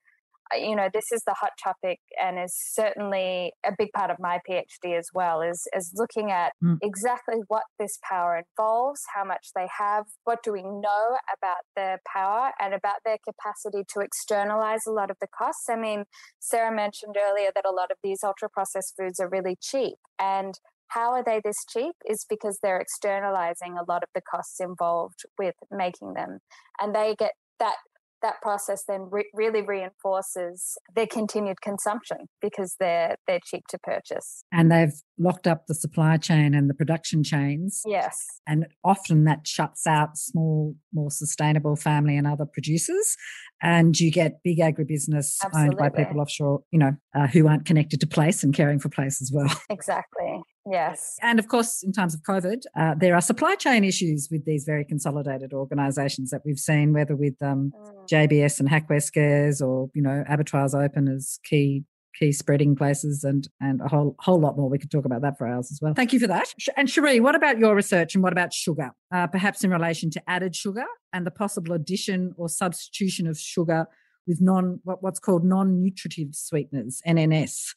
you 0.55 0.75
know 0.75 0.89
this 0.93 1.13
is 1.13 1.23
the 1.27 1.35
hot 1.35 1.53
topic 1.63 1.99
and 2.21 2.39
is 2.39 2.55
certainly 2.55 3.53
a 3.65 3.73
big 3.77 3.89
part 3.95 4.11
of 4.11 4.17
my 4.19 4.39
phd 4.49 4.97
as 4.99 5.09
well 5.13 5.41
is 5.41 5.67
is 5.77 5.93
looking 5.97 6.31
at 6.31 6.53
mm. 6.63 6.77
exactly 6.83 7.37
what 7.49 7.65
this 7.79 7.99
power 8.09 8.43
involves 8.43 9.01
how 9.15 9.25
much 9.25 9.49
they 9.55 9.67
have 9.79 10.05
what 10.25 10.43
do 10.43 10.53
we 10.53 10.63
know 10.63 11.17
about 11.37 11.65
their 11.77 12.01
power 12.11 12.53
and 12.61 12.75
about 12.75 12.97
their 13.05 13.19
capacity 13.27 13.85
to 13.93 14.01
externalize 14.01 14.87
a 14.87 14.93
lot 14.93 15.11
of 15.11 15.17
the 15.21 15.29
costs 15.37 15.69
i 15.69 15.77
mean 15.77 16.05
sarah 16.39 16.75
mentioned 16.75 17.17
earlier 17.19 17.51
that 17.55 17.67
a 17.67 17.73
lot 17.73 17.91
of 17.91 17.97
these 18.03 18.21
ultra 18.25 18.49
processed 18.49 18.95
foods 18.99 19.21
are 19.21 19.29
really 19.29 19.57
cheap 19.61 19.97
and 20.19 20.55
how 20.89 21.13
are 21.13 21.23
they 21.23 21.41
this 21.45 21.65
cheap 21.69 21.95
is 22.09 22.25
because 22.29 22.61
they're 22.63 22.81
externalizing 22.81 23.77
a 23.77 23.85
lot 23.91 24.03
of 24.03 24.09
the 24.15 24.23
costs 24.23 24.59
involved 24.59 25.25
with 25.39 25.55
making 25.71 26.15
them 26.15 26.39
and 26.81 26.95
they 26.95 27.15
get 27.19 27.33
that 27.59 27.77
that 28.23 28.41
process 28.43 28.85
then 28.87 29.09
re- 29.11 29.31
really 29.35 29.63
reinforces 29.63 30.77
their 30.95 31.07
continued 31.07 31.61
consumption 31.61 32.19
because 32.41 32.77
they're 32.81 33.17
they're 33.27 33.41
cheap 33.45 33.65
to 33.71 33.79
purchase. 33.79 34.45
And 34.53 34.71
they've 34.71 34.93
locked 35.19 35.47
up 35.47 35.67
the 35.67 35.75
supply 35.75 36.17
chain 36.17 36.55
and 36.55 36.69
the 36.69 36.75
production 36.75 37.23
chains. 37.23 37.83
Yes. 37.87 38.25
And 38.47 38.67
often 38.85 39.25
that 39.25 39.47
shuts 39.47 39.87
out 39.87 40.17
small 40.17 40.75
more 40.93 41.11
sustainable 41.11 41.77
family 41.77 42.17
and 42.17 42.27
other 42.27 42.47
producers 42.47 43.17
and 43.63 43.99
you 43.99 44.11
get 44.11 44.41
big 44.45 44.59
agribusiness 44.59 45.37
Absolutely. 45.43 45.61
owned 45.61 45.77
by 45.77 45.89
people 45.89 46.21
offshore 46.21 46.61
you 46.71 46.79
know 46.79 46.93
uh, 47.15 47.27
who 47.27 47.49
aren't 47.49 47.65
connected 47.65 48.01
to 48.01 48.07
place 48.07 48.43
and 48.43 48.55
caring 48.55 48.79
for 48.79 48.89
place 48.89 49.21
as 49.21 49.31
well. 49.33 49.49
Exactly 49.71 50.43
Yes. 50.71 51.17
And 51.23 51.39
of 51.39 51.49
course, 51.49 51.83
in 51.83 51.93
times 51.93 52.15
of 52.15 52.23
COVID, 52.23 52.63
uh, 52.77 52.95
there 52.95 53.15
are 53.15 53.21
supply 53.21 53.55
chain 53.55 53.85
issues 53.85 54.29
with 54.31 54.45
these 54.45 54.65
very 54.65 54.85
consolidated 54.85 55.53
organisations 55.53 56.31
that 56.31 56.43
we've 56.45 56.59
seen, 56.59 56.93
whether 56.93 57.17
with 57.17 57.41
um, 57.43 57.73
mm. 57.77 58.09
JBS 58.09 58.61
and 58.61 58.69
Hackware 58.69 59.03
Scares 59.03 59.61
or, 59.61 59.91
you 59.95 60.03
know, 60.03 60.25
abattoirs 60.29 60.75
open 60.75 61.09
as 61.09 61.39
key 61.45 61.85
key 62.19 62.33
spreading 62.33 62.75
places 62.75 63.23
and 63.23 63.49
and 63.61 63.81
a 63.81 63.89
whole 63.89 64.17
whole 64.19 64.41
lot 64.41 64.57
more. 64.57 64.69
We 64.69 64.79
could 64.79 64.91
talk 64.91 65.05
about 65.05 65.23
that 65.23 65.39
for 65.39 65.47
hours 65.47 65.71
as 65.71 65.79
well. 65.81 65.95
Thank 65.95 66.13
you 66.13 66.21
for 66.21 66.27
that. 66.27 66.53
And 66.77 66.91
Cherie, 66.91 67.21
what 67.21 67.35
about 67.35 67.59
your 67.59 67.75
research 67.75 68.15
and 68.15 68.23
what 68.23 68.33
about 68.33 68.53
sugar? 68.53 68.91
Uh, 69.15 69.27
perhaps 69.27 69.63
in 69.63 69.71
relation 69.71 70.11
to 70.11 70.23
added 70.29 70.57
sugar 70.57 70.85
and 71.13 71.27
the 71.27 71.31
possible 71.31 71.75
addition 71.75 72.35
or 72.37 72.49
substitution 72.49 73.27
of 73.27 73.39
sugar 73.39 73.87
with 74.27 74.41
non 74.41 74.81
what, 74.85 75.03
what's 75.03 75.21
called 75.21 75.45
non-nutritive 75.45 76.35
sweeteners, 76.35 77.01
NNS. 77.07 77.75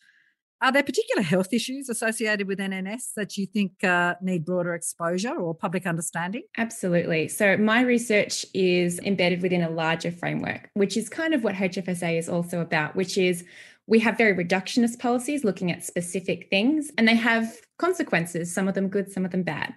Are 0.64 0.72
there 0.72 0.84
particular 0.84 1.24
health 1.24 1.54
issues 1.54 1.90
associated 1.90 2.48
with 2.48 2.60
NNS 2.60 3.14
that 3.16 3.36
you 3.36 3.48
think 3.48 3.84
uh, 3.84 4.14
need 4.22 4.46
broader 4.46 4.76
exposure 4.76 5.34
or 5.34 5.56
public 5.56 5.88
understanding? 5.88 6.44
Absolutely. 6.56 7.30
So, 7.30 7.58
my 7.58 7.82
research 7.82 8.46
is 8.54 9.00
embedded 9.00 9.42
within 9.42 9.64
a 9.64 9.72
larger 9.72 10.12
framework, 10.12 10.70
which 10.76 10.98
is 10.98 11.10
kind 11.10 11.34
of 11.34 11.44
what 11.44 11.56
HFSA 11.56 12.20
is 12.20 12.30
also 12.30 12.62
about, 12.62 12.96
which 12.96 13.18
is 13.18 13.44
We 13.88 14.00
have 14.02 14.18
very 14.18 14.36
reductionist 14.36 15.00
policies 15.00 15.44
looking 15.44 15.72
at 15.72 15.84
specific 15.84 16.48
things, 16.52 16.92
and 16.96 17.08
they 17.08 17.16
have 17.16 17.58
consequences, 17.80 18.54
some 18.54 18.68
of 18.68 18.76
them 18.76 18.88
good, 18.88 19.12
some 19.12 19.26
of 19.26 19.32
them 19.32 19.42
bad. 19.42 19.74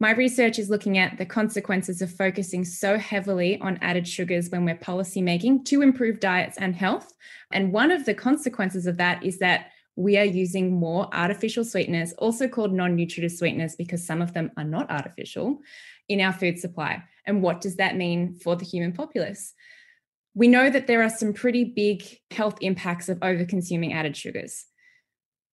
My 0.00 0.12
research 0.12 0.60
is 0.60 0.70
looking 0.70 0.96
at 0.96 1.18
the 1.18 1.26
consequences 1.26 2.00
of 2.00 2.14
focusing 2.14 2.64
so 2.64 2.98
heavily 2.98 3.58
on 3.60 3.78
added 3.82 4.06
sugars 4.06 4.48
when 4.48 4.64
we're 4.64 4.76
policy 4.76 5.20
making 5.20 5.64
to 5.64 5.82
improve 5.82 6.20
diets 6.20 6.56
and 6.58 6.76
health. 6.76 7.12
And 7.50 7.72
one 7.72 7.90
of 7.90 8.04
the 8.04 8.14
consequences 8.14 8.86
of 8.86 8.96
that 8.98 9.24
is 9.24 9.40
that 9.40 9.72
we 9.98 10.16
are 10.16 10.24
using 10.24 10.72
more 10.72 11.12
artificial 11.12 11.64
sweeteners, 11.64 12.12
also 12.12 12.46
called 12.46 12.72
non 12.72 12.94
nutritive 12.94 13.32
sweeteners, 13.32 13.74
because 13.74 14.06
some 14.06 14.22
of 14.22 14.32
them 14.32 14.52
are 14.56 14.62
not 14.62 14.88
artificial 14.92 15.58
in 16.08 16.20
our 16.20 16.32
food 16.32 16.56
supply. 16.56 17.02
And 17.26 17.42
what 17.42 17.60
does 17.60 17.76
that 17.76 17.96
mean 17.96 18.34
for 18.34 18.54
the 18.54 18.64
human 18.64 18.92
populace? 18.92 19.54
We 20.34 20.46
know 20.46 20.70
that 20.70 20.86
there 20.86 21.02
are 21.02 21.10
some 21.10 21.32
pretty 21.32 21.64
big 21.64 22.04
health 22.30 22.58
impacts 22.60 23.08
of 23.08 23.18
over 23.22 23.44
consuming 23.44 23.92
added 23.92 24.16
sugars. 24.16 24.66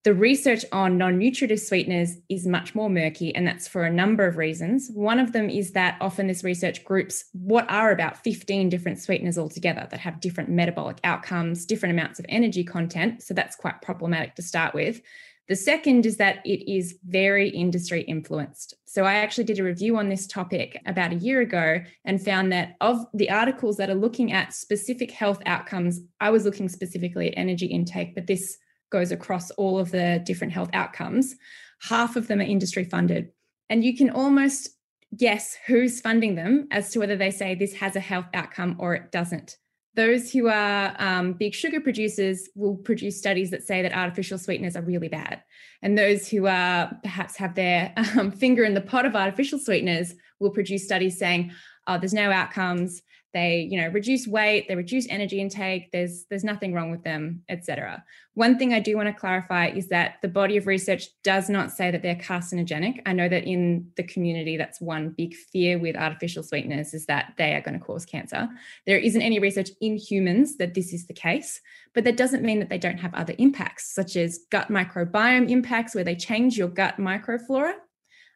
The 0.06 0.14
research 0.14 0.64
on 0.72 1.00
non 1.00 1.18
nutritive 1.18 1.60
sweeteners 1.60 2.18
is 2.30 2.46
much 2.46 2.76
more 2.76 2.92
murky, 2.92 3.34
and 3.34 3.48
that's 3.48 3.68
for 3.68 3.86
a 3.86 3.92
number 3.92 4.28
of 4.28 4.38
reasons. 4.38 4.92
One 4.94 5.18
of 5.18 5.34
them 5.34 5.50
is 5.50 5.72
that 5.72 5.98
often 6.00 6.28
this 6.28 6.44
research 6.44 6.86
groups 6.86 7.26
what 7.34 7.68
are 7.72 7.90
about 7.90 8.24
15 8.24 8.70
different 8.70 9.00
sweeteners 9.02 9.40
altogether 9.40 9.88
that 9.90 10.00
have 10.00 10.22
different 10.22 10.52
metabolic 10.52 11.00
outcomes, 11.04 11.66
different 11.66 11.94
amounts 11.94 12.20
of 12.20 12.28
energy 12.30 12.64
content. 12.64 13.24
So 13.24 13.34
that's 13.34 13.56
quite 13.56 13.82
problematic 13.82 14.36
to 14.36 14.44
start 14.44 14.76
with. 14.76 15.02
The 15.48 15.56
second 15.56 16.06
is 16.06 16.18
that 16.18 16.46
it 16.46 16.72
is 16.72 17.00
very 17.08 17.50
industry 17.50 18.04
influenced. 18.04 18.76
So 18.86 19.06
I 19.06 19.16
actually 19.16 19.46
did 19.46 19.58
a 19.58 19.64
review 19.64 19.98
on 19.98 20.10
this 20.10 20.28
topic 20.28 20.80
about 20.86 21.14
a 21.14 21.18
year 21.18 21.42
ago 21.42 21.80
and 22.04 22.24
found 22.24 22.52
that 22.52 22.76
of 22.80 23.04
the 23.16 23.32
articles 23.32 23.78
that 23.78 23.90
are 23.90 23.96
looking 23.96 24.32
at 24.32 24.54
specific 24.54 25.10
health 25.10 25.42
outcomes, 25.48 26.00
I 26.20 26.30
was 26.30 26.46
looking 26.46 26.70
specifically 26.70 27.30
at 27.30 27.40
energy 27.40 27.66
intake, 27.66 28.14
but 28.14 28.28
this 28.28 28.60
goes 28.96 29.12
across 29.12 29.52
all 29.52 29.78
of 29.78 29.92
the 29.92 30.22
different 30.26 30.54
health 30.54 30.70
outcomes, 30.72 31.36
half 31.82 32.16
of 32.16 32.28
them 32.28 32.40
are 32.40 32.44
industry 32.56 32.86
funded. 32.86 33.28
And 33.70 33.84
you 33.84 33.94
can 33.98 34.10
almost 34.10 34.70
guess 35.18 35.58
who's 35.68 36.00
funding 36.00 36.36
them 36.36 36.70
as 36.72 36.92
to 36.92 37.00
whether 37.00 37.18
they 37.18 37.30
say 37.30 37.56
this 37.56 37.74
has 37.74 37.98
a 37.98 38.08
health 38.12 38.28
outcome 38.34 38.78
or 38.80 38.96
it 38.96 39.12
doesn't. 39.12 39.58
Those 39.96 40.32
who 40.32 40.48
are 40.48 40.96
um, 40.98 41.34
big 41.34 41.54
sugar 41.54 41.82
producers 41.82 42.48
will 42.56 42.78
produce 42.78 43.18
studies 43.18 43.52
that 43.52 43.64
say 43.64 43.82
that 43.82 43.92
artificial 43.94 44.38
sweeteners 44.38 44.78
are 44.78 44.82
really 44.82 45.10
bad. 45.10 45.44
And 45.82 45.98
those 45.98 46.30
who 46.30 46.48
are 46.48 46.98
perhaps 47.04 47.36
have 47.36 47.54
their 47.56 47.94
um, 48.18 48.32
finger 48.32 48.64
in 48.64 48.76
the 48.76 48.88
pot 48.94 49.06
of 49.06 49.14
artificial 49.14 49.60
sweeteners 49.60 50.16
will 50.40 50.52
produce 50.52 50.86
studies 50.86 51.20
saying, 51.20 51.52
oh, 51.88 51.98
there's 51.98 52.14
no 52.14 52.32
outcomes 52.32 53.02
they 53.36 53.68
you 53.70 53.80
know 53.80 53.90
reduce 53.90 54.26
weight 54.26 54.68
they 54.68 54.76
reduce 54.76 55.08
energy 55.10 55.40
intake 55.40 55.92
there's 55.92 56.26
there's 56.32 56.44
nothing 56.44 56.74
wrong 56.74 56.90
with 56.90 57.04
them 57.04 57.44
etc 57.50 58.04
one 58.34 58.58
thing 58.58 58.74
i 58.74 58.80
do 58.80 58.96
want 58.96 59.08
to 59.08 59.14
clarify 59.14 59.68
is 59.68 59.90
that 59.90 60.16
the 60.24 60.28
body 60.28 60.58
of 60.58 60.66
research 60.66 61.10
does 61.24 61.50
not 61.50 61.72
say 61.72 61.92
that 61.92 62.02
they're 62.02 62.16
carcinogenic. 62.16 63.02
I 63.06 63.14
know 63.14 63.30
that 63.30 63.44
in 63.44 63.92
the 63.98 64.04
community 64.04 64.58
that's 64.58 64.82
one 64.82 65.10
big 65.10 65.36
fear 65.36 65.78
with 65.78 65.96
artificial 65.96 66.44
sweeteners 66.44 66.94
is 66.94 67.06
that 67.08 67.34
they 67.38 67.54
are 67.54 67.62
going 67.62 67.78
to 67.78 67.86
cause 67.86 68.06
cancer. 68.06 68.50
There 68.86 68.98
isn't 68.98 69.22
any 69.22 69.40
research 69.40 69.70
in 69.82 69.98
humans 69.98 70.58
that 70.58 70.74
this 70.74 70.94
is 70.94 71.08
the 71.08 71.14
case 71.14 71.62
but 71.94 72.04
that 72.04 72.18
doesn't 72.18 72.44
mean 72.44 72.60
that 72.60 72.70
they 72.70 72.78
don't 72.78 72.98
have 72.98 73.14
other 73.14 73.36
impacts 73.38 73.94
such 73.94 74.16
as 74.16 74.40
gut 74.52 74.70
microbiome 74.70 75.50
impacts 75.50 75.96
where 75.96 76.04
they 76.04 76.16
change 76.16 76.58
your 76.58 76.68
gut 76.68 76.98
microflora. 76.98 77.74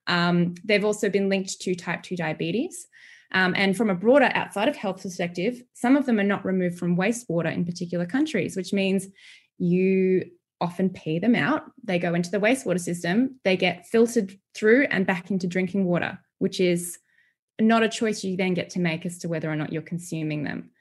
Um, 0.08 0.56
they've 0.64 0.86
also 0.86 1.10
been 1.10 1.30
linked 1.30 1.60
to 1.62 1.76
type 1.76 2.04
2 2.04 2.16
diabetes 2.16 2.88
um, 3.32 3.53
and 3.55 3.77
from 3.77 3.89
a 3.89 3.95
broader 3.95 4.32
outside 4.34 4.67
of 4.67 4.75
health 4.75 5.01
perspective, 5.01 5.61
some 5.73 5.95
of 5.95 6.05
them 6.05 6.19
are 6.19 6.23
not 6.23 6.45
removed 6.45 6.80
from 6.80 6.97
wastewater 6.97 7.53
in 7.53 7.65
particular 7.65 8.05
countries, 8.05 8.55
which 8.55 8.73
means 8.73 9.07
you 9.57 10.25
often 10.61 10.89
pee 10.89 11.19
them 11.19 11.36
out. 11.36 11.63
They 11.84 11.99
go 11.99 12.13
into 12.13 12.32
the 12.32 12.39
wastewater 12.39 12.80
system, 12.80 13.39
they 13.43 13.55
get 13.55 13.88
filtered 13.88 14.38
through 14.55 14.88
and 14.89 15.05
back 15.05 15.32
into 15.32 15.47
drinking 15.47 15.86
water, 15.86 16.19
which 16.39 16.59
is 16.59 16.97
not 17.61 17.84
a 17.84 17.89
choice 17.89 18.23
you 18.23 18.36
then 18.36 18.53
get 18.53 18.69
to 18.71 18.80
make 18.80 19.05
as 19.05 19.19
to 19.19 19.27
whether 19.27 19.49
or 19.49 19.55
not 19.55 19.71
you're 19.71 19.82
consuming 19.82 20.43
them. 20.43 20.71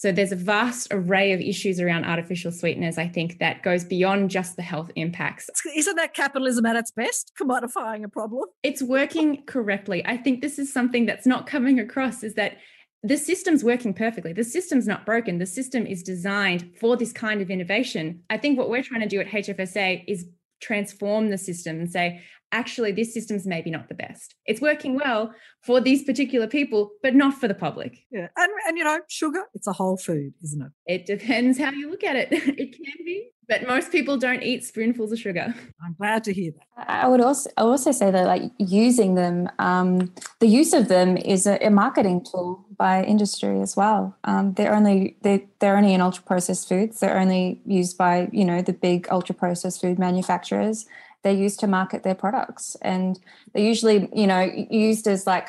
So 0.00 0.10
there's 0.10 0.32
a 0.32 0.36
vast 0.36 0.88
array 0.92 1.32
of 1.32 1.40
issues 1.40 1.78
around 1.78 2.06
artificial 2.06 2.50
sweeteners, 2.50 2.96
I 2.96 3.06
think, 3.06 3.38
that 3.38 3.62
goes 3.62 3.84
beyond 3.84 4.30
just 4.30 4.56
the 4.56 4.62
health 4.62 4.90
impacts. 4.96 5.50
Isn't 5.76 5.96
that 5.96 6.14
capitalism 6.14 6.64
at 6.64 6.74
its 6.74 6.90
best, 6.90 7.32
commodifying 7.38 8.02
a 8.02 8.08
problem? 8.08 8.44
It's 8.62 8.80
working 8.80 9.42
correctly. 9.44 10.02
I 10.06 10.16
think 10.16 10.40
this 10.40 10.58
is 10.58 10.72
something 10.72 11.04
that's 11.04 11.26
not 11.26 11.46
coming 11.46 11.78
across 11.78 12.22
is 12.22 12.32
that 12.36 12.56
the 13.02 13.18
system's 13.18 13.62
working 13.62 13.92
perfectly. 13.92 14.32
The 14.32 14.42
system's 14.42 14.86
not 14.86 15.04
broken. 15.04 15.36
The 15.36 15.44
system 15.44 15.86
is 15.86 16.02
designed 16.02 16.76
for 16.80 16.96
this 16.96 17.12
kind 17.12 17.42
of 17.42 17.50
innovation. 17.50 18.22
I 18.30 18.38
think 18.38 18.56
what 18.58 18.70
we're 18.70 18.82
trying 18.82 19.02
to 19.02 19.06
do 19.06 19.20
at 19.20 19.26
HFSA 19.26 20.04
is 20.08 20.24
transform 20.62 21.28
the 21.28 21.36
system 21.36 21.78
and 21.78 21.90
say, 21.90 22.22
actually 22.52 22.92
this 22.92 23.12
system's 23.12 23.46
maybe 23.46 23.70
not 23.70 23.88
the 23.88 23.94
best. 23.94 24.34
It's 24.46 24.60
working 24.60 24.96
well 24.96 25.32
for 25.62 25.80
these 25.80 26.04
particular 26.04 26.46
people 26.46 26.90
but 27.02 27.14
not 27.14 27.34
for 27.34 27.48
the 27.48 27.54
public. 27.54 27.98
Yeah 28.10 28.28
and, 28.36 28.50
and 28.66 28.78
you 28.78 28.84
know 28.84 29.00
sugar 29.08 29.44
it's 29.54 29.66
a 29.66 29.72
whole 29.72 29.96
food 29.96 30.34
isn't 30.42 30.62
it? 30.62 30.72
It 30.86 31.06
depends 31.06 31.58
how 31.58 31.70
you 31.70 31.90
look 31.90 32.04
at 32.04 32.16
it. 32.16 32.28
It 32.60 32.72
can 32.72 33.04
be 33.04 33.30
but 33.50 33.66
most 33.66 33.90
people 33.90 34.16
don't 34.16 34.44
eat 34.44 34.62
spoonfuls 34.62 35.10
of 35.10 35.18
sugar. 35.18 35.52
I'm 35.84 35.96
glad 35.98 36.22
to 36.24 36.32
hear 36.32 36.52
that. 36.52 36.88
I 36.88 37.08
would 37.08 37.20
also 37.20 37.50
I 37.56 37.64
would 37.64 37.72
also 37.72 37.90
say 37.90 38.10
that 38.12 38.26
like 38.26 38.42
using 38.58 39.16
them 39.16 39.48
um, 39.58 40.12
the 40.38 40.46
use 40.46 40.72
of 40.72 40.86
them 40.86 41.16
is 41.16 41.48
a, 41.48 41.58
a 41.58 41.68
marketing 41.68 42.24
tool 42.24 42.64
by 42.76 43.02
industry 43.02 43.60
as 43.60 43.76
well. 43.76 44.16
Um, 44.22 44.54
they're 44.54 44.72
only 44.72 45.16
they, 45.22 45.48
they're 45.58 45.76
only 45.76 45.94
in 45.94 46.00
ultra 46.00 46.22
processed 46.22 46.68
foods. 46.68 47.00
They're 47.00 47.18
only 47.18 47.60
used 47.66 47.98
by 47.98 48.28
you 48.32 48.44
know 48.44 48.62
the 48.62 48.72
big 48.72 49.08
ultra 49.10 49.34
processed 49.34 49.80
food 49.80 49.98
manufacturers 49.98 50.86
they 51.22 51.34
use 51.34 51.56
to 51.58 51.66
market 51.66 52.02
their 52.02 52.14
products. 52.14 52.76
And 52.82 53.18
they're 53.52 53.64
usually, 53.64 54.08
you 54.14 54.26
know, 54.26 54.40
used 54.70 55.06
as 55.06 55.26
like 55.26 55.48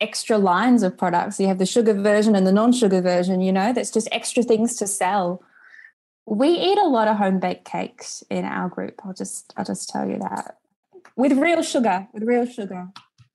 extra 0.00 0.38
lines 0.38 0.82
of 0.82 0.96
products. 0.96 1.38
You 1.38 1.46
have 1.46 1.58
the 1.58 1.66
sugar 1.66 1.94
version 1.94 2.34
and 2.34 2.46
the 2.46 2.52
non-sugar 2.52 3.00
version, 3.00 3.40
you 3.40 3.52
know, 3.52 3.72
that's 3.72 3.90
just 3.90 4.08
extra 4.10 4.42
things 4.42 4.76
to 4.76 4.86
sell. 4.86 5.42
We 6.26 6.48
eat 6.48 6.78
a 6.78 6.86
lot 6.86 7.08
of 7.08 7.16
home 7.16 7.40
baked 7.40 7.64
cakes 7.64 8.22
in 8.30 8.44
our 8.44 8.68
group. 8.68 9.00
I'll 9.04 9.14
just 9.14 9.52
I'll 9.56 9.64
just 9.64 9.88
tell 9.88 10.08
you 10.08 10.18
that. 10.18 10.58
With 11.16 11.32
real 11.32 11.62
sugar, 11.62 12.08
with 12.12 12.22
real 12.22 12.46
sugar 12.46 12.88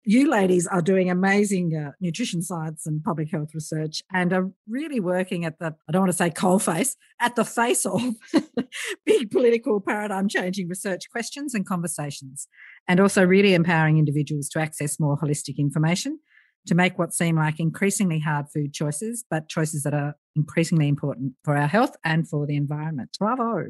you 0.07 0.29
ladies 0.29 0.65
are 0.65 0.81
doing 0.81 1.09
amazing 1.09 1.75
uh, 1.75 1.91
nutrition 1.99 2.41
science 2.41 2.85
and 2.85 3.03
public 3.03 3.29
health 3.29 3.49
research 3.53 4.01
and 4.13 4.31
are 4.31 4.49
really 4.65 5.01
working 5.01 5.43
at 5.43 5.59
the, 5.59 5.75
I 5.87 5.91
don't 5.91 6.03
want 6.03 6.11
to 6.13 6.17
say 6.17 6.29
coal 6.29 6.59
face, 6.59 6.95
at 7.19 7.35
the 7.35 7.43
face 7.43 7.85
of 7.85 8.15
big 9.05 9.29
political 9.31 9.81
paradigm 9.81 10.29
changing 10.29 10.69
research 10.69 11.09
questions 11.11 11.53
and 11.53 11.65
conversations, 11.65 12.47
and 12.87 13.01
also 13.01 13.25
really 13.25 13.53
empowering 13.53 13.97
individuals 13.97 14.47
to 14.49 14.61
access 14.61 14.97
more 14.97 15.17
holistic 15.17 15.57
information 15.57 16.19
to 16.67 16.75
make 16.75 16.97
what 16.97 17.13
seem 17.13 17.35
like 17.35 17.59
increasingly 17.59 18.19
hard 18.19 18.45
food 18.53 18.73
choices, 18.73 19.25
but 19.29 19.49
choices 19.49 19.83
that 19.83 19.93
are 19.93 20.15
increasingly 20.37 20.87
important 20.87 21.33
for 21.43 21.57
our 21.57 21.67
health 21.67 21.95
and 22.05 22.29
for 22.29 22.45
the 22.45 22.55
environment. 22.55 23.17
Bravo. 23.19 23.65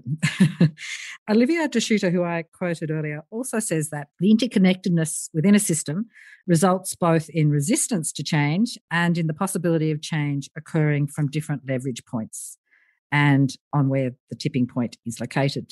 Olivier 1.32 1.68
De 1.68 1.80
Schutter, 1.80 2.12
who 2.12 2.24
I 2.24 2.44
quoted 2.54 2.92
earlier, 2.92 3.24
also 3.32 3.60
says 3.60 3.90
that 3.90 4.10
the 4.20 4.32
interconnectedness 4.32 5.30
within 5.34 5.56
a 5.56 5.60
system 5.60 6.08
results 6.46 6.96
both 6.96 7.30
in 7.30 7.50
resistance 7.50 8.12
to 8.14 8.24
change 8.24 8.78
and 8.92 9.18
in 9.18 9.28
the 9.28 9.34
possibility 9.34 9.90
of 9.92 10.02
change 10.02 10.50
occurring 10.56 11.08
from 11.08 11.28
different 11.28 11.64
leverage 11.68 12.04
points 12.06 12.58
and 13.12 13.54
on 13.74 13.90
where 13.90 14.12
the 14.30 14.36
tipping 14.36 14.68
point 14.68 14.98
is 15.06 15.20
located. 15.20 15.72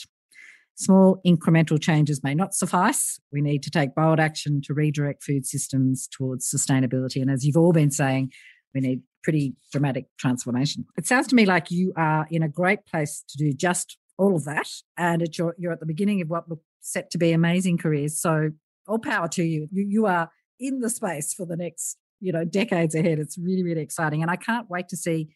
Small 0.77 1.21
incremental 1.25 1.81
changes 1.81 2.21
may 2.21 2.35
not 2.35 2.53
suffice. 2.53 3.19
We 3.31 3.41
need 3.41 3.63
to 3.63 3.69
take 3.69 3.95
bold 3.95 4.19
action 4.19 4.61
to 4.65 4.73
redirect 4.73 5.23
food 5.23 5.45
systems 5.45 6.07
towards 6.07 6.51
sustainability. 6.53 7.21
And 7.21 7.31
as 7.31 7.45
you've 7.45 7.55
all 7.55 7.71
been 7.71 7.91
saying, 7.91 8.31
we 8.75 8.81
need 8.81 9.01
pretty 9.23 9.55
dramatic 9.71 10.05
transformation. 10.19 10.85
It 10.97 11.07
sounds 11.07 11.27
to 11.27 11.35
me 11.35 11.45
like 11.45 11.71
you 11.71 11.93
are 11.97 12.27
in 12.29 12.43
a 12.43 12.49
great 12.49 12.85
place 12.85 13.23
to 13.29 13.37
do 13.37 13.53
just 13.53 13.97
all 14.17 14.35
of 14.35 14.45
that. 14.45 14.69
And 14.97 15.27
you're, 15.35 15.55
you're 15.57 15.71
at 15.71 15.79
the 15.79 15.85
beginning 15.85 16.21
of 16.21 16.29
what 16.29 16.47
look 16.47 16.61
set 16.81 17.09
to 17.11 17.17
be 17.17 17.31
amazing 17.31 17.79
careers. 17.79 18.21
So 18.21 18.51
all 18.87 18.99
power 18.99 19.27
to 19.29 19.43
you. 19.43 19.67
You, 19.71 19.85
you 19.87 20.05
are 20.05 20.29
in 20.59 20.81
the 20.81 20.89
space 20.89 21.33
for 21.33 21.45
the 21.45 21.57
next, 21.57 21.97
you 22.19 22.31
know, 22.31 22.45
decades 22.45 22.93
ahead. 22.93 23.17
It's 23.17 23.37
really, 23.37 23.63
really 23.63 23.81
exciting. 23.81 24.21
And 24.21 24.29
I 24.29 24.35
can't 24.35 24.69
wait 24.69 24.89
to 24.89 24.97
see 24.97 25.29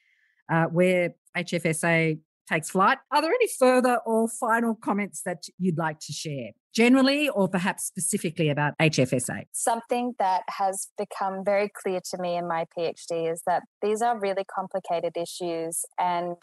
uh, 0.52 0.66
where 0.66 1.16
HFSA 1.36 2.20
takes 2.50 2.72
flight. 2.72 2.98
Are 3.12 3.22
there 3.22 3.32
any 3.32 3.48
further 3.48 4.00
or 4.06 4.28
final 4.28 4.76
comments 4.76 5.22
that 5.26 5.44
you'd 5.58 5.78
like 5.78 6.00
to 6.02 6.14
share, 6.14 6.52
generally 6.74 7.30
or 7.30 7.48
perhaps 7.48 7.86
specifically 7.86 8.50
about 8.50 8.74
HFSA? 8.80 9.44
Something 9.52 10.14
that 10.20 10.44
has 10.50 10.90
become 10.98 11.44
very 11.46 11.70
clear 11.70 12.00
to 12.12 12.18
me 12.20 12.36
in 12.36 12.48
my 12.48 12.66
PhD 12.78 13.32
is 13.32 13.44
that 13.46 13.64
these 13.82 14.02
are 14.02 14.20
really 14.20 14.44
complicated 14.44 15.16
issues 15.16 15.86
and 16.00 16.36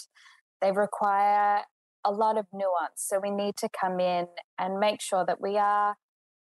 they 0.61 0.73
require 0.73 1.63
a 2.05 2.13
lot 2.13 2.39
of 2.39 2.47
nuance. 2.53 2.97
So 2.97 3.19
we 3.21 3.31
need 3.31 3.57
to 3.57 3.69
come 3.69 3.99
in 3.99 4.27
and 4.59 4.79
make 4.79 5.01
sure 5.01 5.25
that 5.27 5.41
we 5.41 5.59
are 5.59 5.97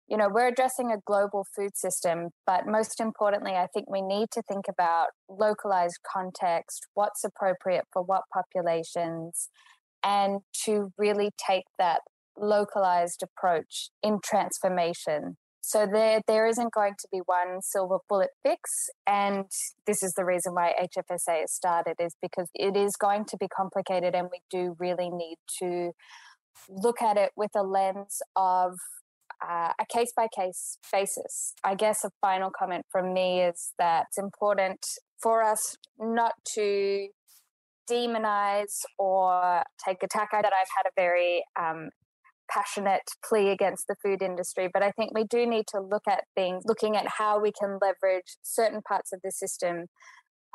you 0.07 0.17
know, 0.17 0.29
we're 0.31 0.47
addressing 0.47 0.91
a 0.91 1.01
global 1.05 1.45
food 1.55 1.75
system, 1.75 2.29
but 2.45 2.67
most 2.67 2.99
importantly, 2.99 3.53
I 3.53 3.67
think 3.73 3.89
we 3.89 4.01
need 4.01 4.29
to 4.33 4.43
think 4.43 4.65
about 4.69 5.07
localized 5.27 5.99
context, 6.11 6.87
what's 6.93 7.23
appropriate 7.23 7.85
for 7.91 8.03
what 8.03 8.23
populations, 8.31 9.49
and 10.03 10.41
to 10.65 10.91
really 10.97 11.31
take 11.49 11.65
that 11.79 12.01
localized 12.37 13.23
approach 13.23 13.89
in 14.03 14.19
transformation. 14.23 15.37
So 15.61 15.87
there 15.91 16.21
there 16.27 16.45
isn't 16.45 16.73
going 16.73 16.93
to 16.99 17.07
be 17.11 17.21
one 17.25 17.59
silver 17.63 17.97
bullet 18.07 18.29
fix 18.43 18.87
and 19.07 19.45
this 19.87 20.03
is 20.03 20.13
the 20.13 20.23
reason 20.23 20.53
why 20.53 20.73
HFSA 20.79 21.41
has 21.41 21.51
started 21.51 21.95
is 21.99 22.15
because 22.21 22.49
it 22.53 22.77
is 22.77 22.95
going 22.95 23.25
to 23.25 23.37
be 23.37 23.47
complicated 23.47 24.13
and 24.13 24.27
we 24.31 24.41
do 24.51 24.75
really 24.77 25.09
need 25.09 25.37
to 25.57 25.93
look 26.69 27.01
at 27.01 27.17
it 27.17 27.31
with 27.35 27.49
a 27.55 27.63
lens 27.63 28.21
of 28.35 28.77
uh, 29.41 29.73
a 29.79 29.85
case 29.89 30.11
by 30.15 30.27
case 30.35 30.77
basis. 30.91 31.53
I 31.63 31.75
guess 31.75 32.03
a 32.03 32.11
final 32.21 32.51
comment 32.57 32.85
from 32.91 33.13
me 33.13 33.41
is 33.41 33.73
that 33.79 34.05
it's 34.09 34.17
important 34.17 34.85
for 35.21 35.43
us 35.43 35.75
not 35.99 36.33
to 36.55 37.07
demonize 37.89 38.81
or 38.97 39.63
take 39.83 40.03
attack. 40.03 40.29
That 40.31 40.45
I've 40.45 40.73
had 40.75 40.87
a 40.87 40.93
very 40.95 41.43
um, 41.59 41.89
passionate 42.49 43.03
plea 43.27 43.49
against 43.49 43.87
the 43.87 43.95
food 44.03 44.21
industry, 44.21 44.69
but 44.71 44.83
I 44.83 44.91
think 44.91 45.11
we 45.13 45.23
do 45.23 45.45
need 45.45 45.65
to 45.69 45.79
look 45.79 46.03
at 46.07 46.23
things, 46.35 46.63
looking 46.65 46.95
at 46.95 47.07
how 47.17 47.39
we 47.39 47.51
can 47.51 47.79
leverage 47.81 48.37
certain 48.41 48.81
parts 48.81 49.11
of 49.13 49.19
the 49.23 49.31
system 49.31 49.85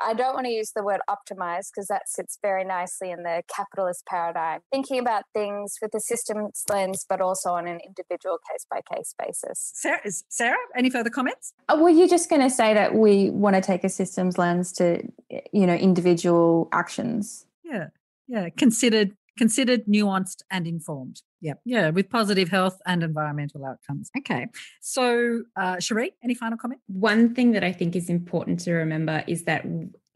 I 0.05 0.13
don't 0.13 0.33
want 0.33 0.45
to 0.45 0.51
use 0.51 0.71
the 0.75 0.83
word 0.83 1.01
optimize 1.09 1.67
because 1.73 1.87
that 1.87 2.09
sits 2.09 2.37
very 2.41 2.63
nicely 2.63 3.11
in 3.11 3.23
the 3.23 3.43
capitalist 3.53 4.05
paradigm. 4.05 4.61
Thinking 4.71 4.99
about 4.99 5.23
things 5.33 5.77
with 5.81 5.93
a 5.93 5.99
systems 5.99 6.63
lens, 6.69 7.05
but 7.07 7.21
also 7.21 7.51
on 7.51 7.67
an 7.67 7.79
individual 7.85 8.39
case 8.51 8.65
by 8.69 8.81
case 8.93 9.13
basis. 9.17 9.71
Sarah, 9.73 10.01
is, 10.03 10.23
Sarah, 10.29 10.57
any 10.75 10.89
further 10.89 11.09
comments? 11.09 11.53
Oh, 11.69 11.81
were 11.81 11.89
you 11.89 12.07
just 12.07 12.29
going 12.29 12.41
to 12.41 12.49
say 12.49 12.73
that 12.73 12.95
we 12.95 13.29
want 13.29 13.55
to 13.55 13.61
take 13.61 13.83
a 13.83 13.89
systems 13.89 14.37
lens 14.37 14.71
to, 14.73 15.01
you 15.51 15.67
know, 15.67 15.75
individual 15.75 16.69
actions? 16.71 17.45
Yeah, 17.63 17.87
yeah, 18.27 18.49
considered 18.49 19.15
considered, 19.37 19.85
nuanced, 19.85 20.43
and 20.51 20.67
informed. 20.67 21.23
Yeah, 21.41 21.53
yeah, 21.65 21.89
with 21.89 22.09
positive 22.09 22.49
health 22.49 22.79
and 22.85 23.01
environmental 23.01 23.65
outcomes. 23.65 24.11
Okay, 24.15 24.47
so 24.79 25.41
uh, 25.55 25.79
Cherie, 25.79 26.13
any 26.23 26.35
final 26.35 26.57
comment? 26.57 26.81
One 26.87 27.33
thing 27.33 27.51
that 27.53 27.63
I 27.63 27.71
think 27.71 27.95
is 27.95 28.09
important 28.09 28.59
to 28.61 28.73
remember 28.73 29.23
is 29.27 29.43
that 29.45 29.65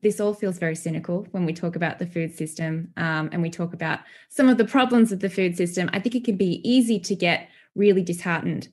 this 0.03 0.19
all 0.19 0.36
feels 0.36 0.59
very 0.59 0.76
cynical 0.76 1.28
when 1.32 1.45
we 1.45 1.51
talk 1.51 1.76
about 1.76 1.97
the 1.97 2.05
food 2.05 2.32
system 2.36 2.89
um, 2.95 3.30
and 3.32 3.41
we 3.41 3.49
talk 3.49 3.73
about 3.73 4.01
some 4.30 4.47
of 4.47 4.59
the 4.59 4.65
problems 4.65 5.11
of 5.11 5.19
the 5.19 5.30
food 5.32 5.57
system. 5.57 5.89
I 5.93 5.99
think 5.99 6.13
it 6.13 6.23
can 6.23 6.38
be 6.38 6.61
easy 6.63 6.99
to 6.99 7.15
get 7.15 7.49
really 7.73 8.03
disheartened. 8.03 8.69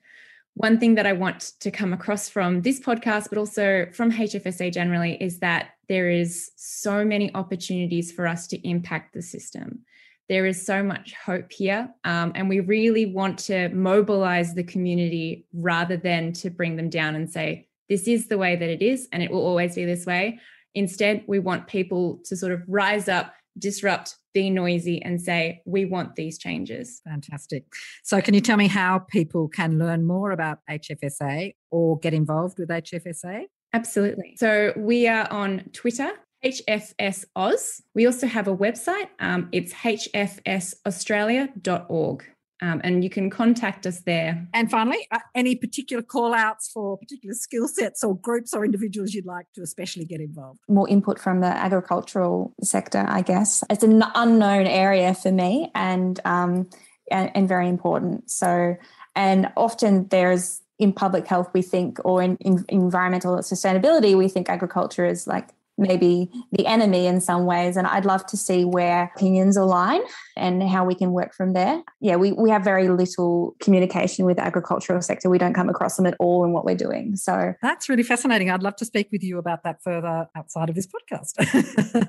One 0.53 0.79
thing 0.79 0.97
that 0.97 1.07
I 1.07 1.15
want 1.15 1.53
to 1.61 1.71
come 1.71 1.95
across 1.95 2.29
from 2.29 2.61
this 2.61 2.79
podcast, 2.79 3.31
but 3.31 3.39
also 3.39 3.87
from 3.95 4.13
HFSA 4.13 4.75
generally, 4.75 5.17
is 5.23 5.39
that 5.39 5.71
there 5.89 6.11
is 6.11 6.51
so 6.57 7.03
many 7.03 7.35
opportunities 7.35 8.13
for 8.13 8.27
us 8.27 8.47
to 8.49 8.69
impact 8.69 9.15
the 9.15 9.23
system 9.23 9.87
there 10.29 10.47
is 10.47 10.65
so 10.65 10.83
much 10.83 11.15
hope 11.15 11.53
here. 11.53 11.89
Um, 12.05 12.33
and 12.35 12.49
we 12.49 12.61
really 12.61 13.07
want 13.07 13.39
to 13.41 13.69
mobilize 13.71 14.55
the 14.55 14.65
community 14.65 15.47
rather 15.53 15.97
than 15.97 16.33
to 16.35 16.51
bring 16.51 16.77
them 16.77 16.89
down 16.89 17.15
and 17.15 17.31
say, 17.31 17.69
this 17.89 18.09
is 18.09 18.29
the 18.29 18.39
way 18.39 18.57
that 18.57 18.69
it 18.69 18.81
is, 18.81 19.09
and 19.13 19.23
it 19.23 19.31
will 19.31 19.45
always 19.45 19.75
be 19.75 19.85
this 19.85 20.07
way. 20.07 20.39
Instead, 20.75 21.25
we 21.27 21.39
want 21.39 21.67
people 21.67 22.21
to 22.25 22.37
sort 22.37 22.53
of 22.53 22.63
rise 22.67 23.09
up, 23.09 23.35
disrupt, 23.59 24.17
be 24.33 24.49
noisy, 24.49 25.03
and 25.03 25.21
say, 25.21 25.61
we 25.67 25.85
want 25.85 26.17
these 26.17 26.39
changes. 26.39 27.03
Fantastic. 27.05 27.65
So, 28.03 28.23
can 28.23 28.33
you 28.33 28.41
tell 28.41 28.57
me 28.57 28.69
how 28.69 29.01
people 29.01 29.49
can 29.49 29.79
learn 29.79 30.07
more 30.07 30.31
about 30.31 30.61
HFSA 30.71 31.55
or 31.71 31.99
get 31.99 32.15
involved 32.15 32.59
with 32.59 32.71
HFSA? 32.71 33.45
Absolutely. 33.75 34.37
So 34.37 34.73
we 34.77 35.09
are 35.09 35.31
on 35.31 35.65
Twitter 35.73 36.11
HFS 36.45 37.25
Oz. 37.37 37.81
We 37.95 38.07
also 38.07 38.27
have 38.27 38.49
a 38.49 38.57
website. 38.57 39.09
Um, 39.21 39.49
it's 39.53 39.73
hfsaustralia.org. 39.73 42.25
Um, 42.61 42.81
and 42.85 43.03
you 43.03 43.09
can 43.11 43.29
contact 43.29 43.89
us 43.89 44.03
there. 44.03 44.47
And 44.55 44.71
finally, 44.71 45.09
uh, 45.11 45.19
any 45.35 45.57
particular 45.57 46.01
call 46.01 46.33
outs 46.33 46.71
for 46.73 46.97
particular 46.97 47.35
skill 47.35 47.67
sets 47.67 48.05
or 48.05 48.17
groups 48.17 48.55
or 48.55 48.65
individuals 48.65 49.15
you'd 49.15 49.27
like 49.27 49.47
to 49.57 49.63
especially 49.63 50.05
get 50.05 50.21
involved? 50.21 50.61
More 50.69 50.89
input 50.89 51.19
from 51.19 51.41
the 51.41 51.49
agricultural 51.49 52.55
sector, 52.63 53.05
I 53.09 53.23
guess. 53.23 53.65
It's 53.69 53.83
an 53.83 54.05
unknown 54.15 54.69
area 54.69 55.13
for 55.13 55.33
me 55.33 55.73
and, 55.75 56.21
um, 56.25 56.71
and, 57.11 57.33
and 57.35 57.49
very 57.49 57.69
important. 57.69 58.31
So, 58.31 58.77
and 59.17 59.51
often 59.57 60.07
there's 60.09 60.61
in 60.79 60.93
public 60.93 61.27
health, 61.27 61.51
we 61.53 61.63
think, 61.63 61.99
or 62.05 62.23
in, 62.23 62.37
in 62.37 62.65
environmental 62.69 63.35
sustainability, 63.39 64.17
we 64.17 64.29
think 64.29 64.49
agriculture 64.49 65.05
is 65.05 65.27
like 65.27 65.49
maybe 65.79 66.31
the 66.53 66.67
enemy 66.67 67.07
in 67.07 67.21
some 67.21 67.47
ways. 67.47 67.77
And 67.77 67.87
I'd 67.87 68.05
love 68.05 68.27
to 68.27 68.37
see 68.37 68.65
where 68.65 69.11
opinions 69.15 69.57
align 69.57 70.01
and 70.37 70.63
how 70.63 70.85
we 70.85 70.95
can 70.95 71.13
work 71.13 71.35
from 71.35 71.53
there. 71.53 71.83
Yeah, 72.01 72.17
we, 72.17 72.33
we 72.33 72.51
have 72.51 72.63
very 72.63 72.89
little 72.89 73.57
communication 73.61 74.25
with 74.25 74.37
the 74.37 74.45
agricultural 74.45 75.01
sector. 75.03 75.31
We 75.31 75.39
don't 75.39 75.55
come 75.55 75.69
across 75.69 75.97
them 75.97 76.07
at 76.07 76.15
all 76.19 76.45
in 76.45 76.53
what 76.53 76.65
we're 76.65 76.77
doing. 76.77 77.17
So 77.17 77.55
that's 77.63 77.89
really 77.89 78.03
fascinating. 78.03 78.51
I'd 78.51 78.63
love 78.63 78.77
to 78.77 78.85
speak 78.85 79.09
with 79.11 79.23
you 79.23 79.39
about 79.39 79.65
that 79.65 79.83
further 79.83 80.29
outside 80.37 80.69
of 80.69 80.75
this 80.75 80.87
podcast. 80.87 81.37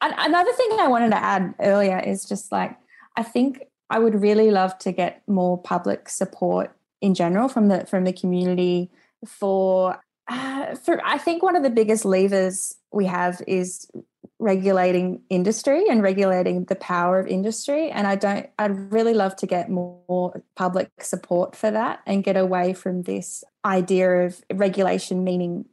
Another 0.00 0.52
thing 0.52 0.68
I 0.80 0.88
wanted 0.88 1.10
to 1.10 1.22
add 1.22 1.54
earlier 1.60 1.98
is 1.98 2.24
just 2.24 2.50
like, 2.50 2.76
I 3.16 3.22
think 3.22 3.62
I 3.90 3.98
would 3.98 4.20
really 4.20 4.50
love 4.50 4.78
to 4.78 4.92
get 4.92 5.22
more 5.26 5.60
public 5.60 6.08
support 6.08 6.74
in 7.00 7.14
general 7.14 7.48
from 7.48 7.68
the 7.68 7.86
from 7.86 8.04
the 8.04 8.12
community 8.12 8.90
for 9.26 10.00
uh, 10.28 10.74
for 10.74 11.00
I 11.04 11.18
think 11.18 11.42
one 11.42 11.56
of 11.56 11.62
the 11.62 11.70
biggest 11.70 12.04
levers 12.04 12.76
we 12.92 13.06
have 13.06 13.42
is 13.46 13.90
regulating 14.38 15.20
industry 15.30 15.84
and 15.88 16.02
regulating 16.02 16.64
the 16.66 16.76
power 16.76 17.18
of 17.18 17.26
industry 17.26 17.90
and 17.90 18.06
i 18.06 18.14
don't 18.14 18.48
i'd 18.60 18.92
really 18.92 19.12
love 19.12 19.34
to 19.34 19.46
get 19.46 19.68
more 19.68 20.42
public 20.54 20.90
support 21.00 21.56
for 21.56 21.72
that 21.72 22.00
and 22.06 22.22
get 22.22 22.36
away 22.36 22.72
from 22.72 23.02
this 23.02 23.42
idea 23.64 24.08
of 24.08 24.40
regulation 24.52 25.24
meaning 25.24 25.64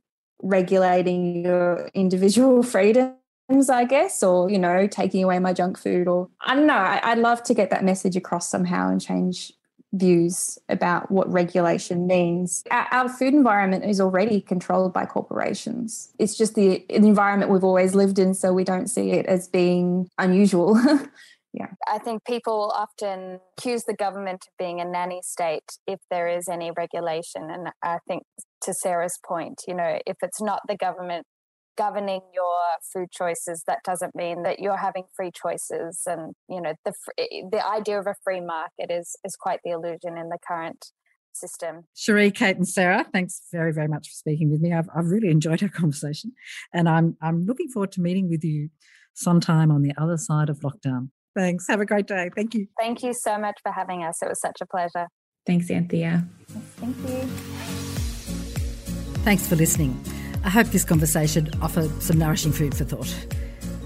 regulating 0.42 1.44
your 1.46 1.92
individual 1.94 2.64
freedoms 2.74 3.70
i 3.70 3.86
guess 3.86 4.24
or 4.24 4.50
you 4.50 4.58
know 4.58 4.88
taking 4.88 5.24
away 5.24 5.38
my 5.38 5.54
junk 5.54 5.78
food 5.78 6.08
or 6.08 6.28
i 6.42 6.56
don't 6.56 6.66
know 6.66 6.74
I, 6.74 7.14
would 7.14 7.22
love 7.22 7.44
to 7.44 7.54
get 7.54 7.70
that 7.70 7.84
message 7.84 8.16
across 8.16 8.50
somehow 8.50 8.90
and 8.90 9.00
change 9.00 9.54
views 9.98 10.58
about 10.70 11.10
what 11.12 11.32
regulation 11.32 12.08
means. 12.08 12.64
Our, 12.72 12.88
our, 12.92 13.10
food 13.10 13.34
environment 13.34 13.86
is 13.86 14.02
already 14.02 14.42
controlled 14.42 14.94
by 14.94 15.06
corporations. 15.06 16.12
It's 16.20 16.38
just 16.38 16.56
the, 16.56 16.86
the 16.90 16.96
environment 16.96 17.52
we've 17.52 17.64
always 17.64 17.96
lived 17.96 18.20
in, 18.20 18.34
so 18.34 18.54
we 18.54 18.64
don't 18.64 18.88
see 18.88 19.12
it 19.12 19.26
as 19.26 19.48
being 19.48 20.10
unusual. 20.18 20.78
yeah. 21.54 21.68
I 21.88 22.00
think 22.00 22.26
people 22.26 22.72
often 22.76 23.40
accuse 23.58 23.84
the 23.86 23.96
government 23.96 24.46
of 24.48 24.58
being 24.58 24.82
a 24.82 24.86
nanny 24.86 25.22
state 25.24 25.78
if 25.88 26.00
there 26.12 26.28
is 26.28 26.48
any 26.48 26.72
regulation. 26.76 27.50
And 27.50 27.70
I 27.82 28.00
think 28.08 28.24
to 28.64 28.74
Sarah's 28.74 29.18
point, 29.26 29.62
you 29.68 29.74
know, 29.74 30.00
if 30.06 30.18
it's 30.22 30.42
not 30.42 30.62
the 30.68 30.76
government 30.76 31.26
governing 31.78 32.22
your 32.34 32.62
food 32.94 33.12
choices 33.12 33.64
that 33.68 33.80
doesn't 33.84 34.16
mean 34.16 34.44
that 34.44 34.60
you're 34.60 34.78
having 34.78 35.04
free 35.16 35.32
choices 35.32 36.02
and 36.06 36.34
you 36.50 36.62
know 36.62 36.74
the 36.86 36.94
eh, 37.18 37.42
the 37.52 37.66
idea 37.66 38.00
of 38.00 38.08
a 38.08 38.16
free 38.24 38.42
market 38.42 38.90
is 38.90 39.16
is 39.24 39.36
quite 39.36 39.60
the 39.64 39.72
illusion 39.72 40.18
in 40.18 40.30
the 40.30 40.38
current 40.48 40.92
system. 41.34 41.84
Cherie, 41.94 42.32
Kate, 42.32 42.56
and 42.56 42.68
Sarah, 42.68 43.06
thanks 43.12 43.42
very, 43.52 43.74
very 43.74 43.88
much 43.88 44.08
for 44.08 44.14
speaking 44.14 44.50
with 44.50 44.62
me. 44.62 44.74
I've, 44.74 44.88
I've 44.96 45.08
really 45.08 45.30
enjoyed 45.30 45.62
our 45.62 45.70
conversation, 45.82 46.34
and 46.74 46.88
I'm 46.90 47.18
I'm 47.22 47.46
looking 47.46 47.70
forward 47.70 47.92
to 47.94 48.02
meeting 48.02 48.30
with 48.30 48.44
you 48.44 48.70
sometime 49.14 49.72
on 49.72 49.82
the 49.82 49.94
other 49.98 50.18
side 50.18 50.50
of 50.50 50.60
lockdown. 50.60 51.10
Thanks. 51.36 51.68
Have 51.68 51.82
a 51.82 51.86
great 51.86 52.08
day. 52.08 52.30
Thank 52.34 52.54
you. 52.54 52.68
Thank 52.80 53.04
you 53.04 53.14
so 53.14 53.38
much 53.38 53.60
for 53.62 53.72
having 53.72 54.04
us. 54.04 54.22
It 54.22 54.30
was 54.30 54.40
such 54.40 54.62
a 54.62 54.66
pleasure. 54.66 55.08
Thanks, 55.46 55.70
Anthea. 55.70 56.28
Thank 56.78 56.98
you. 56.98 57.28
Thanks 59.24 59.48
for 59.48 59.56
listening. 59.56 60.02
I 60.46 60.50
hope 60.50 60.68
this 60.68 60.86
conversation 60.86 61.50
offered 61.60 62.04
some 62.04 62.20
nourishing 62.20 62.52
food 62.52 62.76
for 62.78 62.84
thought. 62.84 63.14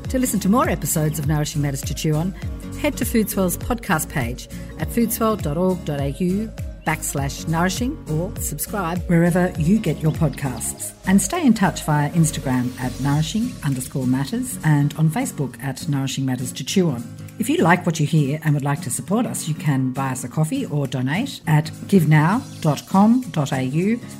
To 0.09 0.19
listen 0.19 0.41
to 0.41 0.49
more 0.49 0.67
episodes 0.69 1.17
of 1.17 1.25
Nourishing 1.25 1.61
Matters 1.61 1.81
to 1.83 1.93
Chew 1.93 2.15
On, 2.15 2.31
head 2.81 2.97
to 2.97 3.05
Foodswell's 3.05 3.57
podcast 3.57 4.09
page 4.09 4.49
at 4.77 4.89
foodswell.org.au 4.89 6.65
backslash 6.85 7.47
nourishing 7.47 7.97
or 8.09 8.35
subscribe 8.41 8.99
wherever 9.07 9.53
you 9.57 9.79
get 9.79 9.99
your 10.01 10.11
podcasts. 10.11 10.93
And 11.07 11.21
stay 11.21 11.45
in 11.45 11.53
touch 11.53 11.83
via 11.83 12.09
Instagram 12.11 12.77
at 12.81 12.99
nourishing 12.99 13.53
underscore 13.63 14.07
matters 14.07 14.59
and 14.65 14.93
on 14.95 15.09
Facebook 15.09 15.61
at 15.63 15.87
nourishing 15.87 16.25
matters 16.25 16.51
to 16.53 16.65
chew 16.65 16.89
on. 16.89 17.28
If 17.39 17.49
you 17.49 17.57
like 17.63 17.85
what 17.85 18.01
you 18.01 18.05
hear 18.05 18.37
and 18.43 18.53
would 18.53 18.65
like 18.65 18.81
to 18.81 18.89
support 18.89 19.25
us, 19.25 19.47
you 19.47 19.55
can 19.55 19.93
buy 19.93 20.09
us 20.09 20.25
a 20.25 20.27
coffee 20.27 20.65
or 20.65 20.87
donate 20.87 21.39
at 21.47 21.67
givenow.com.au 21.87 22.39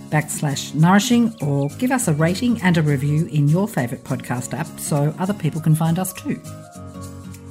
backslash 0.09 0.73
nourishing 0.73 1.35
or 1.41 1.67
give 1.77 1.91
us 1.91 2.07
a 2.07 2.13
rating 2.13 2.61
and 2.61 2.77
a 2.77 2.81
review 2.81 3.25
in 3.25 3.49
your 3.49 3.67
favourite 3.67 4.05
podcast 4.05 4.57
app 4.57 4.67
so 4.79 5.13
other 5.19 5.33
people 5.33 5.59
can 5.59 5.75
find 5.75 5.99
us 5.99 6.13
too. 6.13 6.41